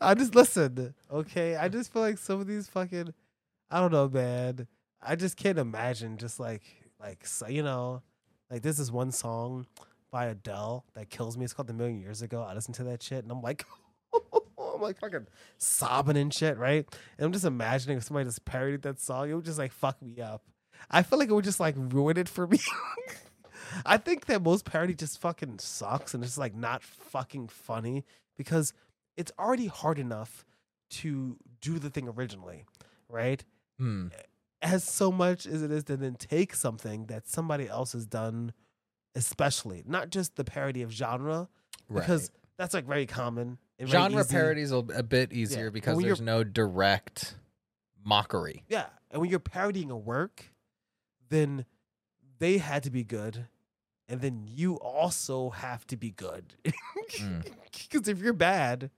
I 0.01 0.14
just 0.14 0.36
listen, 0.36 0.93
okay? 1.12 1.56
I 1.56 1.70
just 1.70 1.91
feel 1.91 2.03
like 2.03 2.20
some 2.20 2.39
of 2.39 2.47
these 2.47 2.68
fucking, 2.68 3.14
I 3.70 3.80
don't 3.80 3.91
know, 3.91 4.07
man. 4.09 4.68
I 5.01 5.16
just 5.16 5.38
can't 5.38 5.59
imagine 5.59 6.18
just 6.18 6.39
like, 6.39 6.63
like 6.99 7.26
so, 7.26 7.47
you 7.47 7.63
know, 7.63 8.01
like 8.49 8.61
this 8.61 8.80
is 8.80 8.91
one 8.91 9.11
song 9.11 9.66
by 10.11 10.26
Adele 10.28 10.86
that 10.93 11.09
kills 11.09 11.38
me. 11.38 11.45
It's 11.45 11.53
called 11.53 11.68
"The 11.68 11.74
Million 11.74 11.99
Years 11.99 12.22
Ago." 12.22 12.41
I 12.41 12.53
listen 12.53 12.74
to 12.76 12.84
that 12.86 13.03
shit 13.03 13.24
and 13.24 13.32
I'm 13.32 13.41
like, 13.41 13.66
I'm 14.13 14.82
like 14.82 14.99
fucking 14.99 15.28
sobbing 15.57 16.18
and 16.18 16.34
shit, 16.34 16.57
right? 16.57 16.86
And 17.18 17.26
I'm 17.26 17.32
just 17.32 17.45
imagining 17.45 17.97
if 17.97 18.03
somebody 18.03 18.26
just 18.26 18.45
parodied 18.45 18.84
that 18.84 18.99
song, 18.99 19.30
it 19.30 19.34
would 19.34 19.45
just 19.45 19.59
like 19.59 19.72
fuck 19.72 20.01
me 20.01 20.22
up. 20.22 20.43
I 20.89 21.03
feel 21.03 21.20
like 21.20 21.30
it 21.30 21.34
would 21.34 21.45
just 21.45 21.59
like 21.59 21.76
ruin 21.78 22.18
it 22.18 22.30
for 22.30 22.47
me. 22.47 22.59
I 23.86 23.97
think 23.97 24.26
that 24.26 24.41
most 24.41 24.66
parody 24.66 24.93
just 24.93 25.20
fucking 25.20 25.59
sucks 25.59 26.13
and 26.13 26.24
it's 26.24 26.38
like 26.38 26.55
not 26.55 26.84
fucking 26.84 27.47
funny 27.47 28.05
because 28.38 28.74
it's 29.18 29.32
already 29.39 29.68
hard 29.68 29.99
enough 29.99 30.45
to 30.89 31.38
do 31.61 31.80
the 31.80 31.89
thing 31.89 32.07
originally, 32.07 32.66
right? 33.09 33.43
Hmm. 33.80 34.08
As 34.62 34.84
so 34.84 35.12
much 35.12 35.46
as 35.46 35.62
it 35.62 35.72
is 35.72 35.84
to 35.86 35.98
then 35.98 36.16
take 36.16 36.56
something 36.56 37.06
that 37.08 37.28
somebody 37.28 37.68
else 37.68 37.94
has 37.94 38.06
done, 38.06 38.54
especially 39.16 39.84
not 39.86 40.10
just 40.10 40.36
the 40.36 40.44
parody 40.44 40.82
of 40.82 40.92
genre, 40.92 41.50
Right. 41.88 42.02
because 42.02 42.32
that's 42.58 42.74
like 42.74 42.86
very 42.86 43.06
common. 43.06 43.58
and 43.78 43.88
genre 43.90 44.22
easy. 44.22 44.32
parodies 44.34 44.72
a, 44.72 44.78
a 44.78 45.04
bit 45.04 45.34
easier 45.34 45.66
and 45.66 45.74
because 45.74 46.00
there's 46.00 46.22
no 46.22 46.44
direct 46.44 47.36
mockery. 48.04 48.64
Yeah, 48.70 48.86
and 49.12 49.22
when 49.22 49.30
you're 49.30 49.40
parodying 49.40 49.92
a 49.92 49.98
work, 49.98 50.52
then 51.30 51.66
they 52.40 52.58
had 52.58 52.84
to 52.84 52.90
be 52.90 53.04
good, 53.04 53.46
and 54.10 54.22
then 54.22 54.44
you 54.48 54.76
also 54.76 55.50
have 55.52 55.86
to 55.88 55.98
be 55.98 56.12
good. 56.12 56.54
Mm. 57.20 57.46
Because 57.88 58.08
if 58.08 58.18
you're 58.20 58.34
bad, 58.34 58.90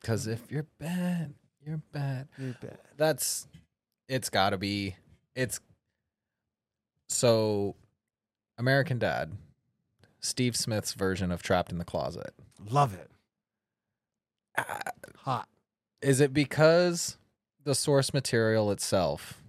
Because 0.00 0.26
if 0.26 0.50
you're 0.50 0.66
bad, 0.78 1.34
you're 1.64 1.80
bad. 1.92 2.28
you're 2.38 2.56
bad. 2.60 2.78
That's 2.96 3.46
it's 4.08 4.28
got 4.30 4.50
to 4.50 4.58
be. 4.58 4.96
It's 5.34 5.60
so 7.08 7.76
American 8.58 8.98
Dad, 8.98 9.32
Steve 10.20 10.56
Smith's 10.56 10.92
version 10.94 11.30
of 11.30 11.42
Trapped 11.42 11.72
in 11.72 11.78
the 11.78 11.84
Closet. 11.84 12.32
Love 12.68 12.94
it. 12.94 13.10
Ah, 14.58 14.80
Hot. 15.18 15.48
Is 16.02 16.20
it 16.20 16.32
because 16.32 17.18
the 17.64 17.74
source 17.74 18.12
material 18.14 18.70
itself 18.70 19.42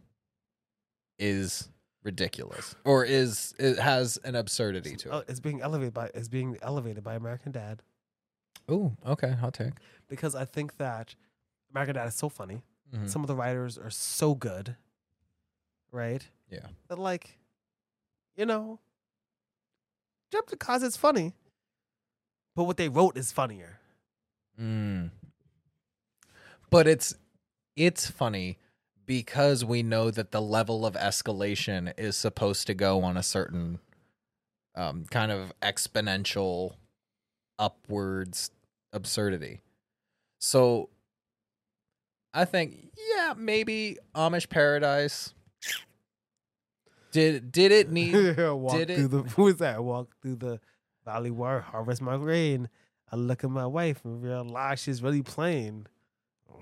is 1.18 1.70
ridiculous, 2.04 2.76
or 2.84 3.06
is 3.06 3.54
it 3.60 3.78
has 3.80 4.18
an 4.24 4.36
absurdity 4.36 4.96
to 4.98 5.10
Oh, 5.12 5.18
it? 5.20 5.26
it's 5.30 5.40
being 5.40 5.62
elevated 5.62 5.94
by 5.94 6.10
it's 6.14 6.28
being 6.28 6.58
elevated 6.62 7.04
by 7.04 7.14
American 7.16 7.52
Dad 7.52 7.82
Ooh, 8.70 8.96
okay, 9.06 9.32
hot 9.32 9.54
take. 9.54 9.74
because 10.08 10.34
I 10.36 10.46
think 10.46 10.78
that 10.78 11.16
American 11.72 11.96
Dad 11.96 12.08
is 12.08 12.16
so 12.16 12.30
funny. 12.30 12.64
Mhm. 12.94 13.10
Some 13.10 13.22
of 13.24 13.28
the 13.28 13.36
writers 13.36 13.78
are 13.78 13.90
so 13.90 14.36
good, 14.36 14.76
right? 15.92 16.28
Yeah. 16.50 16.68
That 16.88 17.00
like, 17.00 17.38
you 18.36 18.46
know, 18.46 18.80
Jump 20.32 20.48
to 20.48 20.52
the 20.52 20.58
Closet's 20.58 20.96
funny, 20.96 21.34
but 22.56 22.64
what 22.64 22.78
they 22.78 22.88
wrote 22.88 23.18
is 23.18 23.34
funnier. 23.34 23.80
Mm. 24.58 25.12
But 26.70 26.88
it's 26.88 27.16
it's 27.76 28.10
funny 28.10 28.58
because 29.06 29.66
we 29.66 29.84
know 29.84 30.10
that 30.10 30.32
the 30.32 30.42
level 30.42 30.86
of 30.86 30.94
escalation 30.94 31.94
is 31.98 32.16
supposed 32.16 32.66
to 32.68 32.74
go 32.74 33.04
on 33.04 33.18
a 33.18 33.24
certain 33.24 33.80
um, 34.76 35.04
kind 35.12 35.34
of 35.34 35.52
exponential 35.62 36.76
upwards 37.60 38.52
absurdity. 38.94 39.60
So 40.40 40.90
I 42.34 42.46
think 42.46 42.92
yeah, 43.16 43.34
maybe 43.36 43.98
Amish 44.16 44.50
Paradise 44.50 45.34
did 47.12 47.52
did 47.52 47.72
it 47.72 47.92
need 47.92 48.38
walk 48.38 48.78
did 48.78 48.88
through 48.88 49.06
it- 49.06 49.12
the 49.12 49.22
who 49.36 49.48
is 49.48 49.58
that? 49.58 49.84
Walk 49.84 50.10
through 50.22 50.38
the 50.38 50.60
valley 51.06 51.32
where 51.32 51.60
harvest 51.62 52.02
my 52.02 52.18
grain. 52.18 52.70
I 53.12 53.18
look 53.18 53.44
at 53.44 53.50
my 53.50 53.66
wife 53.66 54.06
and 54.06 54.24
realize 54.24 54.80
she's 54.80 55.04
really 55.04 55.22
plain. 55.22 55.88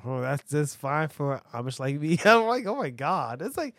Oh, 0.03 0.21
that's 0.21 0.49
just 0.49 0.77
fine 0.77 1.09
for 1.09 1.41
Amish 1.53 1.79
like 1.79 1.99
me. 1.99 2.17
I'm 2.25 2.45
like, 2.47 2.65
oh 2.65 2.75
my 2.75 2.89
god. 2.89 3.41
It's 3.41 3.57
like 3.57 3.75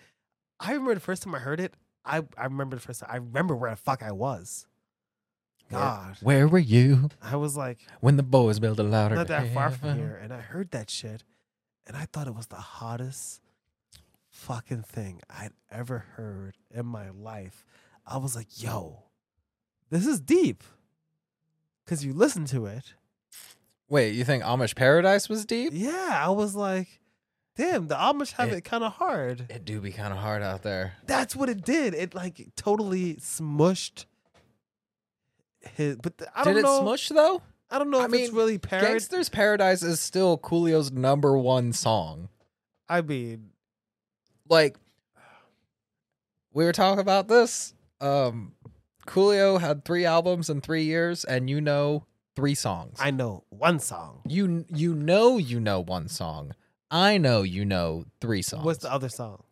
I 0.60 0.72
remember 0.72 0.94
the 0.94 1.00
first 1.00 1.22
time 1.22 1.34
I 1.34 1.38
heard 1.38 1.58
it. 1.60 1.74
I, 2.04 2.22
I 2.38 2.44
remember 2.44 2.76
the 2.76 2.82
first 2.82 3.00
time 3.00 3.10
I 3.12 3.16
remember 3.16 3.56
where 3.56 3.70
the 3.70 3.76
fuck 3.76 4.02
I 4.02 4.12
was. 4.12 4.66
God. 5.70 6.16
Where 6.20 6.46
were 6.48 6.58
you 6.58 7.10
I 7.22 7.36
was 7.36 7.56
like 7.56 7.78
when 8.00 8.16
the 8.16 8.22
boys 8.22 8.58
built 8.58 8.78
a 8.78 8.82
louder 8.82 9.14
not 9.14 9.28
that 9.28 9.52
far 9.54 9.70
from 9.70 9.96
here, 9.96 10.18
and 10.22 10.32
I 10.32 10.40
heard 10.40 10.70
that 10.72 10.90
shit, 10.90 11.22
and 11.90 11.96
I 12.00 12.06
thought 12.06 12.28
it 12.28 12.34
was 12.36 12.46
the 12.46 12.54
hottest 12.54 13.40
fucking 14.28 14.82
thing 14.82 15.20
I'd 15.28 15.50
ever 15.72 15.98
heard 16.14 16.56
in 16.72 16.86
my 16.86 17.10
life. 17.10 17.64
I 18.06 18.16
was 18.18 18.36
like, 18.36 18.62
yo, 18.62 19.02
this 19.90 20.06
is 20.06 20.20
deep. 20.20 20.62
Cause 21.86 22.04
you 22.04 22.12
listen 22.12 22.44
to 22.46 22.66
it. 22.66 22.94
Wait, 23.88 24.14
you 24.14 24.22
think 24.24 24.44
Amish 24.44 24.76
Paradise 24.76 25.28
was 25.28 25.44
deep? 25.44 25.72
Yeah, 25.74 26.22
I 26.24 26.28
was 26.28 26.54
like, 26.54 27.00
damn, 27.56 27.88
the 27.88 27.96
Amish 27.96 28.30
have 28.34 28.50
It- 28.52 28.58
it, 28.58 28.64
kind 28.64 28.84
of 28.84 28.92
hard. 28.92 29.46
It 29.50 29.64
do 29.64 29.80
be 29.80 29.90
kind 29.90 30.12
of 30.12 30.20
hard 30.20 30.42
out 30.44 30.62
there. 30.62 30.92
That's 31.06 31.34
what 31.34 31.48
it 31.48 31.64
did. 31.64 31.94
It 31.94 32.14
like 32.14 32.50
totally 32.54 33.14
smushed 33.16 34.04
his 35.74 35.96
but 35.96 36.18
the, 36.18 36.28
I 36.38 36.44
Did 36.44 36.50
don't 36.50 36.58
it 36.60 36.62
know. 36.62 36.80
smush 36.82 37.08
though? 37.08 37.42
I 37.70 37.78
don't 37.78 37.90
know 37.90 38.00
I 38.00 38.06
if 38.06 38.12
it's 38.14 38.28
mean, 38.30 38.36
really 38.36 38.58
parody. 38.58 38.94
Gangsta's 38.94 39.28
Paradise 39.28 39.82
is 39.82 40.00
still 40.00 40.36
Coolio's 40.38 40.90
number 40.90 41.36
one 41.38 41.72
song. 41.72 42.28
I 42.88 43.00
mean, 43.02 43.50
Like 44.48 44.76
we 46.52 46.64
were 46.64 46.72
talking 46.72 47.00
about 47.00 47.28
this. 47.28 47.74
Um 48.00 48.52
Coolio 49.06 49.60
had 49.60 49.84
three 49.84 50.04
albums 50.04 50.50
in 50.50 50.60
three 50.60 50.84
years, 50.84 51.24
and 51.24 51.48
you 51.50 51.60
know 51.60 52.06
three 52.36 52.54
songs. 52.54 52.96
I 53.00 53.10
know 53.10 53.44
one 53.48 53.78
song. 53.80 54.20
you 54.28 54.64
you 54.68 54.94
know 54.94 55.38
you 55.38 55.58
know 55.60 55.80
one 55.80 56.08
song. 56.08 56.52
I 56.90 57.18
know 57.18 57.42
you 57.42 57.64
know 57.64 58.04
three 58.20 58.42
songs. 58.42 58.64
What's 58.64 58.80
the 58.80 58.92
other 58.92 59.08
song? 59.08 59.42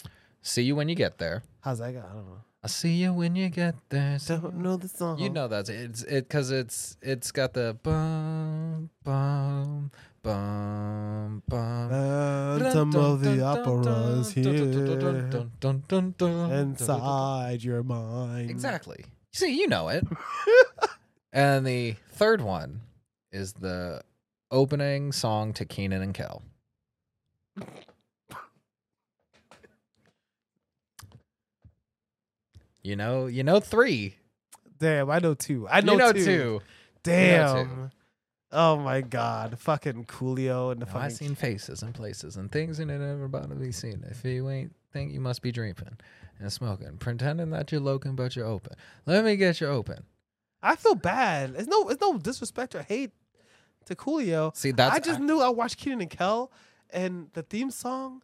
See 0.43 0.62
you 0.62 0.75
when 0.77 0.89
you 0.89 0.95
get 0.95 1.19
there. 1.19 1.43
How's 1.61 1.79
that 1.79 1.93
go? 1.93 2.01
I 2.01 2.14
don't 2.14 2.27
know. 2.27 2.41
I 2.63 2.67
see 2.67 2.91
you 2.91 3.13
when 3.13 3.37
you 3.37 3.49
get 3.51 3.77
there. 3.89 4.19
Don't 4.27 4.57
know 4.57 4.77
the 4.77 4.89
song. 4.89 5.21
You 5.21 5.31
know 5.31 5.47
that's 5.47 5.69
it's 5.69 6.03
it 6.03 6.29
because 6.29 6.51
it's 6.51 6.97
it's 7.01 7.31
got 7.31 7.53
the 7.55 7.79
bum 7.85 8.91
bum 9.05 9.93
bum 10.25 11.43
bum. 11.47 12.59
Phantom 12.59 12.97
of 12.97 13.21
the 13.21 13.43
Opera 13.43 13.93
is 14.19 14.33
here 14.33 14.47
inside 16.51 17.63
your 17.63 17.85
mind. 17.85 18.51
Exactly. 18.51 19.05
See, 19.33 19.57
you 19.57 19.69
know 19.69 19.89
it. 19.89 20.05
and 21.33 21.65
the 21.65 21.95
third 22.11 22.41
one 22.41 22.81
is 23.31 23.53
the 23.53 24.03
opening 24.51 25.13
song 25.13 25.53
to 25.53 25.65
Kenan 25.65 26.03
and 26.03 26.13
Kel. 26.15 26.43
You 32.83 32.97
know, 32.97 33.26
you 33.26 33.43
know 33.43 33.61
three. 33.61 34.16
Damn, 34.79 35.11
I 35.11 35.18
know 35.18 35.35
two. 35.35 35.66
I 35.68 35.81
know, 35.81 35.93
you 35.93 35.99
know 35.99 36.12
two. 36.12 36.24
two. 36.24 36.61
Damn. 37.03 37.91
Oh 38.51 38.76
my 38.79 39.03
god, 39.03 39.59
fucking 39.59 40.07
Coolio 40.07 40.72
and 40.72 40.81
the 40.81 40.87
Now, 40.87 40.93
fucking. 40.93 41.07
I 41.07 41.09
seen 41.09 41.35
faces 41.35 41.83
and 41.83 41.95
places 41.95 42.37
and 42.37 42.51
things 42.51 42.81
in 42.81 42.89
it 42.89 42.99
never 42.99 43.24
about 43.24 43.51
to 43.51 43.57
be 43.57 43.72
seen. 43.72 44.05
If 44.09 44.24
you 44.24 44.49
ain't 44.49 44.74
think 44.93 45.12
you 45.12 45.20
must 45.20 45.43
be 45.43 45.53
dreaming 45.53 45.99
and 46.39 46.53
smoking, 46.53 46.97
pretending 46.99 47.51
that 47.51 47.70
you're 47.72 47.81
loking 47.81 48.16
but 48.16 48.37
you're 48.37 48.47
open. 48.47 48.74
Let 49.05 49.24
me 49.24 49.37
get 49.37 49.61
you 49.61 49.66
open. 49.66 50.05
I 50.62 50.76
feel 50.76 50.95
bad. 50.95 51.55
It's 51.59 51.68
no, 51.68 51.89
it's 51.89 52.01
no 52.01 52.16
disrespect 52.16 52.74
or 52.74 52.83
hate 52.83 53.11
to 53.87 53.95
Coolio. 53.95 54.57
See, 54.57 54.70
that's 54.70 54.95
I 54.95 54.99
just 54.99 55.20
knew 55.20 55.41
I 55.41 55.51
watched 55.51 55.76
Kenan 55.76 56.01
and 56.01 56.11
Kel, 56.11 56.51
and 56.91 57.29
the 57.35 57.43
theme 57.43 57.70
song 57.70 58.22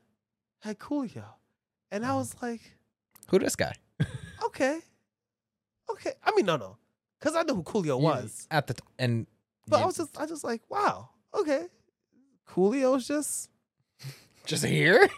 had 0.60 0.78
Coolio, 0.78 1.24
and 1.90 2.04
I 2.04 2.10
mm. 2.10 2.16
was 2.16 2.34
like, 2.40 2.62
who 3.28 3.38
this 3.38 3.56
guy 3.56 3.74
okay, 4.46 4.80
okay. 5.90 6.12
I 6.22 6.32
mean, 6.34 6.46
no, 6.46 6.56
no, 6.56 6.76
because 7.18 7.34
I 7.36 7.42
knew 7.42 7.54
who 7.54 7.62
Coolio 7.62 8.00
was, 8.00 8.46
at 8.50 8.66
the 8.66 8.74
t- 8.74 8.82
and 8.98 9.26
but 9.68 9.80
I 9.82 9.86
was 9.86 9.96
just, 9.96 10.18
I 10.18 10.26
just 10.26 10.44
like, 10.44 10.62
wow, 10.68 11.08
okay, 11.34 11.66
Coolio's 12.48 13.06
just 13.08 13.50
just 14.46 14.64
here, 14.64 15.08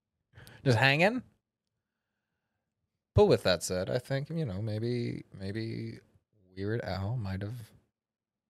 just 0.64 0.78
hanging. 0.78 1.22
But 3.14 3.26
with 3.26 3.44
that 3.44 3.62
said, 3.62 3.88
I 3.90 3.98
think 3.98 4.28
you 4.30 4.44
know 4.44 4.60
maybe 4.60 5.24
maybe 5.38 5.98
Weird 6.56 6.80
Al 6.82 7.16
might 7.16 7.42
have 7.42 7.54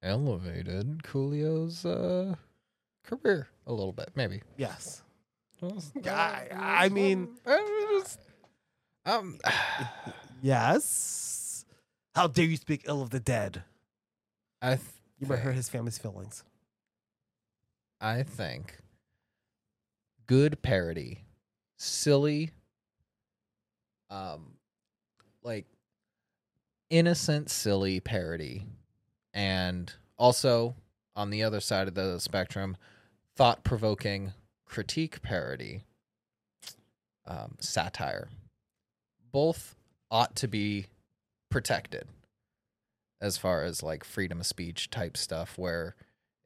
elevated 0.03 1.03
Coolio's 1.03 1.85
uh, 1.85 2.35
career 3.05 3.49
a 3.67 3.73
little 3.73 3.93
bit, 3.93 4.11
maybe. 4.15 4.43
yes. 4.57 5.03
I- 6.07 6.49
I 6.53 6.89
mean- 6.91 7.37
um, 9.07 9.39
Yes. 10.43 11.65
How 12.15 12.27
dare 12.27 12.45
you 12.45 12.57
speak 12.57 12.83
ill 12.87 13.03
of 13.03 13.11
the 13.11 13.21
dead? 13.21 13.63
I 14.63 14.77
th- 14.77 14.81
You 15.19 15.27
might 15.27 15.39
hurt 15.41 15.55
his 15.55 15.69
family's 15.69 15.99
feelings. 15.99 16.45
I 18.01 18.23
think 18.23 18.79
good 20.27 20.61
parody, 20.63 21.21
silly, 21.79 22.51
um, 24.11 24.55
like 25.43 25.67
innocent, 26.91 27.51
silly 27.51 28.01
parody, 28.01 28.67
and 29.33 29.93
also 30.19 30.77
on 31.17 31.31
the 31.31 31.43
other 31.43 31.61
side 31.61 31.89
of 31.89 31.95
the 31.95 32.19
spectrum, 32.19 32.77
thought 33.35 33.65
provoking 33.65 34.33
critique 34.67 35.23
parody, 35.23 35.83
um, 37.27 37.57
satire. 37.61 38.29
Both 39.35 39.75
ought 40.13 40.37
to 40.37 40.49
be 40.49 40.87
protected 41.51 42.07
as 43.21 43.37
far 43.37 43.65
as 43.65 43.83
like 43.83 44.05
freedom 44.05 44.39
of 44.39 44.47
speech 44.47 44.91
type 44.91 45.17
stuff 45.17 45.59
where 45.59 45.97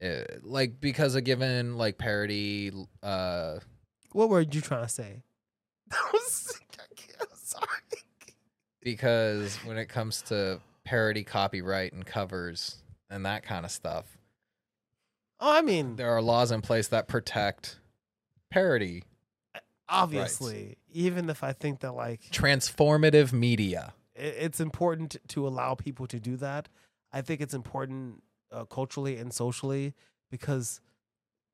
uh, 0.02 0.22
like 0.42 0.80
because 0.80 1.14
a 1.14 1.20
given 1.20 1.76
like 1.76 1.98
parody 1.98 2.72
uh 3.02 3.58
What 4.12 4.30
were 4.30 4.40
you 4.40 4.60
trying 4.62 4.84
to 4.86 4.88
say? 4.88 5.22
That 5.90 6.00
was. 6.12 6.58
I'm 7.20 7.26
sorry. 7.34 8.02
because 8.82 9.56
when 9.64 9.76
it 9.76 9.90
comes 9.90 10.22
to 10.22 10.60
parody 10.84 11.24
copyright 11.24 11.92
and 11.92 12.06
covers 12.06 12.76
and 13.10 13.26
that 13.26 13.42
kind 13.42 13.64
of 13.66 13.70
stuff 13.70 14.16
Oh, 15.40 15.56
I 15.56 15.60
mean, 15.62 15.96
there 15.96 16.10
are 16.10 16.22
laws 16.22 16.50
in 16.50 16.62
place 16.62 16.88
that 16.88 17.06
protect 17.06 17.78
parody 18.50 19.04
obviously, 19.88 20.76
even 20.92 21.28
if 21.30 21.42
I 21.42 21.52
think 21.52 21.80
that 21.80 21.92
like 21.92 22.20
transformative 22.30 23.32
media 23.32 23.94
i- 24.16 24.20
it's 24.20 24.60
important 24.60 25.16
to 25.28 25.46
allow 25.46 25.74
people 25.74 26.06
to 26.08 26.18
do 26.20 26.36
that, 26.36 26.68
I 27.12 27.20
think 27.22 27.40
it's 27.40 27.54
important 27.54 28.22
uh, 28.52 28.64
culturally 28.64 29.16
and 29.18 29.32
socially 29.32 29.94
because 30.30 30.80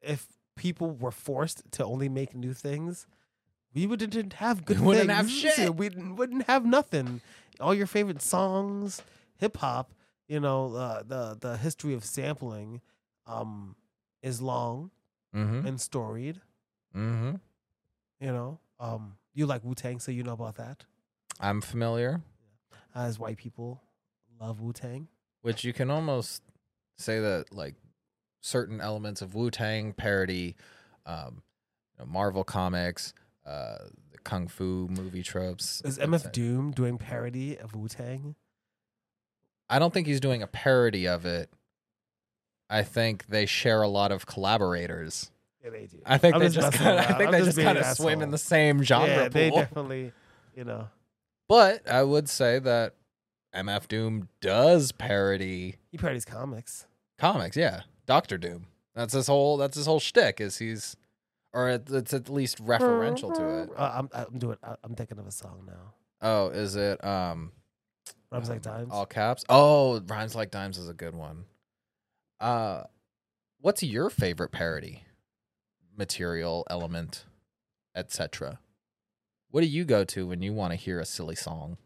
if 0.00 0.26
people 0.56 0.90
were 0.92 1.10
forced 1.10 1.62
to 1.72 1.84
only 1.84 2.08
make 2.08 2.34
new 2.34 2.52
things, 2.54 3.06
we 3.74 3.86
wouldn't 3.86 4.34
have 4.34 4.64
good 4.64 4.78
We 4.80 4.86
wouldn't 4.86 5.10
have 5.10 5.28
shit. 5.40 5.74
We 5.76 5.88
wouldn't 5.90 6.44
have 6.46 6.64
nothing. 6.64 7.20
All 7.60 7.74
your 7.74 7.86
favorite 7.86 8.22
songs, 8.22 9.02
hip 9.36 9.56
hop, 9.58 9.92
you 10.28 10.40
know, 10.40 10.74
uh, 10.74 11.02
the 11.02 11.36
the 11.40 11.56
history 11.56 11.94
of 11.94 12.04
sampling 12.04 12.80
um, 13.26 13.74
is 14.22 14.40
long 14.40 14.90
mm-hmm 15.34 15.66
and 15.66 15.80
storied. 15.80 16.40
mm-hmm 16.94 17.36
You 18.24 18.32
know, 18.32 18.58
um, 18.80 19.16
you 19.34 19.44
like 19.44 19.62
Wu 19.64 19.74
Tang, 19.74 20.00
so 20.00 20.10
you 20.10 20.22
know 20.22 20.32
about 20.32 20.56
that. 20.56 20.84
i'm 21.40 21.60
familiar 21.60 22.22
As 22.94 23.18
white 23.18 23.36
people 23.36 23.82
love 24.40 24.60
Wu 24.60 24.72
Tang. 24.72 25.08
which 25.42 25.62
you 25.64 25.72
can 25.74 25.90
almost 25.90 26.42
say 26.96 27.20
that 27.20 27.52
like 27.52 27.74
certain 28.40 28.80
elements 28.80 29.20
of 29.20 29.34
Wu-Tang 29.34 29.92
parody 29.92 30.54
um 31.06 31.42
you 31.98 32.04
know, 32.04 32.10
Marvel 32.10 32.44
comics 32.44 33.12
uh 33.44 33.76
the 34.12 34.18
kung 34.24 34.48
fu 34.48 34.86
movie 34.90 35.22
tropes 35.22 35.82
Is 35.84 35.98
MF. 35.98 36.30
Doom 36.32 36.70
doing 36.70 36.96
parody 36.98 37.58
of 37.58 37.74
Wu 37.74 37.88
Tang? 37.88 38.36
I 39.68 39.78
don't 39.78 39.92
think 39.92 40.06
he's 40.06 40.20
doing 40.20 40.42
a 40.42 40.46
parody 40.46 41.06
of 41.08 41.26
it 41.26 41.50
I 42.70 42.82
think 42.84 43.26
they 43.26 43.44
share 43.44 43.82
a 43.82 43.88
lot 43.88 44.10
of 44.12 44.24
collaborators. 44.24 45.30
Yeah, 45.64 45.70
they 45.70 45.86
do. 45.86 45.98
I 46.04 46.18
think 46.18 46.34
I'm 46.34 46.40
they 46.40 46.48
just 46.48 46.60
just 46.72 46.76
kinda, 46.78 47.00
I 47.00 47.12
think 47.14 47.20
I'm 47.28 47.32
they 47.32 47.38
just 47.38 47.56
just 47.56 47.64
kind 47.64 47.78
of 47.78 47.86
swim 47.96 48.20
in 48.22 48.30
the 48.30 48.38
same 48.38 48.82
genre 48.82 49.08
yeah, 49.08 49.28
they 49.28 49.50
pool. 49.50 49.60
definitely, 49.60 50.12
you 50.54 50.64
know, 50.64 50.88
But 51.48 51.88
I 51.90 52.02
would 52.02 52.28
say 52.28 52.58
that 52.58 52.94
MF 53.54 53.88
Doom 53.88 54.28
does 54.40 54.92
parody 54.92 55.76
he 55.90 55.96
parodies 55.98 56.24
comics. 56.24 56.86
comics. 57.18 57.56
Yeah, 57.56 57.82
Doctor 58.06 58.36
Doom. 58.36 58.66
That's 58.94 59.12
his 59.14 59.26
whole. 59.26 59.56
That's 59.56 59.76
his 59.76 59.86
whole 59.86 60.00
shtick. 60.00 60.40
Is 60.40 60.58
he's, 60.58 60.96
or 61.52 61.68
it's 61.70 62.12
at 62.12 62.28
least 62.28 62.62
referential 62.64 63.34
to 63.34 63.62
it. 63.62 63.70
Uh, 63.76 63.92
I'm, 63.94 64.08
I'm 64.12 64.38
doing. 64.38 64.56
I'm 64.62 64.94
thinking 64.94 65.18
of 65.18 65.26
a 65.26 65.32
song 65.32 65.64
now. 65.66 65.94
Oh, 66.20 66.48
is 66.48 66.76
it? 66.76 67.02
Um, 67.04 67.52
Rhymes 68.30 68.48
like 68.48 68.66
um, 68.66 68.72
dimes. 68.72 68.88
All 68.92 69.06
caps. 69.06 69.44
Oh, 69.48 70.00
rhymes 70.00 70.34
like 70.34 70.50
dimes 70.50 70.78
is 70.78 70.88
a 70.88 70.94
good 70.94 71.14
one. 71.14 71.44
Uh, 72.40 72.84
what's 73.60 73.82
your 73.82 74.10
favorite 74.10 74.50
parody? 74.50 75.04
Material, 75.96 76.66
element, 76.68 77.24
etc. 77.94 78.58
What 79.50 79.60
do 79.60 79.66
you 79.68 79.84
go 79.84 80.04
to 80.04 80.26
when 80.26 80.42
you 80.42 80.52
want 80.52 80.72
to 80.72 80.76
hear 80.76 80.98
a 80.98 81.04
silly 81.04 81.36
song? 81.36 81.76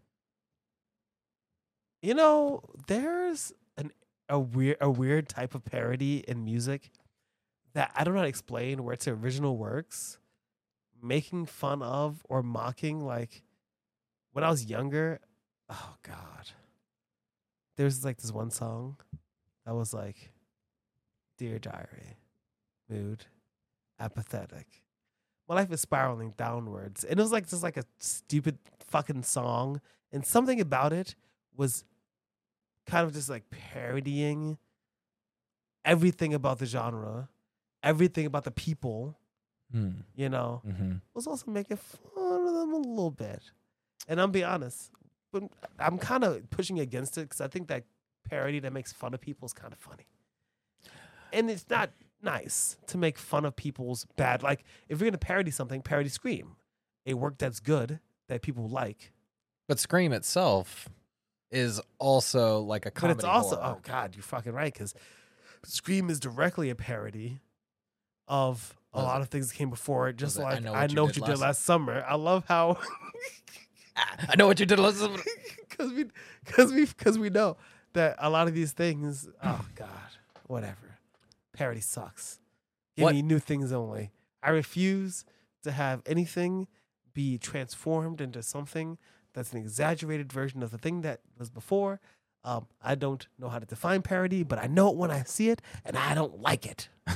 You 2.01 2.15
know, 2.15 2.63
there's 2.87 3.53
an 3.77 3.93
a 4.29 4.39
weird 4.39 4.79
a 4.81 4.91
weird 4.91 5.29
type 5.29 5.55
of 5.55 5.65
parody 5.65 6.25
in 6.27 6.45
music 6.45 6.91
that 7.75 7.91
I 7.95 8.05
don't 8.05 8.15
know 8.15 8.21
how 8.21 8.25
to 8.25 8.29
explain 8.29 8.85
where 8.85 8.95
it's 8.95 9.09
original 9.09 9.57
works, 9.57 10.19
making 11.03 11.47
fun 11.47 11.83
of 11.83 12.25
or 12.29 12.43
mocking 12.43 13.05
like 13.05 13.43
when 14.33 14.45
I 14.45 14.51
was 14.51 14.65
younger, 14.65 15.21
oh 15.69 15.95
god. 16.03 16.53
There's 17.77 18.05
like 18.05 18.17
this 18.17 18.33
one 18.33 18.51
song 18.51 18.97
that 19.67 19.75
was 19.75 19.93
like 19.93 20.33
Dear 21.37 21.59
Diary, 21.59 22.17
mood, 22.89 23.27
apathetic. 24.01 24.67
My 25.49 25.55
life 25.55 25.73
is 25.73 25.81
spiraling 25.81 26.35
downwards. 26.37 27.05
And 27.05 27.19
it 27.19 27.23
was 27.23 27.33
like 27.33 27.49
just 27.49 27.63
like 27.63 27.77
a 27.77 27.85
stupid 27.99 28.59
fucking 28.81 29.23
song. 29.23 29.81
And 30.13 30.25
something 30.27 30.61
about 30.61 30.93
it 30.93 31.15
was 31.57 31.85
kind 32.87 33.07
of 33.07 33.13
just 33.13 33.29
like 33.31 33.45
parodying 33.51 34.59
everything 35.85 36.35
about 36.35 36.59
the 36.59 36.67
genre, 36.67 37.29
everything 37.83 38.27
about 38.27 38.45
the 38.45 38.51
people, 38.51 39.19
Hmm. 39.73 39.91
you 40.15 40.31
know, 40.31 40.63
Mm-hmm. 40.67 40.93
was 41.13 41.27
also 41.27 41.51
making 41.51 41.77
fun 41.77 42.47
of 42.49 42.55
them 42.55 42.73
a 42.73 42.77
little 42.79 43.11
bit. 43.11 43.43
And 44.07 44.19
I'm 44.21 44.31
be 44.31 44.43
honest, 44.43 44.91
but 45.31 45.43
I'm 45.79 45.99
kind 45.99 46.25
of 46.25 46.49
pushing 46.49 46.81
against 46.81 47.19
it 47.19 47.23
because 47.23 47.43
I 47.43 47.49
think 47.49 47.69
that 47.69 47.85
parody 48.29 48.61
that 48.61 48.73
makes 48.73 48.93
fun 48.95 49.13
of 49.13 49.21
people 49.21 49.45
is 49.45 49.53
kind 49.53 49.73
of 49.73 49.79
funny. 49.79 50.07
And 51.35 51.51
it's 51.51 51.69
not 51.69 51.91
nice 52.23 52.77
to 52.89 52.99
make 52.99 53.19
fun 53.19 53.45
of 53.45 53.57
people's 53.57 54.07
bad. 54.17 54.43
Like 54.43 54.65
if 54.89 55.01
you're 55.01 55.11
gonna 55.11 55.19
parody 55.19 55.51
something, 55.51 55.83
parody 55.83 56.09
Scream, 56.09 56.57
a 57.07 57.15
work 57.15 57.39
that's 57.39 57.61
good 57.61 58.01
that 58.29 58.43
people 58.43 58.69
like. 58.69 59.13
But 59.69 59.79
Scream 59.79 60.13
itself 60.13 60.89
is 61.51 61.81
also 61.99 62.61
like 62.61 62.87
a 62.87 62.91
comedy. 62.91 63.15
But 63.15 63.19
it's 63.19 63.25
also 63.25 63.57
horror. 63.57 63.77
oh 63.79 63.81
god, 63.83 64.15
you're 64.17 64.23
fucking 64.23 64.53
right 64.53 64.73
because 64.73 64.95
Scream 65.65 66.11
is 66.11 66.21
directly 66.21 66.71
a 66.71 66.75
parody 66.75 67.41
of 68.27 68.75
a 68.95 69.03
lot 69.03 69.21
of 69.21 69.29
things 69.29 69.49
that 69.49 69.55
came 69.57 69.71
before 69.71 70.09
it. 70.09 70.17
Just 70.17 70.39
it 70.39 70.43
I 70.43 70.45
like 70.55 70.63
Know 70.63 70.73
I 70.75 70.85
You 70.87 70.95
know 70.95 71.07
Did 71.07 71.09
what 71.09 71.17
you 71.17 71.23
did 71.23 71.31
Last- 71.33 71.41
last 71.41 71.65
summer. 71.65 72.05
I 72.09 72.15
love 72.17 72.45
how 72.49 72.79
I 73.97 74.37
know 74.37 74.47
what 74.47 74.61
you 74.61 74.67
did. 74.67 74.79
Listen. 74.79 75.17
because 75.69 75.93
we 75.95 76.07
because 76.45 76.73
we 76.73 76.85
because 76.87 77.19
we 77.19 77.31
know 77.31 77.57
that 77.95 78.17
a 78.19 78.31
lot 78.31 78.49
of 78.49 78.55
these 78.55 78.73
things. 78.73 79.29
Oh 79.43 79.65
God, 79.75 79.89
whatever. 80.47 80.88
Parody 81.59 81.81
sucks. 81.81 82.39
Give 82.97 83.03
What- 83.05 83.15
me 83.17 83.23
new 83.23 83.41
things 83.41 83.73
only. 83.73 84.13
I 84.45 84.51
refuse 84.51 85.25
to 85.65 85.73
have 85.73 86.03
anything 86.07 86.69
be 87.13 87.37
transformed 87.37 88.21
into 88.21 88.45
something 88.45 88.97
that's 89.33 89.53
an 89.53 89.59
exaggerated 89.59 90.33
version 90.33 90.63
of 90.63 90.71
the 90.71 90.79
thing 90.79 91.01
that 91.01 91.21
was 91.37 91.51
before. 91.51 92.01
Um, 92.45 92.69
I 92.81 92.95
don't 92.95 93.27
know 93.41 93.49
how 93.49 93.59
to 93.59 93.67
define 93.67 94.03
parody, 94.03 94.45
but 94.45 94.61
I 94.61 94.69
know 94.69 94.89
it 94.91 94.95
when 94.97 95.11
I 95.11 95.25
see 95.25 95.51
it, 95.51 95.61
and 95.85 95.97
I 95.97 96.15
don't 96.15 96.41
like 96.41 96.65
it. 96.65 96.89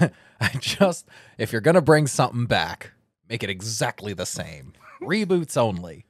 I 0.41 0.49
just 0.59 1.07
if 1.39 1.53
you're 1.53 1.61
gonna 1.61 1.81
bring 1.81 2.09
something 2.09 2.47
back, 2.47 2.91
make 3.29 3.45
it 3.45 3.49
exactly 3.51 4.13
the 4.13 4.27
same. 4.27 4.73
Reboots 5.01 5.57
only. 5.57 6.05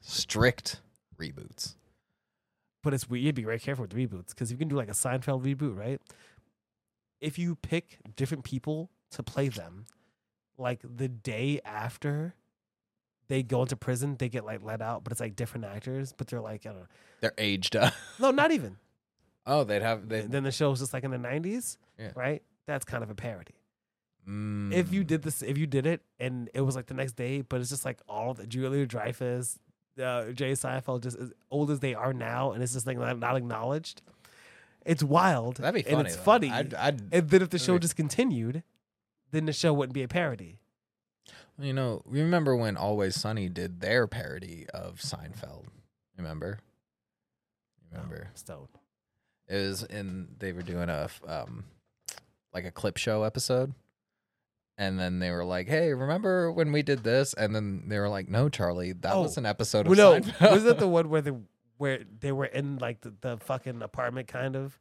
Strict 0.00 0.80
reboots. 1.16 1.76
But 2.82 2.92
it's 2.94 3.08
weird. 3.08 3.22
You'd 3.24 3.34
be 3.36 3.44
very 3.44 3.60
careful 3.60 3.82
with 3.84 3.94
reboots 3.94 4.30
because 4.30 4.50
you 4.50 4.58
can 4.58 4.66
do 4.66 4.74
like 4.74 4.88
a 4.88 4.92
Seinfeld 4.92 5.44
reboot, 5.44 5.76
right? 5.78 6.00
If 7.22 7.38
you 7.38 7.54
pick 7.56 7.98
different 8.16 8.44
people 8.44 8.90
to 9.12 9.22
play 9.22 9.48
them, 9.48 9.86
like 10.58 10.80
the 10.84 11.08
day 11.08 11.60
after 11.64 12.34
they 13.28 13.42
go 13.42 13.62
into 13.62 13.76
prison, 13.76 14.16
they 14.18 14.28
get 14.28 14.44
like 14.44 14.62
let 14.62 14.82
out, 14.82 15.04
but 15.04 15.12
it's 15.12 15.20
like 15.20 15.36
different 15.36 15.64
actors, 15.64 16.12
but 16.16 16.26
they're 16.26 16.40
like, 16.40 16.66
I 16.66 16.70
don't 16.70 16.80
know. 16.80 16.86
They're 17.20 17.34
aged 17.38 17.76
up. 17.76 17.94
No, 18.18 18.30
not 18.30 18.50
even. 18.50 18.76
Oh, 19.46 19.64
they'd 19.64 19.82
have 19.82 20.08
they. 20.08 20.22
then 20.22 20.42
the 20.42 20.50
show's 20.52 20.80
just 20.80 20.92
like 20.92 21.04
in 21.04 21.10
the 21.10 21.16
90s, 21.16 21.76
Yeah. 21.98 22.10
right? 22.14 22.42
That's 22.66 22.84
kind 22.84 23.02
of 23.02 23.10
a 23.10 23.14
parody. 23.14 23.54
Mm, 24.28 24.72
If 24.72 24.92
you 24.92 25.02
did 25.02 25.22
this, 25.22 25.42
if 25.42 25.58
you 25.58 25.66
did 25.66 25.86
it 25.86 26.00
and 26.20 26.48
it 26.54 26.60
was 26.60 26.76
like 26.76 26.86
the 26.86 26.94
next 26.94 27.14
day, 27.14 27.40
but 27.42 27.60
it's 27.60 27.70
just 27.70 27.84
like 27.84 28.00
all 28.08 28.34
the 28.34 28.46
Julia 28.46 28.86
Dreyfus, 28.86 29.58
uh, 30.00 30.26
Jay 30.32 30.52
Seinfeld, 30.52 31.02
just 31.02 31.16
as 31.18 31.32
old 31.50 31.70
as 31.70 31.80
they 31.80 31.94
are 31.94 32.12
now, 32.12 32.52
and 32.52 32.62
it's 32.62 32.72
just 32.72 32.86
like 32.86 32.98
not, 32.98 33.18
not 33.18 33.36
acknowledged. 33.36 34.02
It's 34.84 35.02
wild. 35.02 35.56
that'd 35.56 35.74
be 35.74 35.82
funny. 35.82 35.96
And 35.96 36.06
it's 36.06 36.16
though. 36.16 36.22
funny. 36.22 36.50
I'd, 36.50 36.74
I'd, 36.74 37.00
and 37.12 37.28
then 37.30 37.42
if 37.42 37.50
the 37.50 37.58
show 37.58 37.78
just 37.78 37.96
continued, 37.96 38.62
then 39.30 39.46
the 39.46 39.52
show 39.52 39.72
wouldn't 39.72 39.94
be 39.94 40.02
a 40.02 40.08
parody. 40.08 40.58
you 41.58 41.72
know, 41.72 42.02
we 42.06 42.20
remember 42.20 42.56
when 42.56 42.76
Always 42.76 43.14
Sunny 43.14 43.48
did 43.48 43.80
their 43.80 44.06
parody 44.06 44.66
of 44.74 44.98
Seinfeld? 45.00 45.64
Remember? 46.18 46.58
Remember? 47.90 48.28
Stone. 48.34 48.68
It 49.48 49.56
was 49.56 49.82
in 49.82 50.28
they 50.38 50.52
were 50.52 50.62
doing 50.62 50.88
a 50.88 51.08
um 51.26 51.64
like 52.54 52.64
a 52.64 52.70
clip 52.70 52.96
show 52.96 53.22
episode. 53.22 53.74
And 54.78 54.98
then 54.98 55.18
they 55.18 55.30
were 55.30 55.44
like, 55.44 55.68
"Hey, 55.68 55.92
remember 55.92 56.50
when 56.50 56.72
we 56.72 56.82
did 56.82 57.04
this?" 57.04 57.34
And 57.34 57.54
then 57.54 57.84
they 57.88 57.98
were 57.98 58.08
like, 58.08 58.28
"No, 58.28 58.48
Charlie, 58.48 58.92
that 58.92 59.12
Oh, 59.12 59.22
was 59.22 59.36
an 59.36 59.44
episode 59.44 59.86
Well, 59.86 60.14
of 60.14 60.26
no, 60.26 60.32
Seinfeld." 60.32 60.52
was 60.52 60.64
that 60.64 60.78
the 60.78 60.88
one 60.88 61.10
where 61.10 61.20
the 61.20 61.36
where 61.82 61.98
they 62.20 62.30
were 62.30 62.44
in 62.46 62.78
like 62.78 63.00
the, 63.00 63.12
the 63.20 63.36
fucking 63.38 63.82
apartment 63.82 64.28
kind 64.28 64.54
of, 64.54 64.78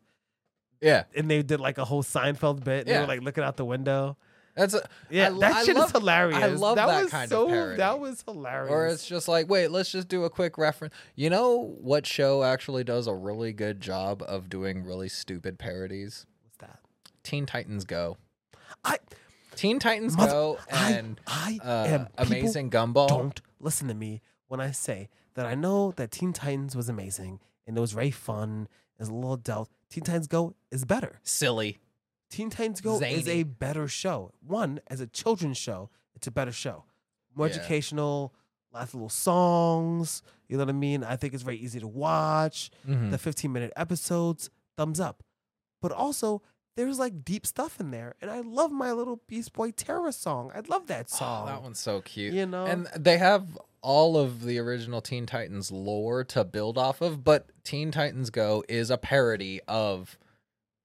yeah, 0.82 1.04
and 1.16 1.30
they 1.30 1.42
did 1.42 1.60
like 1.60 1.78
a 1.80 1.86
whole 1.86 2.04
Seinfeld 2.04 2.64
bit. 2.64 2.82
And 2.82 2.88
They 2.88 2.92
Yeah. 2.94 3.02
were 3.02 3.08
like 3.08 3.22
looking 3.24 3.44
out 3.44 3.58
the 3.58 3.66
window. 3.66 4.18
that's 4.56 4.74
a, 4.76 4.88
Yeah, 5.10 5.30
lo- 5.30 5.40
that 5.40 5.56
I 5.56 5.64
shit 5.64 5.76
love- 5.76 5.88
is 5.88 5.92
hilarious. 5.94 6.38
I 6.44 6.48
love 6.48 6.76
that, 6.76 6.86
was 7.04 7.10
kind 7.10 7.24
of 7.24 7.30
so, 7.30 7.48
parody. 7.48 7.78
That 7.78 8.00
was 8.00 8.22
hilarious. 8.28 8.72
or 8.72 8.88
it's 8.88 9.08
just 9.08 9.28
like, 9.28 9.50
wait, 9.50 9.72
let's 9.72 9.92
just 9.92 10.10
do 10.10 10.24
a 10.26 10.30
quick 10.30 10.58
reference. 10.58 10.94
You 11.16 11.30
know 11.32 11.76
what 11.82 12.06
show 12.06 12.44
actually 12.44 12.84
does 12.84 13.08
a 13.08 13.16
really 13.16 13.54
good 13.54 13.80
job 13.82 14.22
of 14.28 14.48
doing 14.50 14.84
really 14.84 15.10
stupid 15.10 15.58
parodies? 15.58 16.26
What's 16.44 16.58
that? 16.58 16.80
Teen 17.24 17.46
Titans 17.46 17.86
Go. 17.86 18.18
I 18.86 18.98
Teen 19.56 19.80
Titans 19.80 20.16
Mother- 20.18 20.32
Go 20.32 20.58
I- 20.72 20.92
and 20.92 21.20
I, 21.28 21.60
uh, 21.64 21.86
am 21.88 22.06
people 22.08 22.26
Amazing 22.38 22.70
Gumball. 22.72 23.08
Don't 23.08 23.42
listen 23.60 23.88
to 23.88 23.94
me 23.96 24.22
when 24.48 24.60
I 24.60 24.72
say 24.72 25.10
that 25.36 25.46
I 25.46 25.56
know 25.56 25.92
that 25.94 26.12
Teen 26.12 26.34
Titans 26.34 26.76
was 26.76 26.90
amazing 26.90 27.40
and 27.68 27.78
it 27.78 27.80
was 27.82 27.92
very 27.94 28.12
fun. 28.12 28.68
It 28.98 29.00
was 29.02 29.10
a 29.10 29.14
little 29.14 29.34
adult. 29.34 29.70
Teen 29.90 30.04
Titans 30.04 30.28
Go 30.28 30.56
is 30.72 30.86
better. 30.86 31.20
Silly. 31.24 31.80
Teen 32.30 32.50
Titans 32.50 32.82
Go 32.82 33.00
is 33.02 33.28
a 33.28 33.44
better 33.44 33.88
show. 33.88 34.32
One, 34.46 34.80
as 34.88 35.02
a 35.02 35.08
children's 35.08 35.58
show, 35.58 35.90
it's 36.16 36.28
a 36.28 36.32
better 36.32 36.52
show. 36.52 36.86
More 37.36 37.48
Yeah. 37.48 37.56
educational, 37.56 38.34
lots 38.74 38.90
of 38.90 38.96
little 38.96 39.10
songs. 39.10 40.22
You 40.48 40.58
know 40.58 40.64
what 40.64 40.70
I 40.70 40.78
mean? 40.78 41.04
I 41.04 41.16
think 41.16 41.34
it's 41.34 41.44
very 41.44 41.58
easy 41.58 41.80
to 41.80 41.88
watch. 41.88 42.72
Mhm. 42.88 43.12
The 43.12 43.18
15 43.18 43.52
minute 43.52 43.74
episodes, 43.76 44.50
thumbs 44.78 45.00
up. 45.00 45.24
But 45.82 45.92
also, 45.92 46.42
there's 46.76 47.00
like 47.00 47.26
deep 47.26 47.46
stuff 47.46 47.80
in 47.80 47.92
there. 47.92 48.16
And 48.22 48.30
I 48.32 48.40
love 48.42 48.72
my 48.72 48.92
little 48.92 49.22
Beast 49.28 49.54
Boy 49.54 49.72
Terror 49.72 50.12
song. 50.12 50.52
I 50.56 50.60
love 50.62 50.88
that 50.88 51.08
Oh, 51.14 51.18
song. 51.18 51.46
that 51.48 51.62
one's 51.62 51.80
so 51.80 52.02
cute. 52.02 52.34
You 52.34 52.46
know? 52.46 52.66
And 52.66 52.88
they 52.98 53.18
have 53.18 53.58
all 53.82 54.18
of 54.18 54.44
the 54.44 54.60
original 54.60 55.02
Teen 55.02 55.26
Titans 55.26 55.72
lore 55.72 56.24
to 56.26 56.44
build 56.44 56.78
off 56.78 57.02
of, 57.02 57.24
but 57.24 57.50
Teen 57.64 57.92
Titans 57.92 58.30
Go 58.30 58.64
is 58.70 58.90
a 58.90 58.98
parody 58.98 59.60
of 59.68 60.18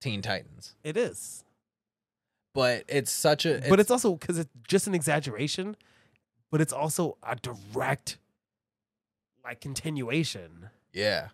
Teen 0.00 0.22
Titans. 0.22 0.74
it 0.84 0.96
is. 0.96 1.44
But 2.54 2.84
it's 2.88 3.10
such 3.12 3.44
a 3.44 3.62
but 3.68 3.80
it's 3.80 3.90
also 3.90 4.14
because 4.14 4.38
it's 4.38 4.50
just 4.66 4.86
an 4.86 4.94
exaggeration, 4.94 5.76
but 6.50 6.62
it's 6.62 6.72
also 6.72 7.18
a 7.22 7.36
direct 7.36 8.18
like 9.44 9.60
continuation. 9.60 10.70
yeah. 10.92 11.28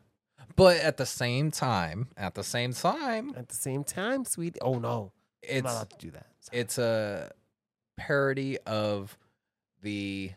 But 0.56 0.78
at 0.78 0.96
the 0.98 1.06
same 1.06 1.50
time, 1.50 2.08
at 2.16 2.34
the 2.34 2.42
same 2.44 2.72
time, 2.74 3.32
At 3.36 3.48
the 3.48 3.54
same 3.54 3.84
time, 3.84 4.24
sweet. 4.24 4.58
Oh 4.60 4.78
no, 4.80 5.12
I'm 5.48 5.56
it's 5.56 5.64
not 5.64 5.72
allowed 5.72 5.90
to 5.90 5.96
do 5.98 6.10
that. 6.10 6.26
Sorry. 6.40 6.60
it's 6.60 6.76
a 6.78 7.30
parody 7.96 8.58
of 8.66 9.16
the 9.80 10.32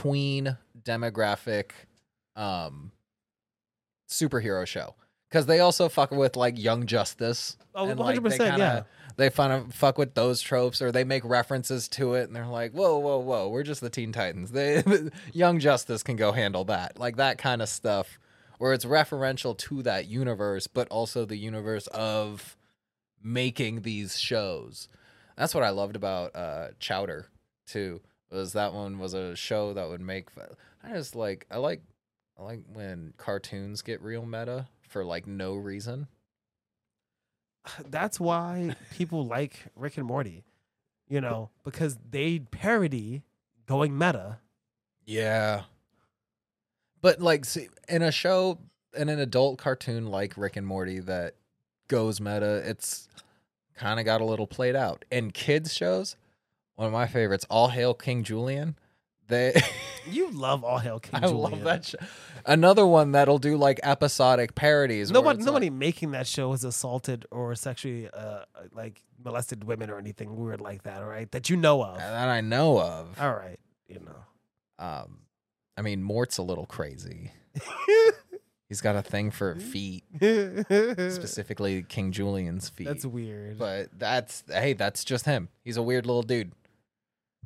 tween 0.00 0.56
demographic 0.82 1.70
um 2.36 2.92
superhero 4.08 4.66
show 4.66 4.94
because 5.28 5.46
they 5.46 5.60
also 5.60 5.88
fuck 5.88 6.10
with 6.10 6.36
like 6.36 6.58
Young 6.58 6.86
Justice. 6.86 7.56
Oh, 7.74 7.88
and, 7.88 7.98
like, 8.00 8.18
100%, 8.18 8.22
they 8.30 8.38
kinda- 8.38 8.58
yeah. 8.58 8.82
They 9.16 9.30
fun 9.30 9.50
of 9.50 9.74
fuck 9.74 9.98
with 9.98 10.14
those 10.14 10.40
tropes, 10.40 10.80
or 10.80 10.92
they 10.92 11.02
make 11.02 11.24
references 11.24 11.88
to 11.88 12.14
it, 12.14 12.28
and 12.28 12.36
they're 12.36 12.46
like, 12.46 12.70
"Whoa, 12.70 12.98
whoa, 12.98 13.18
whoa! 13.18 13.48
We're 13.48 13.64
just 13.64 13.80
the 13.80 13.90
Teen 13.90 14.12
Titans. 14.12 14.52
They, 14.52 14.80
Young 15.32 15.58
Justice 15.58 16.04
can 16.04 16.14
go 16.14 16.30
handle 16.30 16.64
that, 16.66 17.00
like 17.00 17.16
that 17.16 17.36
kind 17.36 17.60
of 17.60 17.68
stuff, 17.68 18.20
where 18.58 18.72
it's 18.72 18.84
referential 18.84 19.58
to 19.58 19.82
that 19.82 20.06
universe, 20.06 20.68
but 20.68 20.86
also 20.88 21.24
the 21.24 21.36
universe 21.36 21.88
of 21.88 22.56
making 23.20 23.82
these 23.82 24.20
shows. 24.20 24.88
That's 25.36 25.52
what 25.52 25.64
I 25.64 25.70
loved 25.70 25.96
about 25.96 26.36
uh, 26.36 26.68
Chowder 26.78 27.26
too. 27.66 28.00
Was 28.30 28.52
that 28.52 28.74
one 28.74 28.98
was 28.98 29.14
a 29.14 29.34
show 29.34 29.72
that 29.74 29.88
would 29.88 30.00
make? 30.00 30.28
I 30.82 30.92
just 30.92 31.14
like 31.14 31.46
I 31.50 31.56
like 31.56 31.82
I 32.38 32.42
like 32.42 32.60
when 32.72 33.14
cartoons 33.16 33.82
get 33.82 34.02
real 34.02 34.24
meta 34.26 34.68
for 34.82 35.04
like 35.04 35.26
no 35.26 35.54
reason. 35.54 36.08
That's 37.88 38.20
why 38.20 38.76
people 38.96 39.26
like 39.26 39.66
Rick 39.76 39.96
and 39.96 40.06
Morty, 40.06 40.44
you 41.08 41.20
know, 41.20 41.50
because 41.64 41.98
they 42.10 42.38
parody 42.38 43.22
going 43.66 43.96
meta. 43.96 44.38
Yeah. 45.04 45.62
But 47.00 47.20
like 47.20 47.44
see, 47.44 47.68
in 47.88 48.02
a 48.02 48.12
show 48.12 48.58
in 48.94 49.08
an 49.08 49.18
adult 49.18 49.58
cartoon 49.58 50.06
like 50.06 50.36
Rick 50.36 50.56
and 50.56 50.66
Morty 50.66 50.98
that 51.00 51.34
goes 51.88 52.20
meta, 52.20 52.62
it's 52.68 53.08
kind 53.74 53.98
of 53.98 54.06
got 54.06 54.20
a 54.20 54.24
little 54.24 54.46
played 54.46 54.76
out. 54.76 55.04
In 55.10 55.30
kids 55.30 55.72
shows, 55.72 56.16
one 56.78 56.86
of 56.86 56.92
my 56.92 57.08
favorites, 57.08 57.44
All 57.50 57.66
Hail 57.68 57.92
King 57.92 58.22
Julien. 58.22 58.76
They 59.26 59.60
You 60.10 60.30
love 60.30 60.62
All 60.64 60.78
Hail 60.78 61.00
King 61.00 61.14
I 61.24 61.26
Julien. 61.28 61.40
love 61.52 61.64
that 61.64 61.84
show. 61.84 61.98
Another 62.46 62.86
one 62.86 63.12
that'll 63.12 63.38
do 63.38 63.56
like 63.56 63.80
episodic 63.82 64.54
parodies. 64.54 65.10
where 65.12 65.20
Nobody, 65.20 65.38
it's 65.38 65.46
nobody 65.46 65.66
like- 65.70 65.78
making 65.78 66.12
that 66.12 66.26
show 66.28 66.52
has 66.52 66.62
assaulted 66.62 67.26
or 67.32 67.54
sexually, 67.56 68.08
uh, 68.08 68.44
like 68.72 69.02
molested 69.22 69.64
women 69.64 69.90
or 69.90 69.98
anything 69.98 70.36
weird 70.36 70.60
like 70.60 70.84
that. 70.84 71.02
All 71.02 71.08
right, 71.08 71.30
that 71.32 71.50
you 71.50 71.56
know 71.56 71.84
of. 71.84 71.98
that 71.98 72.28
I 72.28 72.40
know 72.40 72.80
of. 72.80 73.20
All 73.20 73.34
right, 73.34 73.58
you 73.88 73.98
know. 74.00 74.84
Um, 74.84 75.18
I 75.76 75.82
mean, 75.82 76.02
Mort's 76.04 76.38
a 76.38 76.42
little 76.42 76.66
crazy. 76.66 77.32
He's 78.68 78.80
got 78.82 78.96
a 78.96 79.02
thing 79.02 79.30
for 79.30 79.54
feet, 79.56 80.04
specifically 81.10 81.82
King 81.82 82.12
Julien's 82.12 82.68
feet. 82.68 82.86
That's 82.86 83.04
weird. 83.06 83.58
but 83.58 83.88
that's 83.98 84.44
hey, 84.48 84.72
that's 84.74 85.04
just 85.04 85.24
him. 85.24 85.48
He's 85.64 85.76
a 85.76 85.82
weird 85.82 86.06
little 86.06 86.22
dude. 86.22 86.52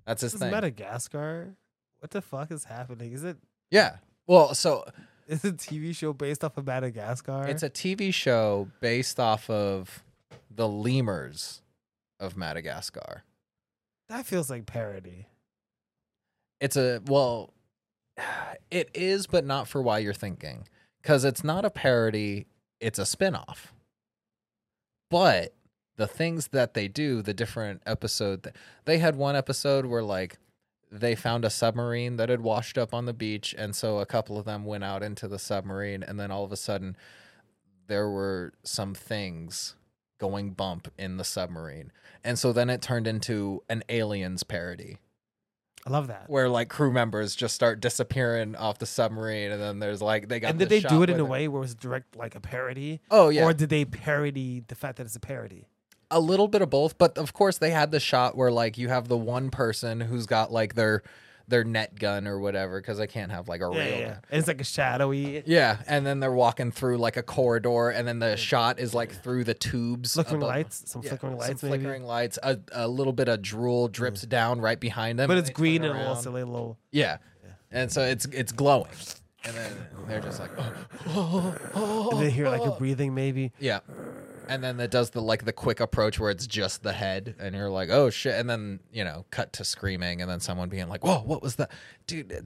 That's 0.06 0.22
his 0.22 0.32
This 0.32 0.36
is 0.36 0.40
thing. 0.42 0.50
Madagascar. 0.50 1.54
What 2.00 2.10
the 2.10 2.22
fuck 2.22 2.50
is 2.50 2.64
happening? 2.64 3.12
Is 3.12 3.24
it 3.24 3.36
yeah. 3.70 3.96
Well, 4.26 4.54
so 4.54 4.84
is 5.28 5.44
a 5.44 5.52
TV 5.52 5.94
show 5.94 6.12
based 6.12 6.42
off 6.44 6.56
of 6.56 6.66
Madagascar? 6.66 7.46
it's 7.46 7.62
a 7.62 7.70
TV 7.70 8.12
show 8.12 8.68
based 8.80 9.18
off 9.20 9.48
of 9.48 10.02
the 10.50 10.68
lemurs 10.68 11.62
of 12.20 12.36
Madagascar. 12.36 13.22
that 14.08 14.26
feels 14.26 14.50
like 14.50 14.66
parody. 14.66 15.26
It's 16.60 16.76
a 16.76 17.00
well, 17.06 17.52
it 18.70 18.90
is, 18.94 19.26
but 19.26 19.44
not 19.44 19.68
for 19.68 19.80
why 19.82 19.98
you're 19.98 20.12
thinking, 20.12 20.68
because 21.02 21.24
it's 21.24 21.42
not 21.44 21.64
a 21.64 21.70
parody. 21.70 22.46
It's 22.80 22.98
a 22.98 23.02
spinoff. 23.02 23.66
But 25.10 25.54
the 25.96 26.06
things 26.06 26.48
that 26.48 26.74
they 26.74 26.88
do, 26.88 27.22
the 27.22 27.34
different 27.34 27.82
episode, 27.86 28.52
they 28.84 28.98
had 28.98 29.16
one 29.16 29.36
episode 29.36 29.86
where 29.86 30.02
like 30.02 30.38
they 30.90 31.14
found 31.14 31.44
a 31.44 31.50
submarine 31.50 32.16
that 32.16 32.28
had 32.28 32.40
washed 32.40 32.76
up 32.76 32.92
on 32.92 33.06
the 33.06 33.14
beach, 33.14 33.54
and 33.56 33.74
so 33.74 33.98
a 33.98 34.06
couple 34.06 34.38
of 34.38 34.44
them 34.44 34.64
went 34.64 34.84
out 34.84 35.02
into 35.02 35.26
the 35.26 35.38
submarine, 35.38 36.02
and 36.02 36.20
then 36.20 36.30
all 36.30 36.44
of 36.44 36.52
a 36.52 36.56
sudden 36.56 36.96
there 37.86 38.08
were 38.08 38.52
some 38.62 38.94
things 38.94 39.74
going 40.18 40.50
bump 40.52 40.88
in 40.98 41.16
the 41.16 41.24
submarine, 41.24 41.92
and 42.22 42.38
so 42.38 42.52
then 42.52 42.68
it 42.70 42.82
turned 42.82 43.06
into 43.06 43.62
an 43.68 43.82
aliens 43.88 44.42
parody 44.42 44.98
I 45.86 45.90
love 45.90 46.06
that. 46.08 46.28
where 46.28 46.48
like 46.48 46.68
crew 46.68 46.92
members 46.92 47.34
just 47.34 47.54
start 47.54 47.80
disappearing 47.80 48.54
off 48.54 48.78
the 48.78 48.86
submarine, 48.86 49.50
and 49.50 49.60
then 49.60 49.78
there's 49.78 50.00
like 50.00 50.28
they 50.28 50.40
got. 50.40 50.50
And 50.50 50.58
did 50.58 50.68
the 50.68 50.80
they 50.80 50.88
do 50.88 51.02
it 51.02 51.10
in 51.10 51.18
a 51.18 51.24
way 51.24 51.48
where 51.48 51.58
it 51.58 51.62
was 51.62 51.74
direct 51.74 52.16
like 52.16 52.34
a 52.34 52.40
parody? 52.40 53.00
Oh 53.10 53.30
yeah, 53.30 53.44
Or 53.44 53.52
did 53.52 53.68
they 53.68 53.84
parody 53.84 54.62
the 54.68 54.74
fact 54.74 54.98
that 54.98 55.06
it's 55.06 55.16
a 55.16 55.20
parody? 55.20 55.66
A 56.12 56.20
little 56.20 56.48
bit 56.48 56.62
of 56.62 56.70
both, 56.70 56.96
but 56.98 57.18
of 57.18 57.32
course 57.32 57.58
they 57.58 57.70
had 57.70 57.90
the 57.90 58.00
shot 58.00 58.36
where 58.36 58.50
like 58.52 58.78
you 58.78 58.88
have 58.88 59.08
the 59.08 59.16
one 59.16 59.50
person 59.50 60.00
who's 60.00 60.26
got 60.26 60.52
like 60.52 60.74
their 60.74 61.02
their 61.48 61.64
net 61.64 61.98
gun 61.98 62.26
or 62.28 62.38
whatever 62.38 62.80
because 62.80 63.00
I 63.00 63.06
can't 63.06 63.30
have 63.32 63.48
like 63.48 63.60
a 63.60 63.64
Yeah, 63.72 63.78
real 63.78 63.88
yeah, 63.88 63.98
yeah. 63.98 64.06
gun. 64.08 64.18
It's 64.30 64.46
like 64.48 64.60
a 64.60 64.64
shadowy 64.64 65.42
Yeah, 65.44 65.78
and 65.88 66.06
then 66.06 66.20
they're 66.20 66.32
walking 66.32 66.70
through 66.70 66.98
like 66.98 67.16
a 67.16 67.22
corridor, 67.22 67.90
and 67.90 68.06
then 68.06 68.20
the 68.20 68.36
shot 68.36 68.78
is 68.78 68.94
like 68.94 69.12
through 69.22 69.44
the 69.44 69.52
tubes, 69.54 70.14
flickering 70.14 70.36
above- 70.36 70.48
lights, 70.48 70.84
some 70.90 71.02
Yeah, 71.02 71.08
flickering 71.10 71.32
some 71.32 71.48
lights 71.48 71.62
maybe. 71.62 71.78
flickering 71.82 72.04
lights. 72.04 72.38
A, 72.42 72.58
a 72.72 72.86
little 72.88 73.12
bit 73.12 73.28
of 73.28 73.42
drool 73.42 73.88
drips 73.88 74.22
down 74.22 74.60
right 74.60 74.78
behind 74.78 75.18
them, 75.18 75.26
But 75.28 75.36
it's 75.38 75.50
green 75.50 75.82
and 75.82 75.92
a 75.92 75.96
little 75.98 76.12
around. 76.14 76.22
silly 76.22 76.44
little 76.44 76.78
Yeah. 76.92 77.18
And 77.72 77.90
so 77.90 78.02
it's 78.02 78.24
it's 78.26 78.52
glowing. 78.52 78.90
And 79.44 79.56
then 79.56 79.72
they're 80.06 80.20
just 80.20 80.38
like 80.38 80.50
oh 81.08 82.08
and 82.12 82.20
they 82.20 82.30
hear 82.30 82.48
like 82.48 82.62
a 82.64 82.70
breathing 82.70 83.14
maybe. 83.14 83.52
Yeah. 83.58 83.80
And 84.48 84.62
then 84.64 84.78
it 84.80 84.90
does 84.90 85.10
the 85.10 85.20
like 85.22 85.44
the 85.44 85.52
quick 85.52 85.80
approach 85.80 86.18
where 86.20 86.30
it's 86.30 86.46
just 86.46 86.82
the 86.82 86.92
head 86.92 87.34
and 87.38 87.54
you're 87.54 87.70
like, 87.70 87.88
"Oh 87.90 88.10
shit." 88.10 88.34
And 88.38 88.48
then, 88.48 88.80
you 88.92 89.04
know, 89.04 89.24
cut 89.30 89.52
to 89.54 89.64
screaming 89.64 90.20
and 90.22 90.30
then 90.30 90.40
someone 90.40 90.68
being 90.68 90.88
like, 90.88 91.04
"Whoa, 91.04 91.20
what 91.20 91.42
was 91.42 91.56
that?" 91.56 91.70
Dude, 92.06 92.28
th- 92.30 92.42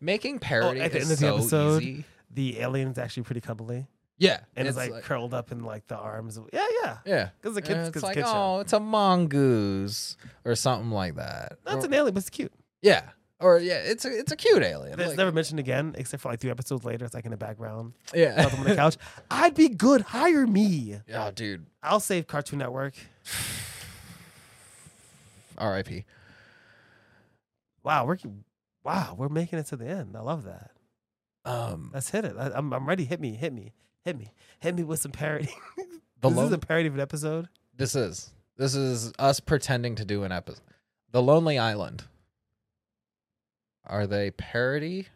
making 0.00 0.38
parody 0.38 0.80
Oh, 0.80 0.84
at 0.84 0.92
the 0.92 0.98
is 0.98 1.04
end 1.04 1.12
of 1.12 1.18
the 1.18 1.26
so 1.26 1.36
episode, 1.36 1.82
easy. 1.82 2.04
The 2.32 2.60
alien's 2.60 2.98
actually 2.98 3.24
pretty 3.24 3.40
cuddly. 3.40 3.86
Yeah. 4.18 4.40
And 4.54 4.68
it's, 4.68 4.76
like, 4.76 5.02
curled 5.02 5.32
up 5.32 5.50
in 5.50 5.64
like 5.64 5.86
the 5.88 5.96
arms. 5.96 6.36
of- 6.36 6.48
Yeah, 6.52 6.66
yeah. 6.82 6.98
yeah. 7.06 7.28
'Cause 7.42 7.54
the 7.54 7.60
And 7.60 7.66
kids- 7.66 7.88
it's 7.88 7.94
'cause 7.94 8.02
like, 8.02 8.14
kids 8.16 8.28
show. 8.28 8.36
"Oh, 8.56 8.60
it's 8.60 8.72
a 8.74 8.80
mongoose 8.80 10.16
or 10.44 10.54
something 10.54 10.90
like 10.90 11.14
that." 11.16 11.58
That's 11.64 11.84
Or- 11.84 11.88
an 11.88 11.94
alien, 11.94 12.14
but 12.14 12.20
it's 12.20 12.30
cute. 12.30 12.52
Yeah. 12.82 13.02
Or 13.40 13.58
yeah, 13.58 13.76
it's 13.78 14.04
a 14.04 14.18
it's 14.18 14.30
a 14.32 14.36
cute 14.36 14.62
alien. 14.62 15.00
It's 15.00 15.08
Like, 15.08 15.16
never 15.16 15.32
mentioned 15.32 15.60
again, 15.60 15.94
except 15.96 16.22
for 16.22 16.28
like 16.28 16.40
three 16.40 16.50
episodes 16.50 16.84
later. 16.84 17.06
It's 17.06 17.14
like 17.14 17.24
in 17.24 17.30
the 17.30 17.38
background. 17.38 17.94
yeah. 18.14 18.50
On 18.54 18.64
the 18.64 18.74
couch. 18.74 18.98
I'd 19.30 19.54
be 19.54 19.68
good. 19.70 20.02
Hire 20.02 20.46
me. 20.46 20.98
oh, 21.14 21.30
dude. 21.30 21.64
I'll 21.82 22.00
save 22.00 22.26
Cartoon 22.26 22.58
Network. 22.58 22.92
R.I.P. 25.58 26.04
Wow, 27.82 28.06
we're 28.06 28.18
wow, 28.84 29.14
we're 29.16 29.28
making 29.28 29.58
it 29.58 29.66
to 29.68 29.76
the 29.76 29.86
end. 29.86 30.16
I 30.16 30.20
love 30.20 30.44
that. 30.44 30.70
Um 31.44 31.90
Let's 31.94 32.10
hit 32.10 32.24
it. 32.26 32.34
I, 32.38 32.50
I'm 32.54 32.72
I'm 32.72 32.86
ready. 32.86 33.04
Hit 33.04 33.20
me. 33.20 33.34
Hit 33.34 33.52
me. 33.52 33.72
Hit 34.04 34.18
me. 34.18 34.32
Hit 34.60 34.74
me 34.74 34.82
with 34.84 35.00
some 35.00 35.12
parody. 35.12 35.48
the 36.20 36.28
this 36.28 36.36
lone- 36.36 36.46
is 36.46 36.52
a 36.52 36.58
parody 36.58 36.88
of 36.88 36.94
an 36.94 37.00
episode. 37.00 37.48
This 37.76 37.94
is 37.94 38.30
this 38.58 38.74
is 38.74 39.12
us 39.18 39.40
pretending 39.40 39.94
to 39.96 40.04
do 40.04 40.24
an 40.24 40.32
episode. 40.32 40.60
The 41.12 41.22
Lonely 41.22 41.58
Island. 41.58 42.04
Are 43.86 44.06
they 44.06 44.30
parody 44.30 45.08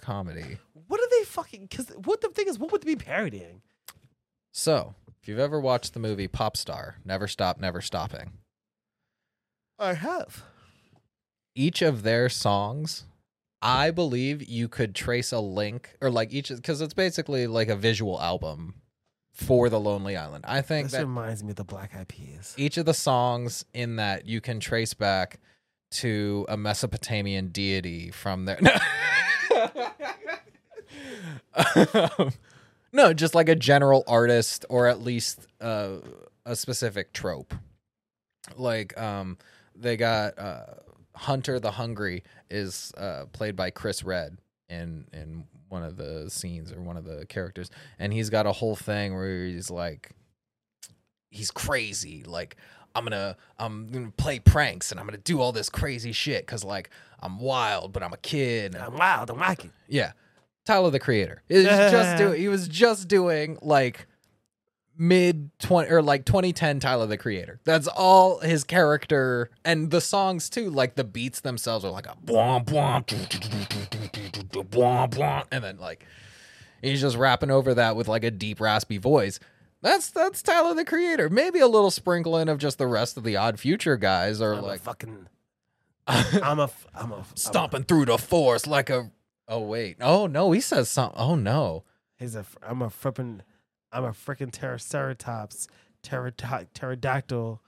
comedy? 0.00 0.58
What 0.88 1.00
are 1.00 1.08
they 1.10 1.24
fucking? 1.24 1.66
Because 1.70 1.88
what 2.04 2.20
the 2.20 2.28
thing 2.28 2.48
is, 2.48 2.58
what 2.58 2.70
would 2.72 2.82
they 2.82 2.94
be 2.94 3.04
parodying? 3.04 3.62
So, 4.52 4.94
if 5.20 5.28
you've 5.28 5.38
ever 5.38 5.60
watched 5.60 5.92
the 5.94 6.00
movie 6.00 6.28
Pop 6.28 6.56
Star, 6.56 6.96
Never 7.04 7.26
Stop, 7.28 7.58
Never 7.60 7.80
Stopping, 7.80 8.32
I 9.78 9.94
have. 9.94 10.44
each 11.54 11.82
of 11.82 12.02
their 12.02 12.28
songs, 12.28 13.04
I 13.60 13.90
believe 13.90 14.46
you 14.48 14.68
could 14.68 14.94
trace 14.94 15.32
a 15.32 15.40
link 15.40 15.96
or 16.00 16.10
like 16.10 16.32
each 16.32 16.48
because 16.48 16.80
it's 16.80 16.94
basically 16.94 17.46
like 17.46 17.68
a 17.68 17.76
visual 17.76 18.20
album 18.20 18.74
for 19.32 19.68
the 19.68 19.80
Lonely 19.80 20.16
Island. 20.16 20.44
I 20.48 20.62
think 20.62 20.86
This 20.86 20.92
that 20.92 21.04
reminds 21.06 21.42
me 21.44 21.50
of 21.50 21.56
the 21.56 21.64
Black 21.64 21.94
Eyed 21.94 22.08
Peas. 22.08 22.54
each 22.56 22.78
of 22.78 22.86
the 22.86 22.94
songs 22.94 23.64
in 23.74 23.96
that 23.96 24.26
you 24.26 24.40
can 24.40 24.60
trace 24.60 24.94
back 24.94 25.40
to 25.90 26.46
a 26.48 26.56
Mesopotamian 26.56 27.48
deity 27.48 28.10
from 28.10 28.44
there. 28.44 28.60
Um, 31.56 32.32
no, 32.92 33.12
just 33.14 33.34
like 33.34 33.48
a 33.48 33.54
general 33.54 34.04
artist 34.06 34.64
or 34.68 34.86
at 34.86 35.00
least 35.00 35.46
uh, 35.60 35.96
a 36.44 36.54
specific 36.54 37.12
trope. 37.12 37.54
Like 38.56 38.98
um, 39.00 39.38
they 39.74 39.96
got 39.96 40.38
uh, 40.38 40.64
Hunter 41.14 41.58
the 41.58 41.70
Hungry 41.70 42.22
is 42.50 42.92
uh, 42.96 43.24
played 43.32 43.56
by 43.56 43.70
Chris 43.70 44.02
Redd 44.02 44.38
in 44.68 45.06
in 45.12 45.44
one 45.68 45.82
of 45.82 45.96
the 45.96 46.30
scenes 46.30 46.72
or 46.72 46.80
one 46.80 46.96
of 46.96 47.04
the 47.04 47.26
characters, 47.26 47.70
and 47.98 48.12
he's 48.12 48.30
got 48.30 48.46
a 48.46 48.52
whole 48.52 48.76
thing 48.76 49.14
where 49.14 49.46
he's 49.46 49.70
like, 49.70 50.10
he's 51.30 51.50
crazy, 51.50 52.22
like. 52.24 52.56
I'm 52.96 53.04
gonna 53.04 53.36
I'm 53.58 53.90
gonna 53.90 54.10
play 54.16 54.38
pranks 54.38 54.90
and 54.90 54.98
I'm 54.98 55.06
gonna 55.06 55.18
do 55.18 55.40
all 55.40 55.52
this 55.52 55.68
crazy 55.68 56.12
shit 56.12 56.46
because 56.46 56.64
like 56.64 56.90
I'm 57.20 57.38
wild 57.38 57.92
but 57.92 58.02
I'm 58.02 58.12
a 58.12 58.16
kid 58.18 58.74
and 58.74 58.82
I'm 58.82 58.96
wild. 58.96 59.30
I'm 59.30 59.36
wacky. 59.36 59.70
yeah. 59.88 60.12
Tyler 60.64 60.90
the 60.90 60.98
creator. 60.98 61.42
He 61.48 61.56
was 61.58 61.66
just 61.66 62.16
doing 62.18 62.40
he 62.40 62.48
was 62.48 62.66
just 62.68 63.06
doing 63.08 63.58
like 63.62 64.06
mid 64.98 65.50
20 65.58 65.90
or 65.90 66.00
like 66.02 66.24
2010 66.24 66.80
Tyler 66.80 67.06
the 67.06 67.18
creator. 67.18 67.60
That's 67.64 67.86
all 67.86 68.40
his 68.40 68.64
character 68.64 69.50
and 69.64 69.90
the 69.90 70.00
songs 70.00 70.48
too 70.50 70.70
like 70.70 70.94
the 70.96 71.04
beats 71.04 71.40
themselves 71.40 71.84
are 71.84 71.90
like 71.90 72.06
a 72.06 72.16
bwomp 72.24 72.64
bwomp 72.64 73.06
bwomp 74.50 75.10
bwomp 75.10 75.44
and 75.52 75.62
then 75.62 75.78
like 75.78 76.04
He's 76.82 77.00
just 77.00 77.16
rapping 77.16 77.50
over 77.50 77.74
that 77.74 77.96
with 77.96 78.06
like 78.06 78.22
a 78.22 78.30
deep 78.30 78.60
raspy 78.60 78.98
voice. 78.98 79.40
That's 79.86 80.10
that's 80.10 80.42
Tyler 80.42 80.74
the 80.74 80.84
Creator. 80.84 81.30
Maybe 81.30 81.60
a 81.60 81.68
little 81.68 81.92
sprinkling 81.92 82.48
of 82.48 82.58
just 82.58 82.76
the 82.76 82.88
rest 82.88 83.16
of 83.16 83.22
the 83.22 83.36
Odd 83.36 83.60
Future 83.60 83.96
guys 83.96 84.40
are 84.40 84.54
I'm 84.54 84.64
a 84.64 84.66
like 84.66 84.80
fucking. 84.80 85.28
I'm 86.08 86.24
a. 86.26 86.42
I'm 86.42 86.58
a. 86.58 86.70
I'm 86.94 87.12
a- 87.12 87.24
stomping 87.36 87.84
through 87.84 88.06
the 88.06 88.18
force 88.18 88.66
like 88.66 88.90
a. 88.90 89.12
Oh 89.46 89.60
wait, 89.60 89.98
oh 90.00 90.26
no, 90.26 90.50
he 90.50 90.60
says 90.60 90.90
something. 90.90 91.20
Oh 91.20 91.36
no, 91.36 91.84
He's 92.18 92.34
a. 92.34 92.44
I'm 92.66 92.82
a 92.82 92.88
frippin'. 92.88 93.42
I'm 93.92 94.02
a 94.02 94.10
freaking 94.10 94.50
pterodac- 94.50 95.68
pterodactyl, 96.74 97.62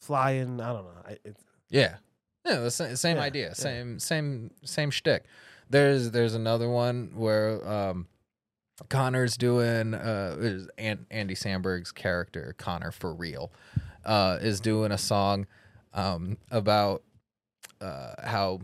flying. 0.00 0.60
I 0.60 0.72
don't 0.72 0.84
know. 0.84 0.90
I, 1.06 1.18
yeah, 1.68 1.96
yeah, 2.44 2.58
the 2.58 2.70
same, 2.72 2.96
same 2.96 3.16
Yeah, 3.18 3.22
idea, 3.22 3.46
yeah. 3.48 3.52
same 3.54 3.98
same 4.00 4.50
same 4.64 4.90
shtick. 4.90 5.24
There's 5.70 6.10
there's 6.10 6.34
another 6.34 6.68
one 6.68 7.12
where 7.14 7.66
um, 7.68 8.08
Connor's 8.88 9.36
doing 9.36 9.94
uh, 9.94 10.66
Andy 10.78 11.34
Samberg's 11.34 11.92
character 11.92 12.54
Connor 12.58 12.90
for 12.90 13.12
real, 13.14 13.52
uh, 14.04 14.38
is 14.40 14.60
doing 14.60 14.92
a 14.92 14.98
song 14.98 15.46
um 15.94 16.38
about 16.50 17.02
uh 17.82 18.14
how 18.24 18.58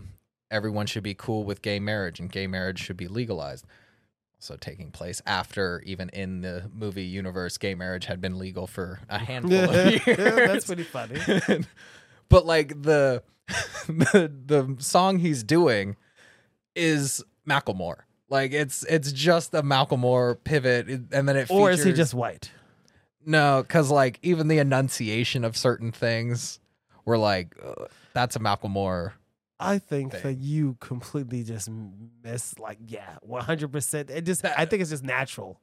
everyone 0.50 0.86
should 0.86 1.02
be 1.02 1.14
cool 1.14 1.44
with 1.44 1.61
gay 1.61 1.78
marriage 1.78 2.20
and 2.20 2.32
gay 2.32 2.46
marriage 2.46 2.78
should 2.82 2.96
be 2.96 3.09
legalized. 3.09 3.66
Also 4.40 4.56
taking 4.56 4.90
place 4.92 5.20
after 5.26 5.82
even 5.84 6.09
in 6.11 6.42
the 6.42 6.70
movie 6.72 7.04
universe, 7.04 7.59
gay 7.59 7.74
marriage 7.74 8.06
had 8.06 8.20
been 8.20 8.38
legal 8.38 8.66
for 8.66 9.00
a 9.09 9.18
handful 9.18 9.59
of 9.70 10.06
years. 10.06 10.16
that's 10.16 10.66
pretty 10.66 10.84
funny. 10.84 11.20
but 12.28 12.46
like 12.46 12.82
the, 12.82 13.22
the 13.88 14.32
the 14.46 14.76
song 14.78 15.18
he's 15.18 15.42
doing 15.42 15.96
is 16.76 17.22
Macklemore. 17.48 18.02
Like 18.28 18.52
it's 18.52 18.84
it's 18.84 19.10
just 19.12 19.54
a 19.54 19.62
Macklemore 19.62 20.36
pivot, 20.44 20.88
and 20.88 21.28
then 21.28 21.36
it 21.36 21.50
Or 21.50 21.70
is 21.70 21.82
he 21.84 21.92
just 21.92 22.14
white? 22.14 22.50
no? 23.24 23.62
Because 23.62 23.90
like 23.90 24.18
even 24.22 24.48
the 24.48 24.58
enunciation 24.58 25.44
of 25.44 25.56
certain 25.56 25.92
things 25.92 26.60
were 27.04 27.18
like 27.18 27.56
uh, 27.64 27.86
that's 28.12 28.36
a 28.36 28.38
Macklemore. 28.38 29.12
I 29.60 29.78
think 29.78 30.12
thing. 30.12 30.22
that 30.22 30.38
you 30.38 30.76
completely 30.78 31.42
just 31.42 31.68
miss. 32.22 32.58
Like, 32.58 32.78
yeah, 32.86 33.16
one 33.22 33.42
hundred 33.42 33.72
percent. 33.72 34.10
It 34.10 34.24
just. 34.24 34.44
I 34.44 34.66
think 34.66 34.82
it's 34.82 34.90
just 34.90 35.02
natural. 35.04 35.60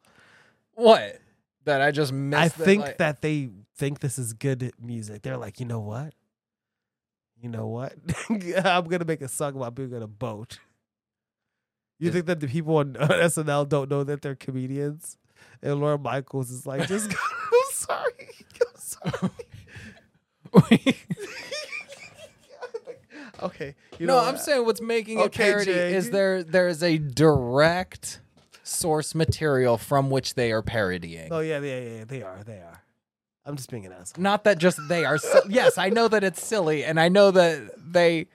What 0.73 1.19
that 1.65 1.81
I 1.81 1.91
just 1.91 2.11
missed. 2.11 2.41
I 2.41 2.49
think 2.49 2.81
like- 2.83 2.97
that 2.97 3.21
they 3.21 3.49
think 3.77 3.99
this 3.99 4.17
is 4.17 4.33
good 4.33 4.71
music. 4.81 5.21
They're 5.21 5.37
like, 5.37 5.59
you 5.59 5.65
know 5.65 5.79
what? 5.79 6.13
You 7.41 7.49
know 7.49 7.67
what? 7.67 7.93
I'm 8.29 8.85
gonna 8.85 9.05
make 9.05 9.21
a 9.21 9.27
song 9.27 9.55
about 9.55 9.75
being 9.75 9.93
on 9.93 10.01
a 10.01 10.07
boat. 10.07 10.59
You 11.99 12.11
think 12.11 12.25
that 12.25 12.39
the 12.39 12.47
people 12.47 12.77
on, 12.77 12.97
on 12.99 13.07
SNL 13.09 13.69
don't 13.69 13.89
know 13.89 14.03
that 14.03 14.21
they're 14.21 14.35
comedians? 14.35 15.17
And 15.61 15.79
Lorne 15.79 16.01
Michaels 16.01 16.51
is 16.51 16.65
like, 16.65 16.87
just 16.87 17.09
go, 17.09 17.15
I'm 17.53 17.71
sorry. 17.71 18.29
I'm 18.61 19.31
sorry. 20.61 20.97
okay. 23.43 23.75
You 23.99 24.07
no, 24.07 24.19
know 24.21 24.27
I'm 24.27 24.37
saying 24.37 24.65
what's 24.65 24.81
making 24.81 25.19
it 25.19 25.25
Okay, 25.25 25.43
parody 25.51 25.73
Jay. 25.73 25.95
is 25.95 26.09
there 26.11 26.43
there 26.43 26.67
is 26.67 26.83
a 26.83 26.97
direct 26.97 28.19
source 28.63 29.15
material 29.15 29.77
from 29.77 30.09
which 30.09 30.35
they 30.35 30.51
are 30.51 30.61
parodying. 30.61 31.29
Oh 31.31 31.39
yeah, 31.39 31.59
yeah, 31.59 31.79
yeah, 31.79 32.03
they 32.05 32.21
are. 32.21 32.43
They 32.45 32.57
are. 32.59 32.81
I'm 33.45 33.55
just 33.55 33.69
being 33.69 33.85
an 33.85 33.93
asshole. 33.93 34.21
Not 34.21 34.43
that 34.45 34.57
just 34.57 34.79
they 34.87 35.05
are. 35.05 35.17
Si- 35.17 35.39
yes, 35.49 35.77
I 35.77 35.89
know 35.89 36.07
that 36.07 36.23
it's 36.23 36.43
silly, 36.43 36.83
and 36.83 36.99
I 36.99 37.09
know 37.09 37.31
that 37.31 37.71
they 37.77 38.27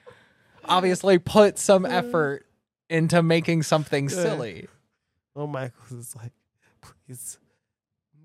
obviously 0.65 1.19
put 1.19 1.59
some 1.59 1.85
uh, 1.85 1.89
effort 1.89 2.47
into 2.91 3.23
making 3.23 3.63
something 3.63 4.09
silly. 4.09 4.67
Oh, 5.35 5.47
Michaels 5.47 5.93
is 5.93 6.17
like, 6.17 6.33
please 6.83 7.39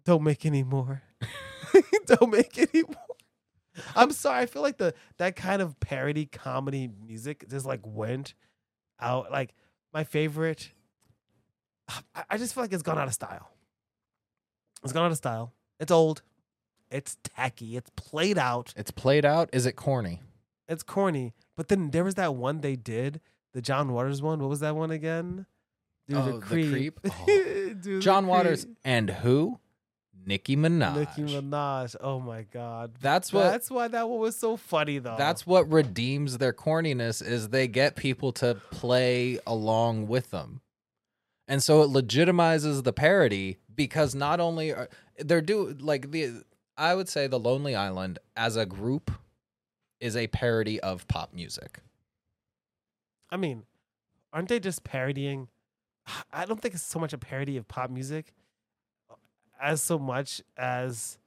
don't 0.03 0.23
make 0.23 0.45
any 0.45 0.63
more. 0.63 1.03
don't 2.05 2.31
make 2.31 2.57
any 2.57 2.83
more. 2.83 2.95
I'm 3.95 4.11
sorry. 4.11 4.41
I 4.41 4.45
feel 4.47 4.61
like 4.61 4.77
the 4.77 4.93
that 5.17 5.35
kind 5.35 5.61
of 5.61 5.79
parody 5.79 6.25
comedy 6.25 6.89
music 7.05 7.45
just 7.49 7.65
like 7.65 7.81
went 7.83 8.33
out. 8.99 9.31
Like 9.31 9.53
my 9.93 10.03
favorite. 10.03 10.71
I, 11.87 12.23
I 12.31 12.37
just 12.37 12.53
feel 12.53 12.63
like 12.63 12.73
it's 12.73 12.83
gone 12.83 12.97
out 12.97 13.07
of 13.07 13.13
style. 13.13 13.51
It's 14.83 14.93
gone 14.93 15.05
out 15.05 15.11
of 15.11 15.17
style. 15.17 15.53
It's 15.79 15.91
old. 15.91 16.21
It's 16.89 17.17
tacky. 17.23 17.77
It's 17.77 17.91
played 17.95 18.37
out. 18.37 18.73
It's 18.75 18.91
played 18.91 19.25
out. 19.25 19.49
Is 19.53 19.65
it 19.65 19.75
corny? 19.75 20.21
It's 20.67 20.83
corny. 20.83 21.33
But 21.55 21.67
then 21.67 21.91
there 21.91 22.03
was 22.03 22.15
that 22.15 22.35
one 22.35 22.61
they 22.61 22.75
did, 22.75 23.21
the 23.55 23.61
John 23.63 23.91
Waters 23.91 24.21
one. 24.21 24.39
What 24.39 24.49
was 24.49 24.59
that 24.59 24.75
one 24.75 24.91
again? 24.91 25.47
Dude, 26.07 26.17
Oh, 26.19 26.33
The 26.33 26.39
Creep? 26.45 26.99
Oh. 27.05 27.25
Dude, 27.25 27.81
The 27.83 27.99
John 27.99 28.27
Waters 28.27 28.65
Creep. 28.65 28.77
and 28.85 29.09
who? 29.09 29.59
Nicki 30.27 30.55
Minaj. 30.57 30.95
Nicki 30.97 31.21
Minaj. 31.33 31.95
Oh 32.01 32.19
my 32.19 32.43
god. 32.43 32.95
That's 32.99 33.31
what. 33.31 33.43
That's 33.43 33.69
why 33.71 33.87
that 33.87 34.09
one 34.09 34.19
was 34.19 34.35
so 34.35 34.57
funny 34.57 34.97
though. 34.99 35.15
That's 35.17 35.45
what 35.47 35.71
redeems 35.71 36.37
their 36.39 36.53
corniness 36.53 37.25
is 37.25 37.49
they 37.49 37.67
get 37.67 37.95
people 37.95 38.31
to 38.33 38.55
play 38.71 39.39
along 39.47 40.07
with 40.07 40.31
them. 40.31 40.61
And 41.47 41.61
so 41.61 41.83
it 41.83 41.87
legitimizes 41.91 42.83
the 42.83 42.91
parody 42.93 43.57
because 43.75 44.15
not 44.15 44.39
only 44.39 44.73
are 44.73 44.89
they're 45.19 45.41
do 45.41 45.75
like 45.79 46.09
the 46.09 46.41
I 46.75 46.95
would 46.95 47.07
say 47.07 47.27
the 47.27 47.39
Lonely 47.39 47.75
Island 47.75 48.17
as 48.35 48.57
a 48.57 48.65
group 48.65 49.11
is 49.99 50.17
a 50.17 50.25
parody 50.27 50.79
of 50.79 51.07
pop 51.07 51.33
music. 51.33 51.79
I 53.29 53.37
mean, 53.37 53.63
aren't 54.33 54.49
they 54.49 54.59
just 54.59 54.83
parodying? 54.83 55.47
I 56.31 56.45
don't 56.45 56.61
think 56.61 56.73
it's 56.75 56.83
so 56.83 56.99
much 56.99 57.13
a 57.13 57.17
parody 57.17 57.57
of 57.57 57.67
pop 57.67 57.89
music 57.89 58.33
uh, 59.09 59.15
as 59.61 59.81
so 59.81 59.97
much 59.97 60.41
as 60.55 61.17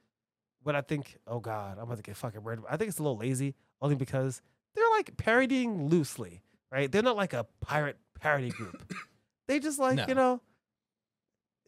what 0.62 0.76
I 0.76 0.80
think. 0.82 1.16
Oh 1.26 1.40
God, 1.40 1.78
I'm 1.78 1.84
about 1.84 1.96
to 1.96 2.02
get 2.02 2.16
fucking 2.16 2.42
weird. 2.44 2.60
I 2.68 2.76
think 2.76 2.88
it's 2.90 2.98
a 2.98 3.02
little 3.02 3.18
lazy 3.18 3.54
only 3.82 3.96
because 3.96 4.40
they're 4.74 4.88
like 4.96 5.16
parodying 5.16 5.88
loosely, 5.88 6.42
right? 6.70 6.90
They're 6.90 7.02
not 7.02 7.16
like 7.16 7.32
a 7.32 7.46
pirate 7.60 7.96
parody 8.20 8.50
group. 8.50 8.92
they 9.48 9.58
just 9.58 9.78
like 9.78 9.96
No. 9.96 10.04
you 10.08 10.14
know. 10.14 10.40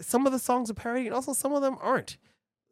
Some 0.00 0.24
of 0.24 0.32
the 0.32 0.38
songs 0.38 0.70
are 0.70 0.74
parody, 0.74 1.06
and 1.06 1.14
also 1.14 1.34
some 1.34 1.52
of 1.52 1.60
them 1.60 1.76
aren't. 1.80 2.16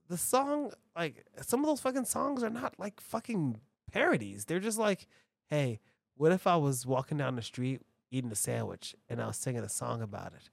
The 0.08 0.16
song, 0.16 0.72
like 0.96 1.26
some 1.42 1.60
of 1.60 1.66
those 1.66 1.80
fucking 1.80 2.06
songs, 2.06 2.42
are 2.42 2.48
not 2.48 2.74
like 2.78 3.00
fucking 3.02 3.60
parodies. 3.92 4.46
They're 4.46 4.60
just 4.60 4.78
like, 4.78 5.06
hey, 5.50 5.80
what 6.18 6.32
if 6.32 6.46
I 6.46 6.56
was 6.56 6.84
walking 6.86 7.16
down 7.16 7.36
the 7.36 7.42
street 7.42 7.80
eating 8.10 8.30
a 8.30 8.34
sandwich 8.36 8.94
and 9.08 9.20
I 9.22 9.26
was 9.28 9.36
singing 9.36 9.62
a 9.62 9.68
song 9.68 10.02
about 10.02 10.32
it? 10.34 10.50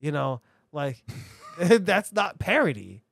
You 0.00 0.10
know, 0.12 0.40
like 0.72 1.04
that's 1.58 2.12
not 2.12 2.38
parody. 2.40 3.04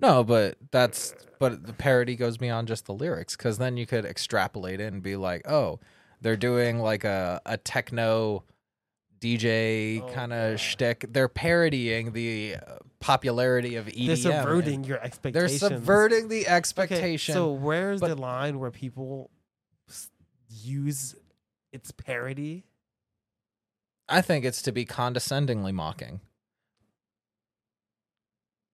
No, 0.00 0.24
but 0.24 0.56
that's 0.70 1.14
but 1.38 1.66
the 1.66 1.72
parody 1.72 2.16
goes 2.16 2.36
beyond 2.38 2.66
just 2.68 2.86
the 2.86 2.94
lyrics 2.94 3.36
because 3.36 3.58
then 3.58 3.76
you 3.76 3.86
could 3.86 4.04
extrapolate 4.04 4.80
it 4.80 4.92
and 4.92 5.02
be 5.02 5.16
like, 5.16 5.46
oh, 5.48 5.78
they're 6.20 6.36
doing 6.36 6.78
like 6.80 7.04
a 7.04 7.40
a 7.46 7.56
techno 7.56 8.44
DJ 9.20 10.02
Oh, 10.02 10.08
kind 10.12 10.32
of 10.32 10.58
shtick. 10.58 11.06
They're 11.08 11.28
parodying 11.28 12.12
the 12.12 12.56
uh, 12.56 12.78
popularity 12.98 13.76
of 13.76 13.86
EDM. 13.86 14.06
They're 14.06 14.16
subverting 14.16 14.82
your 14.84 15.00
expectations. 15.00 15.60
They're 15.60 15.68
subverting 15.70 16.28
the 16.28 16.42
Okay, 16.42 16.50
expectation. 16.50 17.32
so 17.34 17.52
where's 17.52 18.00
but- 18.00 18.08
the 18.08 18.16
line 18.16 18.58
where 18.58 18.72
people 18.72 19.30
use 20.48 21.14
its 21.72 21.90
parody? 21.90 22.64
I 24.08 24.20
think 24.20 24.44
it's 24.44 24.62
to 24.62 24.72
be 24.72 24.84
condescendingly 24.84 25.72
mocking. 25.72 26.20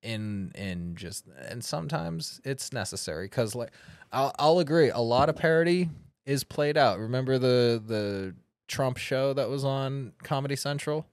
In 0.02 0.52
in 0.54 0.94
just 0.94 1.24
and 1.48 1.64
sometimes 1.64 2.40
it's 2.44 2.72
necessary 2.72 3.26
because 3.26 3.56
like 3.56 3.72
I'll 4.12 4.32
I'll 4.38 4.60
agree 4.60 4.90
a 4.90 5.00
lot 5.00 5.28
of 5.28 5.36
parody 5.36 5.90
is 6.24 6.44
played 6.44 6.76
out. 6.76 7.00
Remember 7.00 7.38
the 7.38 7.82
the 7.84 8.34
Trump 8.68 8.96
show 8.96 9.32
that 9.32 9.48
was 9.48 9.64
on 9.64 10.12
Comedy 10.22 10.54
Central 10.54 11.06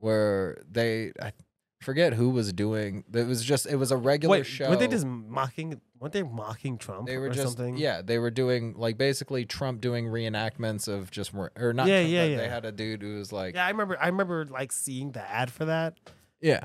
where 0.00 0.60
they 0.68 1.12
I 1.20 1.32
forget 1.80 2.12
who 2.14 2.30
was 2.30 2.52
doing 2.52 3.04
it 3.12 3.26
was 3.26 3.44
just 3.44 3.64
it 3.66 3.76
was 3.76 3.92
a 3.92 3.96
regular 3.96 4.38
Wait, 4.38 4.46
show. 4.46 4.68
were 4.70 4.76
they 4.76 4.88
just 4.88 5.06
mocking? 5.06 5.80
Weren't 6.00 6.12
they 6.12 6.22
mocking 6.22 6.76
Trump 6.78 7.06
they 7.06 7.16
were 7.18 7.26
or 7.26 7.30
just 7.30 7.56
something? 7.56 7.76
yeah 7.76 8.02
they 8.02 8.18
were 8.18 8.30
doing 8.30 8.74
like 8.76 8.98
basically 8.98 9.44
Trump 9.44 9.80
doing 9.80 10.06
reenactments 10.06 10.88
of 10.88 11.10
just 11.10 11.32
more 11.34 11.52
or 11.56 11.72
not 11.72 11.86
Yeah, 11.86 12.00
Trump, 12.00 12.12
yeah, 12.12 12.24
yeah. 12.24 12.36
they 12.36 12.48
had 12.48 12.64
a 12.64 12.72
dude 12.72 13.02
who 13.02 13.16
was 13.18 13.32
like 13.32 13.54
yeah. 13.54 13.66
I 13.66 13.70
remember. 13.70 13.96
I 14.00 14.06
remember 14.06 14.44
like 14.46 14.72
seeing 14.72 15.12
the 15.12 15.20
ad 15.28 15.50
for 15.50 15.64
that. 15.66 15.98
Yeah. 16.40 16.64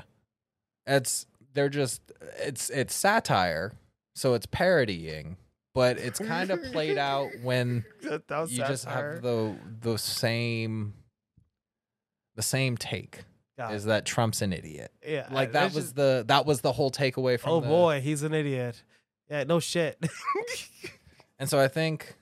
It's 0.86 1.26
they're 1.54 1.68
just 1.68 2.02
it's 2.38 2.68
it's 2.70 2.94
satire, 2.94 3.72
so 4.14 4.34
it's 4.34 4.46
parodying, 4.46 5.36
but 5.74 5.98
it's 5.98 6.18
kind 6.18 6.50
of 6.50 6.60
played 6.72 6.98
out 6.98 7.30
when 7.42 7.84
that, 8.02 8.26
that 8.28 8.38
was 8.40 8.52
you 8.52 8.58
just 8.58 8.84
have 8.84 9.22
the 9.22 9.56
the 9.80 9.96
same 9.96 10.94
the 12.36 12.42
same 12.42 12.76
take 12.76 13.24
God, 13.56 13.74
is 13.74 13.84
that 13.84 14.04
Trump's 14.04 14.42
an 14.42 14.52
idiot. 14.52 14.90
yeah, 15.06 15.28
Like 15.30 15.52
that 15.52 15.72
was 15.74 15.84
just- 15.84 15.96
the 15.96 16.24
that 16.28 16.44
was 16.46 16.60
the 16.60 16.72
whole 16.72 16.90
takeaway 16.90 17.38
from 17.38 17.52
Oh 17.52 17.60
the- 17.60 17.68
boy, 17.68 18.00
he's 18.00 18.22
an 18.22 18.34
idiot. 18.34 18.82
Yeah, 19.30 19.44
no 19.44 19.60
shit. 19.60 19.98
And 21.38 21.50
so 21.50 21.58
I 21.60 21.66
think 21.66 22.14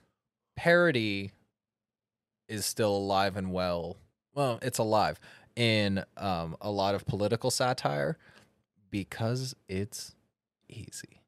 parody 0.57 1.33
is 2.49 2.65
still 2.65 2.97
alive 2.97 3.37
and 3.37 3.53
well. 3.53 3.99
Well, 4.35 4.59
it's 4.63 4.79
alive. 4.79 5.21
in 5.55 6.03
um, 6.17 6.57
a 6.63 6.71
lot 6.71 6.95
of 6.95 7.05
political 7.05 7.51
satire 7.51 8.17
because 8.91 9.55
it's 9.69 10.15
easy. 10.69 11.21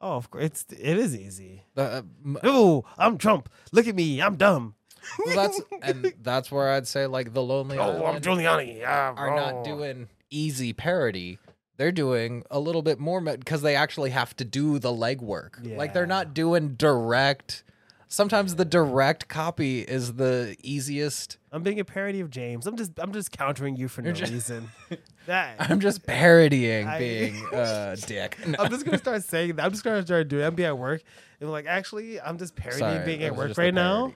Oh, 0.00 0.12
of 0.12 0.30
course, 0.30 0.44
it's 0.44 0.66
it 0.72 0.96
is 0.98 1.16
easy. 1.16 1.64
Uh, 1.76 2.02
Oh, 2.44 2.84
I'm 2.96 3.18
Trump. 3.18 3.48
Look 3.72 3.88
at 3.88 3.96
me. 3.96 4.22
I'm 4.22 4.36
dumb. 4.36 4.76
Well, 5.24 5.36
that's 5.36 5.60
and 5.82 6.12
that's 6.22 6.50
where 6.50 6.70
I'd 6.70 6.86
say 6.86 7.06
like 7.06 7.32
the 7.32 7.42
Lonely 7.42 7.78
oh, 7.78 7.82
I'm 7.96 8.02
Island 8.02 8.24
Giuliani. 8.24 8.78
Yeah, 8.78 9.14
are 9.16 9.34
not 9.34 9.64
doing 9.64 10.08
easy 10.30 10.72
parody. 10.72 11.38
They're 11.76 11.92
doing 11.92 12.42
a 12.50 12.58
little 12.58 12.82
bit 12.82 12.98
more 12.98 13.20
because 13.20 13.62
they 13.62 13.76
actually 13.76 14.10
have 14.10 14.34
to 14.36 14.44
do 14.44 14.78
the 14.78 14.90
legwork. 14.90 15.76
Like 15.76 15.92
they're 15.92 16.06
not 16.06 16.32
doing 16.34 16.74
direct. 16.74 17.64
Sometimes 18.08 18.54
the 18.54 18.64
direct 18.64 19.28
copy 19.28 19.80
is 19.80 20.14
the 20.14 20.56
easiest. 20.62 21.38
I'm 21.50 21.62
being 21.62 21.80
a 21.80 21.84
parody 21.84 22.20
of 22.20 22.30
James. 22.30 22.66
I'm 22.66 22.76
just 22.76 22.92
I'm 22.98 23.12
just 23.12 23.32
countering 23.32 23.76
you 23.76 23.88
for 23.88 24.00
no 24.02 24.08
You're 24.08 24.14
just- 24.14 24.32
reason. 24.32 24.68
That 25.26 25.56
I'm 25.58 25.80
just 25.80 26.06
parodying 26.06 26.86
I- 26.88 26.98
being 27.00 27.44
a 27.52 27.96
dick. 28.06 28.38
No. 28.46 28.54
I'm 28.60 28.70
just 28.70 28.84
gonna 28.84 28.96
start 28.98 29.24
saying 29.24 29.56
that. 29.56 29.64
I'm 29.64 29.72
just 29.72 29.82
gonna 29.82 30.02
start 30.06 30.28
doing. 30.28 30.44
it. 30.44 30.46
I'm 30.46 30.54
be 30.54 30.64
at 30.64 30.78
work 30.78 31.02
and 31.40 31.50
like, 31.50 31.66
actually, 31.66 32.20
I'm 32.20 32.38
just 32.38 32.54
parodying 32.54 32.78
Sorry, 32.92 33.04
being 33.04 33.24
at 33.24 33.34
work 33.34 33.58
right 33.58 33.74
now. 33.74 34.14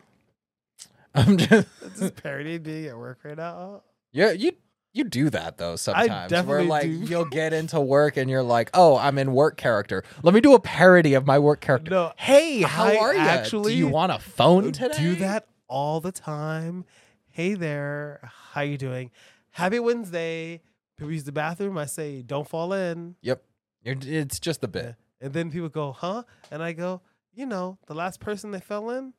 Parody. 1.14 1.30
I'm 1.32 1.36
just 1.36 1.68
just 1.98 2.16
parodying 2.16 2.62
being 2.62 2.86
at 2.86 2.96
work 2.98 3.20
right 3.24 3.36
now. 3.36 3.82
yeah. 4.12 4.30
You 4.32 4.52
you 4.92 5.04
do 5.04 5.30
that 5.30 5.56
though 5.58 5.76
sometimes. 5.76 6.08
where 6.08 6.28
definitely 6.28 6.66
like 6.66 6.82
do. 6.82 6.90
you'll 6.90 7.24
get 7.24 7.52
into 7.52 7.80
work 7.80 8.16
and 8.16 8.28
you're 8.28 8.42
like, 8.42 8.70
oh, 8.74 8.96
I'm 8.96 9.18
in 9.18 9.32
work 9.32 9.56
character. 9.56 10.02
Let 10.22 10.34
me 10.34 10.40
do 10.40 10.54
a 10.54 10.60
parody 10.60 11.14
of 11.14 11.26
my 11.26 11.38
work 11.38 11.60
character. 11.60 11.90
No, 11.90 12.12
Hey, 12.16 12.62
how 12.62 12.84
I 12.86 12.96
are 12.96 13.14
you? 13.14 13.20
actually 13.20 13.72
do 13.72 13.78
you 13.78 13.88
want 13.88 14.10
a 14.12 14.18
phone 14.18 14.72
today? 14.72 14.96
do 14.98 15.14
that 15.16 15.46
all 15.68 16.00
the 16.00 16.10
time. 16.12 16.84
Hey 17.28 17.54
there, 17.54 18.20
how 18.52 18.62
you 18.62 18.76
doing? 18.76 19.10
Happy 19.52 19.78
Wednesday. 19.78 20.60
People 20.96 21.12
use 21.12 21.24
the 21.24 21.32
bathroom. 21.32 21.78
I 21.78 21.86
say, 21.86 22.22
don't 22.22 22.48
fall 22.48 22.72
in. 22.72 23.14
Yep. 23.22 23.42
It's 23.84 24.38
just 24.40 24.62
a 24.64 24.68
bit. 24.68 24.96
And 25.20 25.32
then 25.32 25.50
people 25.50 25.68
go, 25.68 25.92
huh? 25.92 26.24
And 26.50 26.62
I 26.62 26.72
go, 26.72 27.00
you 27.32 27.46
know, 27.46 27.78
the 27.86 27.94
last 27.94 28.18
person 28.20 28.50
they 28.50 28.60
fell 28.60 28.90
in, 28.90 29.12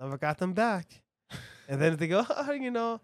never 0.00 0.18
got 0.18 0.38
them 0.38 0.52
back. 0.52 1.02
And 1.68 1.80
then 1.80 1.96
they 1.96 2.06
go, 2.08 2.24
oh, 2.30 2.52
you 2.52 2.70
know, 2.70 3.00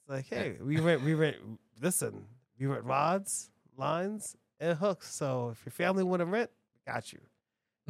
it's 0.00 0.08
like, 0.08 0.26
hey, 0.28 0.56
we 0.60 0.78
rent, 0.78 1.02
we 1.02 1.14
rent, 1.14 1.36
listen, 1.80 2.26
we 2.58 2.66
rent 2.66 2.84
rods, 2.84 3.50
lines, 3.76 4.36
and 4.60 4.78
hooks. 4.78 5.14
So 5.14 5.50
if 5.52 5.64
your 5.64 5.72
family 5.72 6.04
want 6.04 6.20
to 6.20 6.26
rent, 6.26 6.50
got 6.86 7.12
you. 7.12 7.20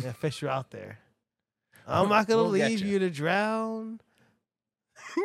Yeah, 0.03 0.13
fish 0.13 0.43
you 0.43 0.49
out 0.49 0.71
there. 0.71 0.99
I'm 1.87 2.09
not 2.09 2.27
gonna 2.29 2.43
We'll 2.43 2.53
leave 2.53 2.81
ya. 2.81 2.87
you 2.87 2.99
to 3.01 3.11
drown. 3.11 4.01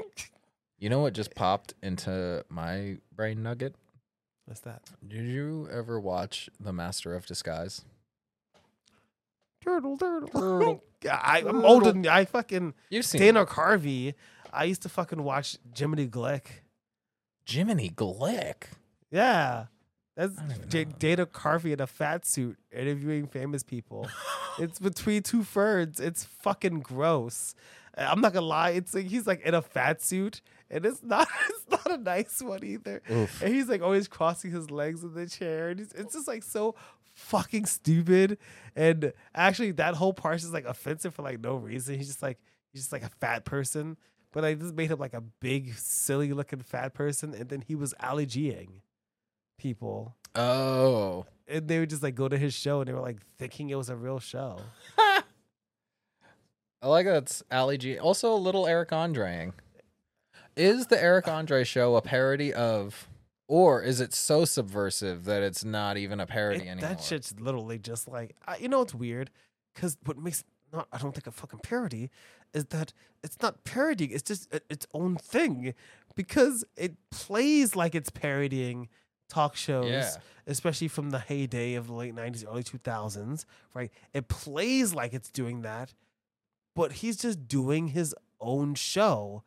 You 0.80 0.90
know 0.90 1.00
what 1.00 1.14
just 1.14 1.34
popped 1.34 1.74
into 1.82 2.44
my 2.50 2.98
brain 3.16 3.42
nugget? 3.42 3.74
What's 4.44 4.60
that? 4.62 4.82
Did 5.08 5.26
you 5.26 5.70
ever 5.72 5.98
watch 5.98 6.50
The 6.60 6.74
Master 6.74 7.16
of 7.16 7.26
Disguise? 7.26 7.86
Turtle, 9.64 9.98
turtle. 9.98 10.30
Um, 10.34 10.60
turtle. 10.60 10.84
I, 11.12 11.44
I'm 11.46 11.66
older 11.66 11.92
than 11.92 12.08
I 12.08 12.26
fucking 12.26 12.74
You've 12.90 13.06
seen 13.06 13.22
Dana 13.22 13.46
Carvey. 13.46 14.14
I 14.52 14.66
used 14.66 14.84
to 14.84 14.90
fucking 14.90 15.24
watch 15.24 15.58
Jiminy 15.76 16.08
Glick. 16.08 16.46
Jiminy 17.46 17.90
Glick. 17.90 18.64
Yeah. 19.12 19.66
That's 20.16 20.38
I 20.38 20.44
J- 20.70 20.86
Dana 20.86 21.26
Carvey 21.26 21.74
in 21.74 21.82
a 21.82 21.88
fat 21.88 22.26
suit 22.26 22.58
interviewing 22.72 23.28
famous 23.28 23.64
people. 23.64 24.08
it's 24.60 24.80
between 24.80 25.24
two 25.24 25.44
ferns. 25.44 26.00
It's 26.00 26.24
fucking 26.24 26.82
gross. 26.82 27.56
I'm 27.98 28.22
not 28.22 28.34
gonna 28.34 28.46
lie. 28.46 28.72
It's 28.72 28.94
like 28.94 29.06
he's 29.06 29.28
like 29.28 29.42
in 29.42 29.54
a 29.54 29.62
fat 29.62 30.02
suit, 30.02 30.42
and 30.70 30.86
it's 30.86 31.02
not. 31.04 31.28
It's 31.50 31.86
not 31.86 32.00
a 32.00 32.02
nice 32.02 32.42
one 32.42 32.64
either. 32.64 33.02
Oof. 33.10 33.42
And 33.42 33.54
he's 33.54 33.68
like 33.68 33.82
always 33.82 34.08
crossing 34.08 34.52
his 34.52 34.70
legs 34.70 35.04
in 35.04 35.14
the 35.14 35.28
chair, 35.28 35.70
and 35.70 35.80
it's, 35.80 35.94
it's 35.94 36.14
just 36.14 36.28
like 36.28 36.44
so 36.44 36.76
fucking 37.14 37.66
stupid. 37.66 38.38
And 38.76 39.14
actually, 39.36 39.72
that 39.74 39.96
whole 39.96 40.14
part 40.14 40.38
is 40.38 40.52
like 40.54 40.66
offensive 40.66 41.14
for 41.16 41.22
like 41.24 41.40
no 41.40 41.56
reason. 41.56 41.96
He's 41.98 42.08
just 42.08 42.22
like 42.22 42.40
he's 42.72 42.82
just 42.84 42.92
like 42.92 43.04
a 43.04 43.10
fat 43.10 43.46
person, 43.46 43.98
but 44.32 44.44
I 44.44 44.54
just 44.56 44.74
made 44.74 44.90
him 44.92 45.00
like 45.00 45.14
a 45.14 45.22
big, 45.22 45.74
silly 45.76 46.34
looking 46.34 46.60
fat 46.62 46.94
person, 46.94 47.34
and 47.34 47.50
then 47.50 47.64
he 47.68 47.76
was 47.76 47.94
Ali 48.02 48.26
G-ing 48.26 48.82
people, 49.60 50.16
Oh. 50.36 51.26
and 51.48 51.68
they 51.68 51.80
would 51.80 51.90
just 51.92 52.02
like 52.04 52.16
go 52.16 52.28
to 52.28 52.38
his 52.38 52.54
show, 52.54 52.82
and 52.82 52.88
they 52.88 52.94
were 52.94 53.00
like 53.02 53.20
thinking 53.38 53.70
it 53.70 53.76
was 53.76 53.90
a 53.90 53.96
real 53.96 54.20
show. 54.20 54.60
I 56.82 56.88
like 56.88 57.06
that's 57.06 57.44
Ali 57.52 57.78
G. 57.78 57.98
Also, 57.98 58.34
a 58.34 58.36
little 58.36 58.68
Eric 58.68 58.90
Andreing. 58.90 59.54
Is 60.56 60.88
the 60.88 61.02
Eric 61.02 61.28
Andre 61.28 61.64
show 61.64 61.96
a 61.96 62.02
parody 62.02 62.54
of, 62.54 63.08
or 63.48 63.82
is 63.82 64.00
it 64.00 64.14
so 64.14 64.46
subversive 64.46 65.26
that 65.26 65.44
it's 65.44 65.64
not 65.66 65.98
even 65.98 66.20
a 66.20 66.26
parody 66.26 66.66
It- 66.66 66.68
anymore? 66.70 66.90
that 66.90 67.02
shit's 67.04 67.34
literally 67.40 67.78
just 67.80 68.08
like 68.08 68.36
I, 68.48 68.58
you 68.58 68.68
know 68.70 68.82
it's 68.82 68.94
weird 68.96 69.30
because 69.74 69.98
what 70.06 70.18
makes 70.18 70.44
not 70.72 70.88
I 70.92 70.98
don't 70.98 71.14
think 71.14 71.28
a 71.28 71.32
fucking 71.32 71.60
parody 71.60 72.10
is 72.54 72.66
that 72.66 72.94
it's 73.24 73.42
not 73.42 73.64
parodying 73.64 74.12
it's 74.12 74.24
just 74.24 74.48
i- 74.54 74.60
its 74.70 74.88
own 74.94 75.18
thing 75.18 75.74
because 76.16 76.64
it 76.78 76.96
plays 77.12 77.76
like 77.76 77.94
it's 77.96 78.10
parodying 78.10 78.90
talk 79.30 79.56
shows 79.56 79.90
Yeah. 79.90 80.10
especially 80.48 80.88
from 80.88 81.10
the 81.12 81.20
heyday 81.20 81.74
of 81.76 81.88
the 81.88 81.94
late 81.94 82.14
90s 82.16 82.46
early 82.48 82.64
2000s 82.64 83.46
right 83.74 83.92
it 84.14 84.28
plays 84.28 84.94
like 84.94 85.14
it's 85.14 85.30
doing 85.30 85.62
that 85.62 85.94
but 86.76 86.94
he's 86.94 87.18
just 87.18 87.48
doing 87.48 87.90
his 87.90 88.14
own 88.42 88.74
show 88.76 89.44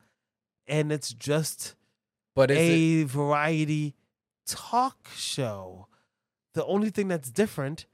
and 0.69 0.91
it's 0.93 1.13
just 1.13 1.75
But 2.37 2.53
is 2.53 2.59
it, 2.59 2.73
a 2.73 3.05
variety 3.05 3.95
talk 4.47 5.09
show. 5.17 5.89
The 6.55 6.65
only 6.67 6.91
thing 6.91 7.09
that's 7.09 7.31
different 7.31 7.87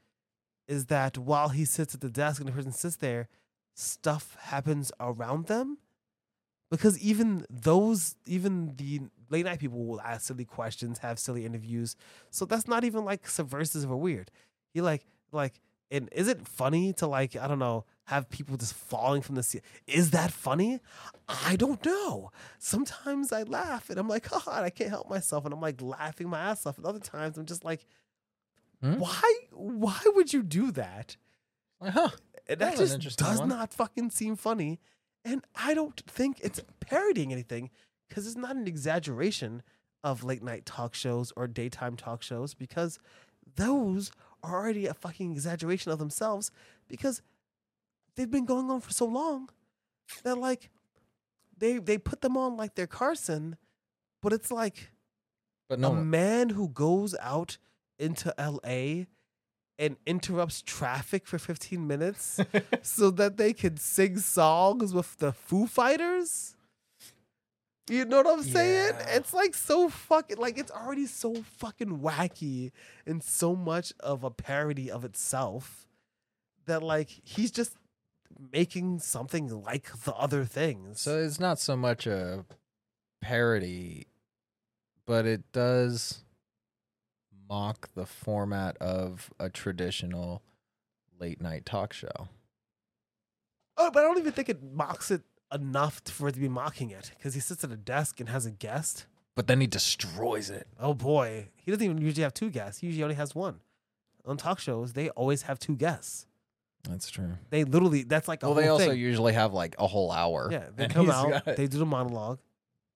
is 0.69 0.87
that 0.87 1.17
while 1.17 1.51
he 1.51 1.65
sits 1.65 1.95
at 1.95 2.01
the 2.01 2.11
desk 2.11 2.41
and 2.41 2.49
the 2.49 2.53
person 2.53 2.73
sits 2.73 2.97
there, 2.97 3.29
stuff 3.75 4.37
happens 4.41 4.93
around 5.01 5.47
them. 5.47 5.79
Because 6.71 6.99
even 6.99 7.47
those, 7.49 8.17
even 8.27 8.75
the 8.77 9.03
late 9.31 9.45
night 9.45 9.59
people 9.59 9.85
will 9.85 10.01
ask 10.01 10.23
silly 10.23 10.45
questions, 10.45 10.99
have 10.99 11.19
silly 11.19 11.45
interviews. 11.47 11.97
So 12.31 12.45
that's 12.45 12.67
not 12.67 12.83
even 12.85 13.05
like 13.05 13.29
subversive 13.29 13.91
or 13.91 13.97
weird. 13.97 14.31
You 14.75 14.83
like, 14.83 15.07
like, 15.33 15.61
and 15.91 16.09
is 16.13 16.29
it 16.29 16.49
funny 16.49 16.93
to 16.95 17.07
like, 17.07 17.37
I 17.37 17.47
don't 17.47 17.59
know, 17.59 17.85
have 18.07 18.29
people 18.29 18.57
just 18.57 18.75
falling 18.75 19.23
from 19.23 19.37
the 19.37 19.43
ceiling? 19.43 19.65
Is 19.87 20.11
that 20.11 20.33
funny? 20.33 20.81
I 21.29 21.57
don't 21.57 21.85
know 21.85 22.31
sometimes 22.59 23.33
I 23.33 23.43
laugh 23.45 23.89
and 23.91 23.99
I'm 23.99 24.09
like, 24.09 24.29
oh, 24.33 24.43
I 24.47 24.71
can't 24.71 24.91
help 24.91 25.09
myself, 25.09 25.45
and 25.45 25.53
I'm 25.55 25.61
like 25.61 25.81
laughing 25.81 26.29
my 26.29 26.39
ass 26.41 26.67
off. 26.67 26.79
And 26.79 26.87
other 26.87 26.99
times 27.01 27.37
I'm 27.39 27.47
just 27.47 27.65
like, 27.65 27.87
Hmm? 28.83 28.95
why? 28.99 29.35
Why 29.53 30.01
would 30.07 30.33
you 30.33 30.43
do 30.43 30.73
that? 30.73 31.17
huh? 31.81 32.09
That 32.49 32.59
that 32.59 32.77
just 32.77 33.19
does 33.19 33.39
one. 33.39 33.49
not 33.49 33.73
fucking 33.73 34.11
seem 34.11 34.35
funny. 34.37 34.81
And 35.25 35.45
I 35.55 35.73
don't 35.75 36.01
think 36.09 36.41
it's 36.43 36.61
parodying 36.81 37.33
anything 37.33 37.71
because 38.09 38.27
it's 38.27 38.37
not 38.37 38.57
an 38.57 38.67
exaggeration 38.67 39.63
of 40.03 40.25
late 40.25 40.43
night 40.43 40.67
talk 40.67 40.95
shows 40.95 41.33
or 41.37 41.47
daytime 41.47 41.97
talk 41.97 42.23
shows 42.23 42.55
because 42.55 42.99
those 43.55 44.11
are 44.43 44.61
already 44.61 44.87
a 44.87 44.95
fucking 44.95 45.31
exaggeration 45.31 45.93
of 45.93 46.01
themselves 46.01 46.51
because 46.89 47.23
they've 48.17 48.31
been 48.31 48.45
going 48.45 48.71
on 48.71 48.81
for 48.81 48.93
so 48.93 49.07
long 49.07 49.49
that 50.25 50.37
like 50.37 50.71
they 51.57 51.79
they 51.79 51.99
put 51.99 52.21
them 52.21 52.37
on 52.37 52.57
like 52.57 52.75
they're 52.75 52.87
Carson, 52.87 53.57
but 54.21 54.33
it's 54.33 54.51
like 54.51 54.91
But 55.69 55.79
a 55.79 55.83
no, 55.83 55.93
man 55.95 56.51
who 56.51 56.69
goes 56.69 57.15
out 57.21 57.59
into 57.99 58.35
LA 58.39 59.05
and 59.79 59.97
interrupts 60.07 60.63
traffic 60.63 61.27
for 61.27 61.39
15 61.39 61.87
minutes 61.87 62.39
so 62.83 63.11
that 63.11 63.37
they 63.37 63.53
can 63.53 63.77
sing 63.77 64.19
songs 64.19 64.93
with 64.93 65.17
the 65.19 65.33
Foo 65.33 65.67
Fighters. 65.67 66.57
You 67.91 68.05
know 68.05 68.19
what 68.23 68.27
I'm 68.39 68.43
saying? 68.45 68.95
Yeah. 68.99 69.17
It's 69.17 69.35
like 69.35 69.55
so 69.55 69.89
fucking 69.89 70.37
like 70.39 70.57
it's 70.57 70.71
already 70.71 71.07
so 71.07 71.35
fucking 71.43 71.99
wacky 72.01 72.71
and 73.07 73.23
so 73.23 73.57
much 73.57 73.93
of 74.01 74.23
a 74.25 74.31
parody 74.31 74.91
of 74.91 75.05
itself 75.05 75.87
that 76.67 76.83
like 76.83 77.11
he's 77.25 77.51
just 77.51 77.77
making 78.51 78.99
something 79.01 79.49
like 79.63 79.93
the 80.05 80.15
other 80.15 80.45
things. 80.45 81.01
So 81.01 81.19
it's 81.19 81.39
not 81.39 81.59
so 81.59 81.77
much 81.77 82.07
a 82.07 82.45
parody, 83.21 84.07
but 85.07 85.27
it 85.27 85.53
does 85.53 86.25
mock 87.49 87.91
the 87.95 88.07
format 88.07 88.77
of 88.79 89.31
a 89.39 89.49
traditional 89.49 90.43
late 91.21 91.41
night 91.41 91.67
talk 91.67 91.93
show. 91.93 92.29
Oh, 93.77 93.91
but 93.93 94.01
I 94.01 94.03
don't 94.03 94.19
even 94.19 94.33
think 94.33 94.49
it 94.49 94.63
mocks 94.63 95.11
it 95.11 95.23
enough 95.53 96.01
for 96.07 96.29
it 96.29 96.33
to 96.33 96.41
be 96.41 96.49
mocking 96.49 96.91
it 96.91 97.13
because 97.17 97.35
he 97.35 97.41
sits 97.41 97.63
at 97.63 97.71
a 97.71 97.77
desk 97.77 98.21
and 98.21 98.29
has 98.29 98.47
a 98.47 98.51
guest. 98.51 99.07
But 99.35 99.47
then 99.47 99.61
he 99.61 99.67
destroys 99.67 100.51
it. 100.51 100.67
Oh 100.79 100.95
boy, 100.95 101.49
he 101.55 101.71
doesn't 101.71 101.85
even 101.85 101.99
usually 101.99 102.23
have 102.23 102.35
two 102.35 102.51
guests. 102.51 102.81
He 102.81 102.89
usually 102.89 103.05
only 103.05 103.15
has 103.15 103.35
one. 103.35 103.61
On 104.25 104.37
talk 104.37 104.59
shows, 104.59 104.93
they 104.93 105.09
always 105.11 105.43
have 105.43 105.59
two 105.59 105.75
guests. 105.75 106.27
That's 106.89 107.11
true. 107.11 107.33
They 107.51 107.65
literally 107.65 108.03
that's 108.03 108.27
like 108.29 108.43
a 108.43 108.47
Well, 108.47 108.55
whole 108.55 108.63
they 108.63 108.69
also 108.69 108.89
thing. 108.91 108.99
usually 108.99 109.33
have 109.35 109.53
like 109.53 109.77
a 109.79 109.87
whole 109.87 110.11
hour. 110.11 110.49
yeah, 110.51 110.67
they 110.75 110.89
come 110.97 111.11
out, 111.11 111.45
got- 111.45 111.57
they 111.57 111.67
do 111.69 111.79
the 111.79 111.87
monologue, 111.87 112.41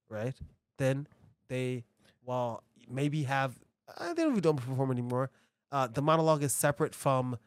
right? 0.09 0.35
Then 0.77 1.07
they 1.47 1.85
well, 2.25 2.63
maybe 2.89 3.23
have 3.23 3.57
uh, 3.97 4.13
they 4.13 4.23
don't 4.23 4.31
even 4.31 4.41
don't 4.43 4.57
perform 4.57 4.91
anymore. 4.91 5.31
Uh, 5.71 5.87
the 5.87 6.01
monologue 6.01 6.43
is 6.43 6.53
separate 6.53 6.93
from. 6.93 7.37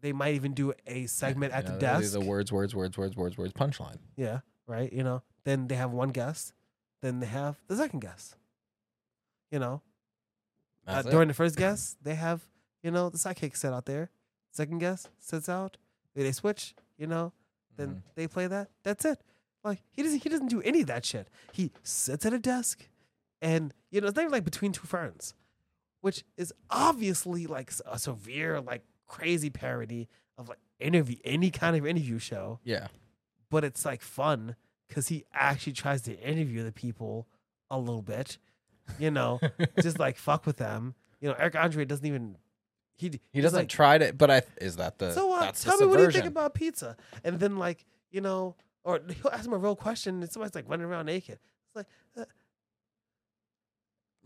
They 0.00 0.12
might 0.12 0.34
even 0.36 0.54
do 0.54 0.72
a 0.86 1.06
segment 1.06 1.52
at 1.52 1.64
You 1.64 1.70
the 1.70 1.72
know, 1.72 1.78
they 1.80 1.96
do 1.96 2.02
desk. 2.02 2.12
The 2.12 2.20
words, 2.20 2.52
words, 2.52 2.72
words, 2.72 2.96
words, 2.96 3.16
words, 3.16 3.36
words, 3.36 3.52
punchline. 3.52 3.96
Yeah, 4.16 4.40
right. 4.68 4.92
You 4.92 5.02
know, 5.02 5.22
then 5.44 5.66
they 5.66 5.74
have 5.74 5.90
one 5.90 6.10
guest, 6.10 6.52
then 7.02 7.18
they 7.18 7.26
have 7.26 7.56
the 7.66 7.74
second 7.76 7.98
guest. 8.00 8.36
You 9.50 9.58
know, 9.58 9.82
uh, 10.86 11.02
during 11.02 11.26
the 11.26 11.34
first 11.34 11.56
guest, 11.56 11.96
they 12.02 12.14
have 12.14 12.46
you 12.84 12.92
know 12.92 13.08
the 13.10 13.18
sidekick 13.18 13.56
set 13.56 13.72
out 13.72 13.86
there. 13.86 14.10
Second 14.52 14.78
guest 14.78 15.08
sits 15.18 15.48
out. 15.48 15.76
They 16.14 16.32
switch. 16.32 16.74
You 16.96 17.06
know, 17.06 17.32
then 17.76 17.88
Mhm. 17.88 18.02
they 18.16 18.26
play 18.26 18.46
that. 18.48 18.70
That's 18.82 19.04
it. 19.04 19.20
Like 19.64 19.82
he 19.92 20.02
doesn't 20.02 20.22
he 20.22 20.28
doesn't 20.28 20.48
do 20.48 20.60
any 20.62 20.80
of 20.82 20.86
that 20.88 21.04
shit. 21.04 21.28
He 21.52 21.72
sits 21.82 22.24
at 22.26 22.32
a 22.32 22.38
desk, 22.38 22.88
and 23.42 23.72
you 23.90 24.00
know 24.00 24.08
it's 24.08 24.16
not 24.16 24.22
even 24.22 24.32
like 24.32 24.44
between 24.44 24.72
two 24.72 24.86
ferns, 24.86 25.34
which 26.00 26.24
is 26.36 26.52
obviously 26.70 27.46
like 27.46 27.72
a 27.86 27.98
severe 27.98 28.60
like 28.60 28.82
crazy 29.06 29.50
parody 29.50 30.08
of 30.36 30.48
like 30.48 30.58
interview 30.78 31.16
any 31.24 31.50
kind 31.50 31.76
of 31.76 31.86
interview 31.86 32.18
show. 32.18 32.60
Yeah. 32.64 32.88
But 33.50 33.64
it's 33.64 33.84
like 33.84 34.02
fun 34.02 34.56
because 34.88 35.08
he 35.08 35.24
actually 35.32 35.72
tries 35.72 36.02
to 36.02 36.18
interview 36.20 36.62
the 36.64 36.72
people 36.72 37.26
a 37.70 37.78
little 37.78 38.02
bit, 38.02 38.38
you 38.98 39.10
know, 39.10 39.40
just 39.82 39.98
like 39.98 40.16
fuck 40.16 40.46
with 40.46 40.56
them. 40.56 40.94
You 41.20 41.28
know, 41.28 41.34
Eric 41.38 41.56
Andre 41.56 41.84
doesn't 41.84 42.06
even 42.06 42.36
he 42.98 43.20
He 43.32 43.40
doesn't 43.40 43.58
like, 43.58 43.68
try 43.68 43.98
to, 43.98 44.12
but 44.12 44.30
I 44.30 44.42
is 44.60 44.76
that 44.76 44.98
the 44.98 45.12
so 45.12 45.26
what? 45.28 45.54
Tell 45.54 45.78
me 45.78 45.86
what 45.86 45.96
do 45.96 46.02
you 46.02 46.10
think 46.10 46.26
about 46.26 46.54
pizza? 46.54 46.96
And 47.24 47.40
then 47.40 47.56
like 47.56 47.86
you 48.10 48.20
know, 48.20 48.56
or 48.84 49.00
he'll 49.22 49.32
ask 49.32 49.46
him 49.46 49.52
a 49.54 49.58
real 49.58 49.76
question, 49.76 50.22
and 50.22 50.30
somebody's 50.30 50.54
like 50.54 50.68
running 50.68 50.86
around 50.86 51.06
naked. 51.06 51.38
It's 51.68 51.76
like, 51.76 51.86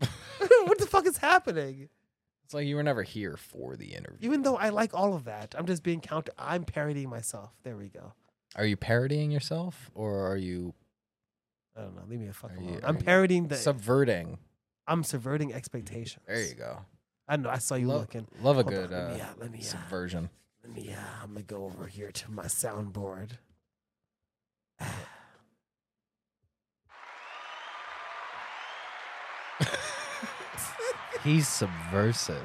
uh, 0.01 0.07
what 0.65 0.77
the 0.79 0.85
fuck 0.85 1.05
is 1.05 1.17
happening? 1.17 1.87
It's 2.43 2.53
like 2.53 2.65
you 2.65 2.75
were 2.75 2.83
never 2.83 3.03
here 3.03 3.37
for 3.37 3.77
the 3.77 3.93
interview. 3.93 4.27
Even 4.27 4.41
though 4.41 4.57
I 4.57 4.69
like 4.69 4.93
all 4.93 5.13
of 5.13 5.23
that, 5.25 5.55
I'm 5.57 5.65
just 5.65 5.83
being 5.83 6.01
counter. 6.01 6.33
I'm 6.37 6.65
parodying 6.65 7.09
myself. 7.09 7.51
There 7.63 7.77
we 7.77 7.87
go. 7.87 8.13
Are 8.55 8.65
you 8.65 8.75
parodying 8.75 9.31
yourself 9.31 9.89
or 9.95 10.27
are 10.27 10.37
you 10.37 10.73
I 11.75 11.81
don't 11.81 11.95
know. 11.95 12.03
Leave 12.07 12.19
me 12.19 12.27
a 12.27 12.33
fuck 12.33 12.51
alone. 12.57 12.81
I'm 12.83 12.97
parodying 12.97 13.47
the. 13.47 13.55
subverting? 13.55 14.37
I'm 14.87 15.03
subverting 15.03 15.53
expectations. 15.53 16.23
There 16.27 16.43
you 16.43 16.55
go. 16.55 16.79
I 17.27 17.37
know. 17.37 17.49
I 17.49 17.57
saw 17.59 17.75
you 17.75 17.87
love, 17.87 18.01
looking. 18.01 18.27
love 18.41 18.57
a 18.57 18.63
Hold 18.63 18.73
on, 18.73 18.81
good 18.81 18.91
let 18.91 19.15
me, 19.15 19.21
uh, 19.21 19.25
uh, 19.25 19.29
let 19.39 19.51
me, 19.51 19.59
uh, 19.59 19.63
subversion. 19.63 20.29
Let 20.63 20.75
me. 20.75 20.91
Uh, 20.91 21.23
I'm 21.23 21.33
gonna 21.33 21.43
go 21.43 21.65
over 21.65 21.87
here 21.87 22.11
to 22.11 22.31
my 22.31 22.45
soundboard. 22.45 23.31
He's 31.23 31.47
subversive. 31.47 32.43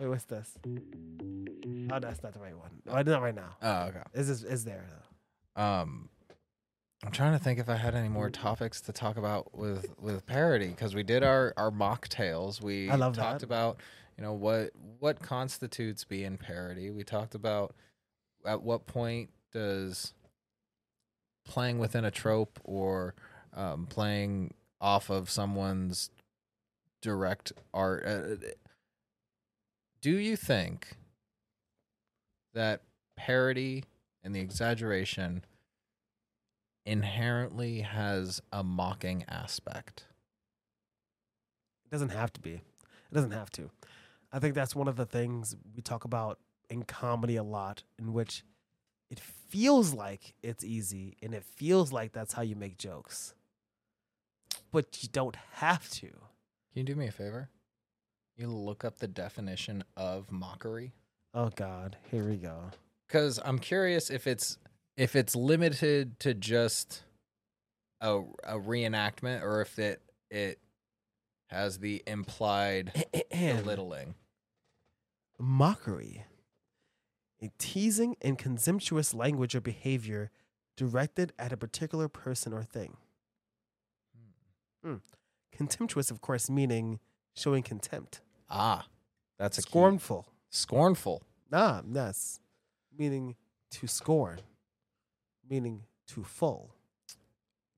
Wait, 0.00 0.08
what's 0.08 0.24
this? 0.24 0.52
Oh, 0.66 2.00
that's 2.00 2.22
not 2.22 2.32
the 2.32 2.40
right 2.40 2.58
one. 2.58 2.70
Oh, 2.88 3.00
not 3.02 3.22
right 3.22 3.34
now. 3.34 3.56
Oh, 3.62 3.82
okay. 3.84 4.02
Is 4.14 4.26
this 4.26 4.42
is 4.42 4.64
there 4.64 4.84
though? 4.88 5.62
Um, 5.62 6.08
I'm 7.04 7.12
trying 7.12 7.32
to 7.32 7.38
think 7.38 7.58
if 7.58 7.68
I 7.68 7.76
had 7.76 7.94
any 7.94 8.08
more 8.08 8.30
topics 8.30 8.80
to 8.82 8.92
talk 8.92 9.18
about 9.18 9.56
with 9.56 9.94
with 10.00 10.24
parody 10.24 10.68
because 10.68 10.94
we 10.94 11.02
did 11.02 11.22
our 11.22 11.52
our 11.56 11.70
mock 11.70 12.08
tales. 12.08 12.62
We 12.62 12.88
I 12.88 12.96
love 12.96 13.14
talked 13.14 13.40
that. 13.40 13.46
about 13.46 13.80
you 14.16 14.24
know 14.24 14.32
what 14.32 14.70
what 15.00 15.20
constitutes 15.20 16.04
being 16.04 16.38
parody. 16.38 16.90
We 16.90 17.04
talked 17.04 17.34
about 17.34 17.74
at 18.46 18.62
what 18.62 18.86
point 18.86 19.30
does 19.52 20.14
playing 21.44 21.78
within 21.78 22.06
a 22.06 22.10
trope 22.10 22.58
or 22.64 23.14
um, 23.52 23.86
playing 23.86 24.54
off 24.80 25.10
of 25.10 25.28
someone's 25.28 26.10
direct 27.02 27.52
art. 27.74 28.06
Uh, 28.06 28.36
do 30.00 30.12
you 30.12 30.36
think 30.36 30.96
that 32.54 32.80
parody 33.16 33.84
and 34.22 34.34
the 34.34 34.40
exaggeration 34.40 35.44
inherently 36.86 37.80
has 37.80 38.40
a 38.52 38.62
mocking 38.62 39.24
aspect? 39.28 40.04
It 41.86 41.90
doesn't 41.90 42.10
have 42.10 42.32
to 42.34 42.40
be. 42.40 42.52
It 42.54 43.14
doesn't 43.14 43.30
have 43.32 43.50
to. 43.52 43.70
I 44.32 44.38
think 44.38 44.54
that's 44.54 44.74
one 44.74 44.88
of 44.88 44.96
the 44.96 45.06
things 45.06 45.54
we 45.74 45.82
talk 45.82 46.04
about 46.04 46.38
in 46.68 46.82
comedy 46.82 47.36
a 47.36 47.42
lot, 47.42 47.84
in 47.98 48.12
which 48.12 48.42
it 49.10 49.20
feels 49.20 49.94
like 49.94 50.34
it's 50.42 50.64
easy 50.64 51.16
and 51.22 51.34
it 51.34 51.44
feels 51.44 51.92
like 51.92 52.12
that's 52.12 52.32
how 52.32 52.42
you 52.42 52.56
make 52.56 52.78
jokes. 52.78 53.34
But 54.72 55.02
you 55.02 55.08
don't 55.12 55.36
have 55.52 55.88
to. 55.90 56.08
Can 56.08 56.16
you 56.74 56.82
do 56.82 56.96
me 56.96 57.06
a 57.06 57.12
favor? 57.12 57.48
You 58.36 58.48
look 58.48 58.84
up 58.84 58.98
the 58.98 59.06
definition 59.06 59.84
of 59.96 60.32
mockery 60.32 60.92
Oh 61.32 61.50
God, 61.54 61.96
here 62.10 62.24
we 62.28 62.36
go. 62.36 62.70
because 63.06 63.38
I'm 63.44 63.58
curious 63.60 64.10
if 64.10 64.26
it's 64.26 64.58
if 64.96 65.16
it's 65.16 65.34
limited 65.34 66.18
to 66.20 66.34
just 66.34 67.02
a 68.00 68.18
a 68.44 68.58
reenactment 68.58 69.42
or 69.42 69.60
if 69.60 69.78
it 69.78 70.02
it 70.30 70.58
has 71.48 71.78
the 71.78 72.02
implied 72.06 73.04
belittling. 73.30 74.14
Mockery. 75.38 76.24
A 77.42 77.50
teasing 77.58 78.16
and 78.22 78.38
contemptuous 78.38 79.12
language 79.12 79.54
or 79.54 79.60
behavior 79.60 80.30
directed 80.76 81.32
at 81.38 81.52
a 81.52 81.56
particular 81.56 82.08
person 82.08 82.52
or 82.52 82.62
thing. 82.62 82.96
Contemptuous, 85.52 86.10
of 86.10 86.20
course, 86.20 86.50
meaning 86.50 86.98
showing 87.34 87.62
contempt. 87.62 88.20
Ah, 88.50 88.86
that's 89.38 89.58
a 89.58 89.62
key. 89.62 89.68
Scornful. 89.68 90.26
Scornful. 90.50 91.22
Ah, 91.52 91.82
yes. 91.90 92.40
Meaning 92.96 93.36
to 93.70 93.86
scorn. 93.86 94.40
Meaning 95.48 95.82
to 96.08 96.24
full. 96.24 96.74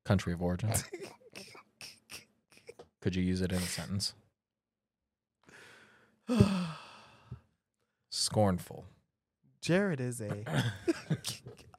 Country 0.05 0.33
of 0.33 0.43
origin. 0.43 0.71
Could 3.01 3.15
you 3.17 3.23
use 3.23 3.41
it 3.41 3.53
in 3.53 3.59
a 3.59 3.63
sentence? 3.63 4.15
Scornful. 8.11 8.85
Jared 9.61 10.01
is 10.01 10.21
a 10.21 10.45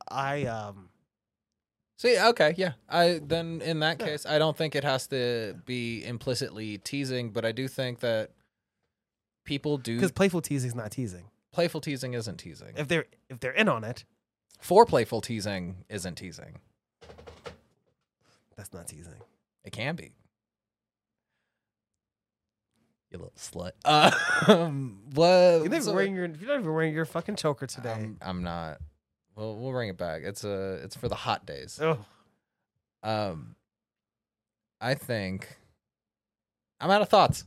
I 0.10 0.44
um 0.46 0.90
See, 1.98 2.20
okay, 2.20 2.54
yeah. 2.58 2.74
I 2.88 3.20
then 3.24 3.62
in 3.62 3.80
that 3.80 3.98
case, 3.98 4.26
I 4.26 4.38
don't 4.38 4.56
think 4.56 4.76
it 4.76 4.84
has 4.84 5.08
to 5.08 5.56
be 5.66 6.06
implicitly 6.06 6.78
teasing, 6.78 7.32
but 7.32 7.44
I 7.44 7.52
do 7.52 7.68
think 7.68 8.02
that 8.02 8.32
people 9.46 9.78
do 9.78 9.96
because 9.96 10.12
playful 10.12 10.42
teasing 10.42 10.68
is 10.68 10.76
not 10.76 10.92
teasing. 10.92 11.32
playful 11.52 11.82
teasing 11.82 12.14
isn't 12.14 12.38
teasing. 12.38 12.74
If 12.78 12.88
they're 12.88 13.06
if 13.30 13.40
they're 13.40 13.52
in 13.52 13.68
on 13.68 13.84
it, 13.84 14.06
For 14.60 14.86
playful 14.86 15.22
teasing 15.22 15.86
isn't 15.90 16.16
teasing. 16.16 16.60
that's 18.56 18.74
not 18.74 18.88
teasing. 18.88 19.14
It 19.64 19.72
can 19.72 19.96
be. 19.96 20.12
You 23.12 23.20
little 23.20 23.34
slut. 23.38 23.72
Uh, 23.86 24.12
um, 24.48 25.00
what? 25.14 25.28
You're 25.28 25.70
not, 25.70 25.82
even 25.82 25.94
wearing 25.96 26.16
your, 26.16 26.26
you're 26.26 26.48
not 26.50 26.60
even 26.60 26.74
wearing 26.74 26.94
your 26.94 27.06
fucking 27.06 27.36
choker 27.38 27.66
today. 27.68 27.94
I'm, 27.94 28.18
I'm 28.22 28.44
not. 28.44 28.80
Well, 29.36 29.56
we'll 29.56 29.72
bring 29.72 29.90
it 29.90 29.98
back. 29.98 30.24
It's 30.26 30.44
a. 30.44 30.80
It's 30.84 30.96
for 30.96 31.08
the 31.08 31.16
hot 31.16 31.46
days. 31.46 31.80
oh, 31.82 32.04
Um, 33.04 33.56
I 34.82 34.96
think 34.96 35.58
I'm 36.82 36.90
out 36.92 37.02
of 37.02 37.10
thoughts. 37.10 37.46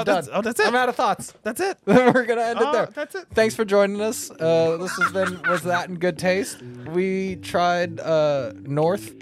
Oh, 0.00 0.04
that's, 0.04 0.28
oh, 0.32 0.42
that's 0.42 0.60
it. 0.60 0.66
I'm 0.66 0.74
out 0.74 0.88
of 0.88 0.96
thoughts. 0.96 1.32
That's 1.42 1.60
it. 1.60 1.78
We're 1.86 2.24
gonna 2.24 2.42
end 2.42 2.60
it 2.60 2.66
Oh, 2.66 2.72
there. 2.72 2.86
That's 2.86 3.14
it. 3.14 3.26
Thanks 3.34 3.54
for 3.54 3.64
joining 3.64 4.00
us. 4.00 4.30
Uh, 4.30 4.76
this 4.80 4.92
has 4.98 5.12
been 5.12 5.40
was 5.50 5.62
that 5.62 5.88
in 5.88 5.98
good 5.98 6.18
taste. 6.18 6.60
We 6.88 7.36
tried 7.36 8.00
uh, 8.00 8.52
North 8.62 9.12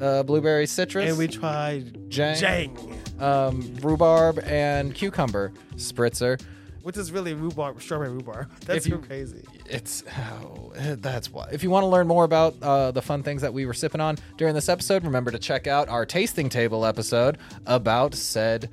uh, 0.00 0.22
blueberry 0.22 0.66
citrus 0.66 1.08
And 1.10 1.18
we 1.18 1.28
tried 1.28 2.10
Jang, 2.10 2.36
Jang, 2.36 2.98
um, 3.18 3.76
rhubarb 3.82 4.38
and 4.40 4.94
cucumber 4.94 5.52
spritzer. 5.76 6.40
which 6.82 6.96
is 6.96 7.12
really 7.12 7.34
rhubarb, 7.34 7.80
strawberry 7.82 8.10
rhubarb. 8.10 8.50
That's 8.64 8.86
you- 8.86 8.94
so 8.94 8.98
crazy. 9.02 9.44
It's 9.66 10.02
oh, 10.42 10.72
that's 10.74 11.30
why. 11.30 11.48
If 11.52 11.62
you 11.62 11.70
want 11.70 11.84
to 11.84 11.88
learn 11.88 12.08
more 12.08 12.24
about 12.24 12.54
uh, 12.62 12.90
the 12.90 13.02
fun 13.02 13.22
things 13.22 13.42
that 13.42 13.52
we 13.52 13.66
were 13.66 13.74
sipping 13.74 14.00
on 14.00 14.16
during 14.36 14.52
this 14.54 14.68
episode, 14.68 15.04
remember 15.04 15.30
to 15.30 15.38
check 15.38 15.66
out 15.68 15.88
our 15.88 16.04
tasting 16.06 16.48
table 16.48 16.84
episode 16.84 17.38
about 17.66 18.14
said 18.14 18.68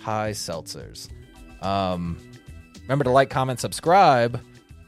high 0.00 0.30
seltzers. 0.30 1.08
Um, 1.62 2.18
remember 2.82 3.04
to 3.04 3.10
like, 3.10 3.30
comment, 3.30 3.60
subscribe. 3.60 4.40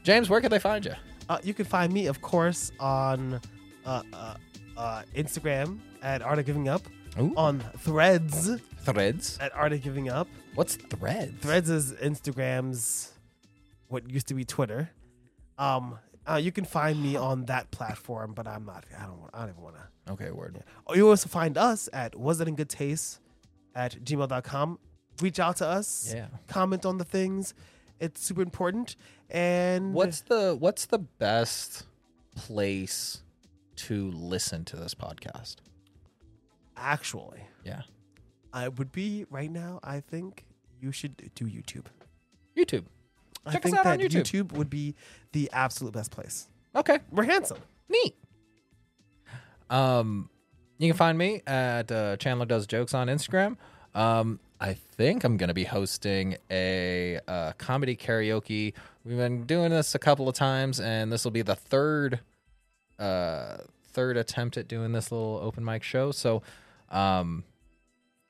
James, 0.03 0.29
where 0.29 0.41
can 0.41 0.51
they 0.51 0.59
find 0.59 0.83
you? 0.85 0.93
Uh, 1.29 1.39
you 1.43 1.53
can 1.53 1.65
find 1.65 1.93
me, 1.93 2.07
of 2.07 2.21
course, 2.21 2.71
on 2.79 3.39
uh, 3.85 4.03
uh, 4.11 4.35
uh, 4.75 5.03
Instagram 5.15 5.79
at 6.01 6.21
Art 6.21 6.39
of 6.39 6.45
Giving 6.45 6.67
Up, 6.67 6.81
Ooh. 7.19 7.33
on 7.37 7.59
Threads 7.77 8.59
Threads. 8.83 9.37
at 9.39 9.55
Art 9.55 9.71
of 9.71 9.81
Giving 9.81 10.09
Up. 10.09 10.27
What's 10.55 10.75
Threads? 10.75 11.33
Threads 11.41 11.69
is 11.69 11.93
Instagram's 11.93 13.13
what 13.87 14.09
used 14.09 14.27
to 14.27 14.33
be 14.33 14.43
Twitter. 14.43 14.89
Um, 15.57 15.97
uh, 16.27 16.35
you 16.35 16.51
can 16.51 16.65
find 16.65 17.01
me 17.01 17.15
on 17.15 17.45
that 17.45 17.71
platform, 17.71 18.33
but 18.33 18.47
I'm 18.47 18.65
not. 18.65 18.85
I 18.97 19.03
don't. 19.05 19.19
Want, 19.19 19.31
I 19.33 19.41
don't 19.41 19.49
even 19.49 19.63
want 19.63 19.75
to. 19.75 20.11
Okay, 20.13 20.31
word. 20.31 20.63
Oh, 20.87 20.95
you 20.95 21.09
also 21.09 21.29
find 21.29 21.57
us 21.57 21.87
at 21.93 22.15
was 22.15 22.41
it 22.41 22.47
in 22.47 22.55
good 22.55 22.69
taste 22.69 23.19
at 23.75 24.03
gmail.com 24.03 24.79
reach 25.21 25.39
out 25.39 25.57
to 25.57 25.67
us, 25.67 26.11
Yeah. 26.15 26.27
comment 26.47 26.85
on 26.85 26.97
the 26.97 27.05
things. 27.05 27.53
It's 27.99 28.23
super 28.23 28.41
important. 28.41 28.95
And 29.29 29.93
What's 29.93 30.21
the 30.21 30.55
what's 30.59 30.85
the 30.85 30.99
best 30.99 31.85
place 32.35 33.21
to 33.77 34.11
listen 34.11 34.65
to 34.65 34.75
this 34.75 34.93
podcast? 34.95 35.57
actually, 36.75 37.41
Yeah. 37.63 37.83
I 38.51 38.67
would 38.67 38.91
be 38.91 39.25
right 39.29 39.49
now. 39.49 39.79
I 39.83 39.99
think 39.99 40.45
you 40.81 40.91
should 40.91 41.15
do 41.35 41.45
YouTube. 41.45 41.85
YouTube. 42.57 42.85
I 43.45 43.51
Check 43.51 43.65
us 43.65 43.71
think 43.71 43.77
out 43.77 43.83
that 43.85 43.99
on 44.01 44.07
YouTube. 44.09 44.51
would 44.53 44.69
be 44.69 44.95
the 45.31 45.49
absolute 45.53 45.93
best 45.93 46.11
place. 46.11 46.47
Okay. 46.75 46.99
We're 47.11 47.23
handsome. 47.23 47.59
Neat. 47.89 48.15
Um, 49.69 50.29
you 50.77 50.89
can 50.89 50.97
find 50.97 51.17
me 51.17 51.41
at 51.47 51.91
uh, 51.91 52.17
Chandler 52.17 52.45
Does 52.45 52.67
Jokes 52.67 52.93
on 52.93 53.07
Instagram. 53.07 53.57
Um, 53.95 54.39
I 54.63 54.75
think 54.75 55.25
I'm 55.25 55.35
going 55.35 55.49
to 55.49 55.53
be 55.53 55.65
hosting 55.65 56.37
a 56.49 57.19
uh, 57.27 57.51
comedy 57.57 57.97
karaoke. 57.97 58.73
We've 59.03 59.17
been 59.17 59.43
doing 59.43 59.71
this 59.71 59.93
a 59.93 59.99
couple 59.99 60.29
of 60.29 60.35
times, 60.35 60.79
and 60.79 61.11
this 61.11 61.25
will 61.25 61.31
be 61.31 61.41
the 61.41 61.55
third 61.55 62.21
uh, 62.97 63.57
third 63.91 64.15
attempt 64.15 64.55
at 64.55 64.69
doing 64.69 64.93
this 64.93 65.11
little 65.11 65.37
open 65.43 65.65
mic 65.65 65.83
show. 65.83 66.11
So, 66.11 66.43
um, 66.89 67.43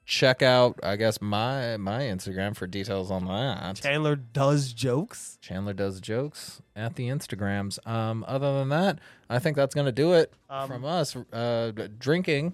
check 0.05 0.41
out 0.41 0.79
I 0.81 0.95
guess 0.95 1.21
my 1.21 1.77
my 1.77 1.99
Instagram 2.01 2.55
for 2.55 2.65
details 2.65 3.11
on 3.11 3.25
that. 3.27 3.75
Chandler 3.75 4.15
does 4.15 4.73
jokes. 4.73 5.37
Chandler 5.39 5.73
does 5.73 6.01
jokes 6.01 6.63
at 6.75 6.95
the 6.95 7.09
Instagrams. 7.09 7.77
Um, 7.87 8.25
other 8.27 8.57
than 8.57 8.69
that, 8.69 8.97
I 9.29 9.37
think 9.37 9.55
that's 9.55 9.75
gonna 9.75 9.91
do 9.91 10.13
it 10.13 10.33
Um, 10.49 10.67
from 10.67 10.83
us. 10.83 11.15
Uh, 11.31 11.71
drinking 11.99 12.53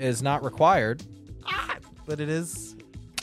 is 0.00 0.20
not 0.20 0.42
required. 0.42 1.04
but 2.06 2.18
it 2.18 2.28
is 2.28 2.74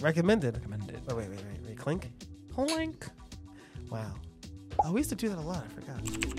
recommended. 0.02 0.56
Recommended. 0.56 1.02
Oh, 1.10 1.16
wait, 1.16 1.30
wait, 1.30 1.40
wait, 1.40 1.68
wait. 1.68 1.78
Clink. 1.78 2.12
Clink. 2.54 3.06
Wow. 3.90 4.14
Oh, 4.84 4.92
we 4.92 5.00
used 5.00 5.10
to 5.10 5.16
do 5.16 5.30
that 5.30 5.38
a 5.38 5.42
lot. 5.42 5.66
I 5.66 5.74
forgot. 5.74 6.37